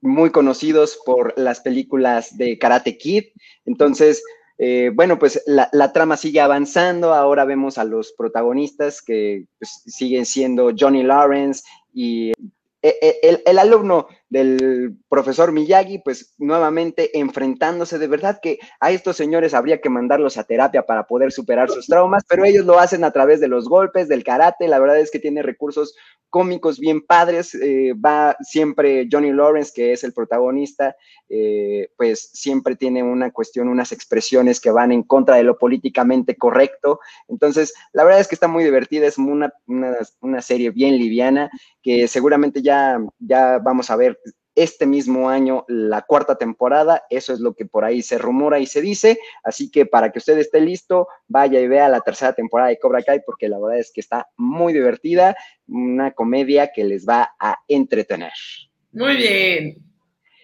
muy 0.01 0.31
conocidos 0.31 0.99
por 1.05 1.35
las 1.37 1.61
películas 1.61 2.37
de 2.39 2.59
Karate 2.59 2.97
Kid. 2.97 3.25
Entonces, 3.67 4.23
eh, 4.57 4.91
bueno, 4.95 5.19
pues 5.19 5.43
la, 5.47 5.93
trama 5.93 6.17
sigue 6.17 6.41
avanzando. 6.41 7.13
Ahora 7.13 7.45
vemos 7.45 7.77
a 7.77 7.85
los 7.85 8.13
protagonistas 8.13 9.03
que 9.03 9.47
pues, 9.59 9.83
siguen 9.87 10.25
siendo 10.25 10.73
Johnny 10.79 11.03
Lawrence 11.03 11.65
y 11.93 12.31
e, 12.81 12.97
e, 13.23 13.43
el, 13.45 13.59
alumno 13.59 14.09
del 14.31 14.97
profesor 15.09 15.53
Miyagi, 15.53 15.99
pues 15.99 16.35
nuevamente 16.39 17.19
enfrentándose, 17.19 17.99
de 17.99 18.09
verdad 18.09 18.41
que 18.43 18.59
a 18.79 18.91
estos 18.91 19.17
señores 19.17 19.55
habría 19.55 19.81
que 19.81 19.89
mandarlos 19.89 20.37
a 20.37 20.45
terapia 20.45 20.83
para 20.83 21.07
poder 21.07 21.33
superar 21.33 21.71
sus 21.71 21.87
traumas, 21.87 22.25
pero 22.29 22.45
ellos 22.45 22.67
lo 22.67 22.79
hacen 22.79 23.05
a 23.05 23.11
través 23.11 23.41
de 23.41 23.49
los 23.49 23.69
golpes, 23.69 24.09
del 24.09 24.25
karate, 24.25 24.69
la 24.69 24.79
verdad 24.79 24.99
es 24.99 25.11
que 25.11 25.19
tiene 25.19 25.43
recursos 25.43 25.95
cómicos 26.31 26.79
bien 26.79 27.01
padres, 27.01 27.55
eh, 27.55 27.95
va 27.95 28.37
siempre 28.41 29.09
Johnny 29.11 29.33
Lawrence, 29.33 29.73
que 29.75 29.93
es 29.93 30.05
el 30.05 30.13
protagonista, 30.13 30.95
eh, 31.31 31.89
pues 31.97 32.31
siempre 32.35 32.77
tiene 32.77 33.03
una 33.03 33.31
cuestión, 33.31 33.69
unas 33.69 33.93
expresiones 33.93 34.61
que 34.61 34.71
van 34.71 34.93
en 34.93 35.05
contra 35.05 35.37
de 35.37 35.43
lo 35.43 35.57
políticamente 35.57 36.37
correcto, 36.37 37.01
entonces 37.29 37.73
la 37.95 38.05
verdad 38.05 38.21
es 38.21 38.29
que 38.29 38.35
está 38.35 38.47
muy 38.49 38.63
divertida, 38.63 39.07
es 39.07 39.17
una, 39.17 39.53
una, 39.67 39.97
una 40.21 40.43
serie 40.43 40.71
bien 40.71 40.99
liviana, 40.99 41.51
que 41.83 42.07
seguramente 42.09 42.61
ya, 42.61 43.01
ya 43.19 43.59
vamos 43.59 43.91
a 43.91 43.97
ver 43.97 44.18
este 44.59 44.87
mismo 44.87 45.31
año 45.31 45.65
la 45.69 46.03
cuarta 46.03 46.37
temporada, 46.37 47.05
eso 47.11 47.33
es 47.33 47.41
lo 47.41 47.55
que 47.55 47.65
por 47.65 47.85
ahí 47.85 48.03
se 48.03 48.19
rumora 48.19 48.59
y 48.59 48.67
se 48.67 48.81
dice, 48.81 49.19
así 49.45 49.71
que 49.71 49.87
para 49.87 50.11
que 50.11 50.19
usted 50.19 50.37
esté 50.39 50.61
listo, 50.61 51.09
vaya 51.29 51.61
y 51.61 51.69
vea 51.69 51.89
la 51.89 52.01
tercera 52.01 52.33
temporada 52.33 52.71
de 52.71 52.79
Cobra 52.79 53.03
Kai 53.03 53.23
porque 53.25 53.49
la 53.49 53.59
verdad 53.59 53.79
es 53.79 53.93
que 53.93 54.01
está 54.01 54.29
muy 54.37 54.73
divertida, 54.73 55.37
una 55.69 56.11
comedia 56.11 56.71
que 56.75 56.85
les 56.85 57.09
va 57.09 57.35
a 57.39 57.59
entretener. 57.69 58.33
Muy 58.93 59.17
bien. 59.17 59.77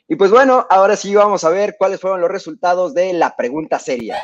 Y 0.06 0.16
pues 0.16 0.30
bueno, 0.30 0.66
ahora 0.70 0.96
sí 0.96 1.14
vamos 1.14 1.44
a 1.44 1.50
ver 1.50 1.76
cuáles 1.78 2.00
fueron 2.00 2.20
los 2.20 2.30
resultados 2.30 2.94
de 2.94 3.12
la 3.14 3.34
pregunta 3.36 3.78
seria. 3.78 4.18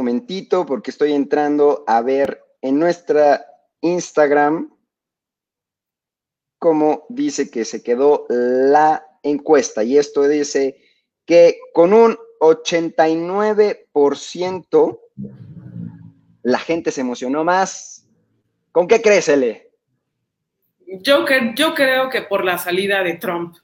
Momentito 0.00 0.64
porque 0.64 0.90
estoy 0.90 1.12
entrando 1.12 1.84
a 1.86 2.00
ver 2.00 2.42
en 2.62 2.78
nuestra 2.78 3.44
Instagram 3.82 4.74
cómo 6.58 7.04
dice 7.10 7.50
que 7.50 7.66
se 7.66 7.82
quedó 7.82 8.24
la 8.28 9.06
encuesta. 9.22 9.84
Y 9.84 9.98
esto 9.98 10.26
dice 10.26 10.80
que 11.26 11.58
con 11.74 11.92
un 11.92 12.16
89% 12.40 15.00
la 16.42 16.58
gente 16.58 16.90
se 16.90 17.02
emocionó 17.02 17.44
más. 17.44 18.08
¿Con 18.72 18.88
qué 18.88 19.02
crees, 19.02 19.28
Ele? 19.28 19.70
Yo, 21.02 21.26
que, 21.26 21.52
yo 21.54 21.74
creo 21.74 22.08
que 22.08 22.22
por 22.22 22.42
la 22.44 22.56
salida 22.56 23.02
de 23.02 23.12
Trump. 23.14 23.56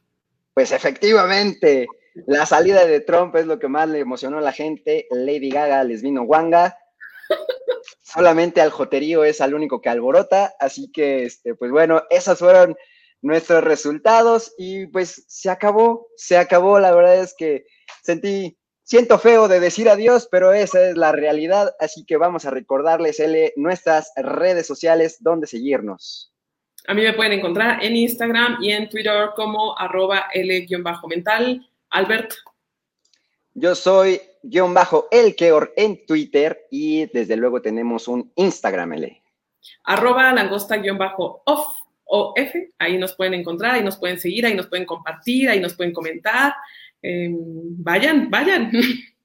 Pues 0.52 0.72
efectivamente, 0.72 1.86
la 2.26 2.46
salida 2.46 2.86
de 2.86 3.00
Trump 3.00 3.36
es 3.36 3.46
lo 3.46 3.58
que 3.58 3.68
más 3.68 3.88
le 3.88 4.00
emocionó 4.00 4.38
a 4.38 4.42
la 4.42 4.52
gente. 4.52 5.06
Lady 5.10 5.50
Gaga 5.50 5.84
les 5.84 6.02
vino 6.02 6.24
guanga. 6.24 6.78
Solamente 8.02 8.60
al 8.60 8.70
joterío 8.70 9.24
es 9.24 9.40
al 9.40 9.54
único 9.54 9.82
que 9.82 9.90
alborota. 9.90 10.54
Así 10.58 10.90
que, 10.90 11.24
este, 11.24 11.54
pues 11.54 11.70
bueno, 11.70 12.02
esos 12.08 12.38
fueron 12.38 12.76
nuestros 13.20 13.62
resultados 13.64 14.54
y 14.56 14.86
pues 14.86 15.24
se 15.28 15.50
acabó, 15.50 16.08
se 16.16 16.38
acabó. 16.38 16.80
La 16.80 16.94
verdad 16.94 17.16
es 17.16 17.34
que 17.36 17.66
sentí, 18.02 18.56
siento 18.82 19.18
feo 19.18 19.46
de 19.46 19.60
decir 19.60 19.90
adiós, 19.90 20.26
pero 20.30 20.52
esa 20.52 20.88
es 20.88 20.96
la 20.96 21.12
realidad. 21.12 21.74
Así 21.78 22.06
que 22.06 22.16
vamos 22.16 22.46
a 22.46 22.50
recordarles, 22.50 23.20
L, 23.20 23.52
nuestras 23.56 24.12
redes 24.16 24.66
sociales 24.66 25.18
donde 25.20 25.46
seguirnos. 25.46 26.32
A 26.88 26.94
mí 26.94 27.02
me 27.02 27.12
pueden 27.12 27.32
encontrar 27.32 27.84
en 27.84 27.96
Instagram 27.96 28.58
y 28.62 28.70
en 28.70 28.88
Twitter 28.88 29.30
como 29.34 29.76
arroba 29.76 30.26
L-mental. 30.32 31.68
Albert. 31.96 32.34
Yo 33.54 33.74
soy 33.74 34.20
guion 34.42 34.74
bajo 34.74 35.08
Elkeor 35.10 35.72
en 35.78 36.04
Twitter 36.04 36.66
y 36.70 37.06
desde 37.06 37.36
luego 37.36 37.62
tenemos 37.62 38.06
un 38.06 38.30
Instagram, 38.36 38.92
L. 38.92 39.22
Arroba 39.84 40.30
langosta 40.34 40.76
guion 40.76 40.98
bajo 40.98 41.42
off 41.46 41.66
o 42.04 42.34
F, 42.36 42.74
ahí 42.78 42.98
nos 42.98 43.16
pueden 43.16 43.32
encontrar, 43.32 43.76
ahí 43.76 43.82
nos 43.82 43.96
pueden 43.96 44.20
seguir, 44.20 44.44
ahí 44.44 44.54
nos 44.54 44.66
pueden 44.66 44.84
compartir, 44.84 45.48
ahí 45.48 45.58
nos 45.58 45.74
pueden 45.74 45.94
comentar. 45.94 46.54
Eh, 47.00 47.30
vayan, 47.32 48.28
vayan. 48.30 48.70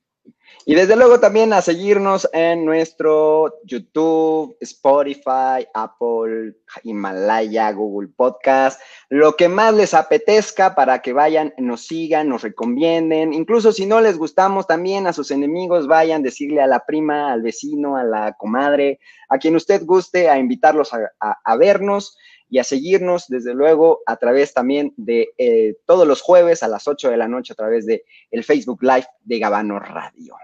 Y 0.63 0.75
desde 0.75 0.95
luego 0.95 1.19
también 1.19 1.53
a 1.53 1.61
seguirnos 1.61 2.29
en 2.33 2.65
nuestro 2.65 3.55
YouTube, 3.65 4.55
Spotify, 4.59 5.65
Apple, 5.73 6.53
Himalaya, 6.83 7.71
Google 7.71 8.09
Podcast, 8.15 8.79
lo 9.09 9.35
que 9.35 9.49
más 9.49 9.73
les 9.73 9.95
apetezca 9.95 10.75
para 10.75 11.01
que 11.01 11.13
vayan, 11.13 11.51
nos 11.57 11.87
sigan, 11.87 12.29
nos 12.29 12.43
recomienden. 12.43 13.33
Incluso 13.33 13.71
si 13.71 13.87
no 13.87 14.01
les 14.01 14.19
gustamos, 14.19 14.67
también 14.67 15.07
a 15.07 15.13
sus 15.13 15.31
enemigos 15.31 15.87
vayan, 15.87 16.21
decirle 16.21 16.61
a 16.61 16.67
la 16.67 16.85
prima, 16.85 17.31
al 17.31 17.41
vecino, 17.41 17.97
a 17.97 18.03
la 18.03 18.33
comadre, 18.33 18.99
a 19.29 19.39
quien 19.39 19.55
usted 19.55 19.83
guste, 19.83 20.29
a 20.29 20.37
invitarlos 20.37 20.91
a, 20.93 21.55
vernos 21.57 22.15
y 22.49 22.59
a 22.59 22.63
seguirnos, 22.63 23.27
desde 23.27 23.55
luego, 23.55 24.01
a 24.05 24.17
través 24.17 24.53
también 24.53 24.93
de 24.95 25.29
eh, 25.39 25.75
todos 25.87 26.07
los 26.07 26.21
jueves 26.21 26.61
a 26.61 26.67
las 26.67 26.87
8 26.87 27.09
de 27.09 27.17
la 27.17 27.27
noche 27.27 27.53
a 27.53 27.55
través 27.55 27.87
de 27.87 28.05
el 28.29 28.43
Facebook 28.43 28.83
Live 28.83 29.07
de 29.23 29.39
Gabano 29.39 29.79
Radio. 29.79 30.35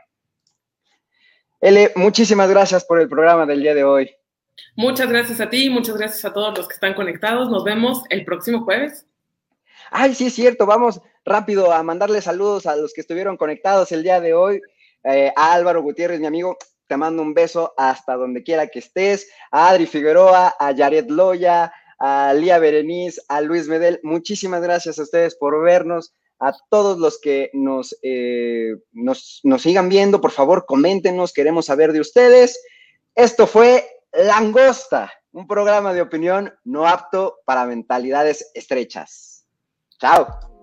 Ele, 1.59 1.91
muchísimas 1.95 2.49
gracias 2.49 2.85
por 2.85 2.99
el 2.99 3.09
programa 3.09 3.45
del 3.45 3.61
día 3.61 3.73
de 3.73 3.83
hoy. 3.83 4.11
Muchas 4.75 5.09
gracias 5.09 5.41
a 5.41 5.49
ti, 5.49 5.69
muchas 5.69 5.97
gracias 5.97 6.23
a 6.25 6.33
todos 6.33 6.57
los 6.57 6.67
que 6.67 6.75
están 6.75 6.93
conectados. 6.93 7.49
Nos 7.49 7.63
vemos 7.63 8.03
el 8.09 8.25
próximo 8.25 8.63
jueves. 8.63 9.05
Ay, 9.89 10.13
sí 10.13 10.27
es 10.27 10.33
cierto, 10.33 10.65
vamos 10.65 11.01
rápido 11.25 11.71
a 11.71 11.81
mandarle 11.83 12.21
saludos 12.21 12.65
a 12.65 12.75
los 12.75 12.93
que 12.93 13.01
estuvieron 13.01 13.37
conectados 13.37 13.91
el 13.91 14.03
día 14.03 14.21
de 14.21 14.33
hoy. 14.33 14.61
Eh, 15.03 15.31
a 15.35 15.53
Álvaro 15.53 15.81
Gutiérrez, 15.81 16.19
mi 16.19 16.27
amigo, 16.27 16.57
te 16.87 16.97
mando 16.97 17.21
un 17.21 17.33
beso 17.33 17.73
hasta 17.77 18.15
donde 18.15 18.43
quiera 18.43 18.67
que 18.67 18.79
estés. 18.79 19.29
A 19.51 19.69
Adri 19.69 19.85
Figueroa, 19.85 20.55
a 20.59 20.75
Jared 20.75 21.07
Loya, 21.09 21.71
a 21.99 22.33
Lía 22.33 22.59
Berenice, 22.59 23.21
a 23.27 23.41
Luis 23.41 23.67
Medel, 23.67 23.99
muchísimas 24.03 24.61
gracias 24.61 24.99
a 24.99 25.03
ustedes 25.03 25.35
por 25.35 25.61
vernos 25.63 26.13
a 26.39 26.53
todos 26.69 26.97
los 26.97 27.19
que 27.19 27.49
nos, 27.53 27.97
eh, 28.01 28.75
nos, 28.91 29.41
nos 29.43 29.61
sigan 29.61 29.89
viendo, 29.89 30.21
por 30.21 30.31
favor, 30.31 30.65
coméntenos, 30.65 31.33
queremos 31.33 31.65
saber 31.65 31.93
de 31.93 32.01
ustedes. 32.01 32.59
Esto 33.15 33.47
fue 33.47 33.87
Langosta, 34.13 35.11
un 35.31 35.47
programa 35.47 35.93
de 35.93 36.01
opinión 36.01 36.53
no 36.63 36.87
apto 36.87 37.39
para 37.45 37.65
mentalidades 37.65 38.51
estrechas. 38.53 39.45
Chao. 39.99 40.56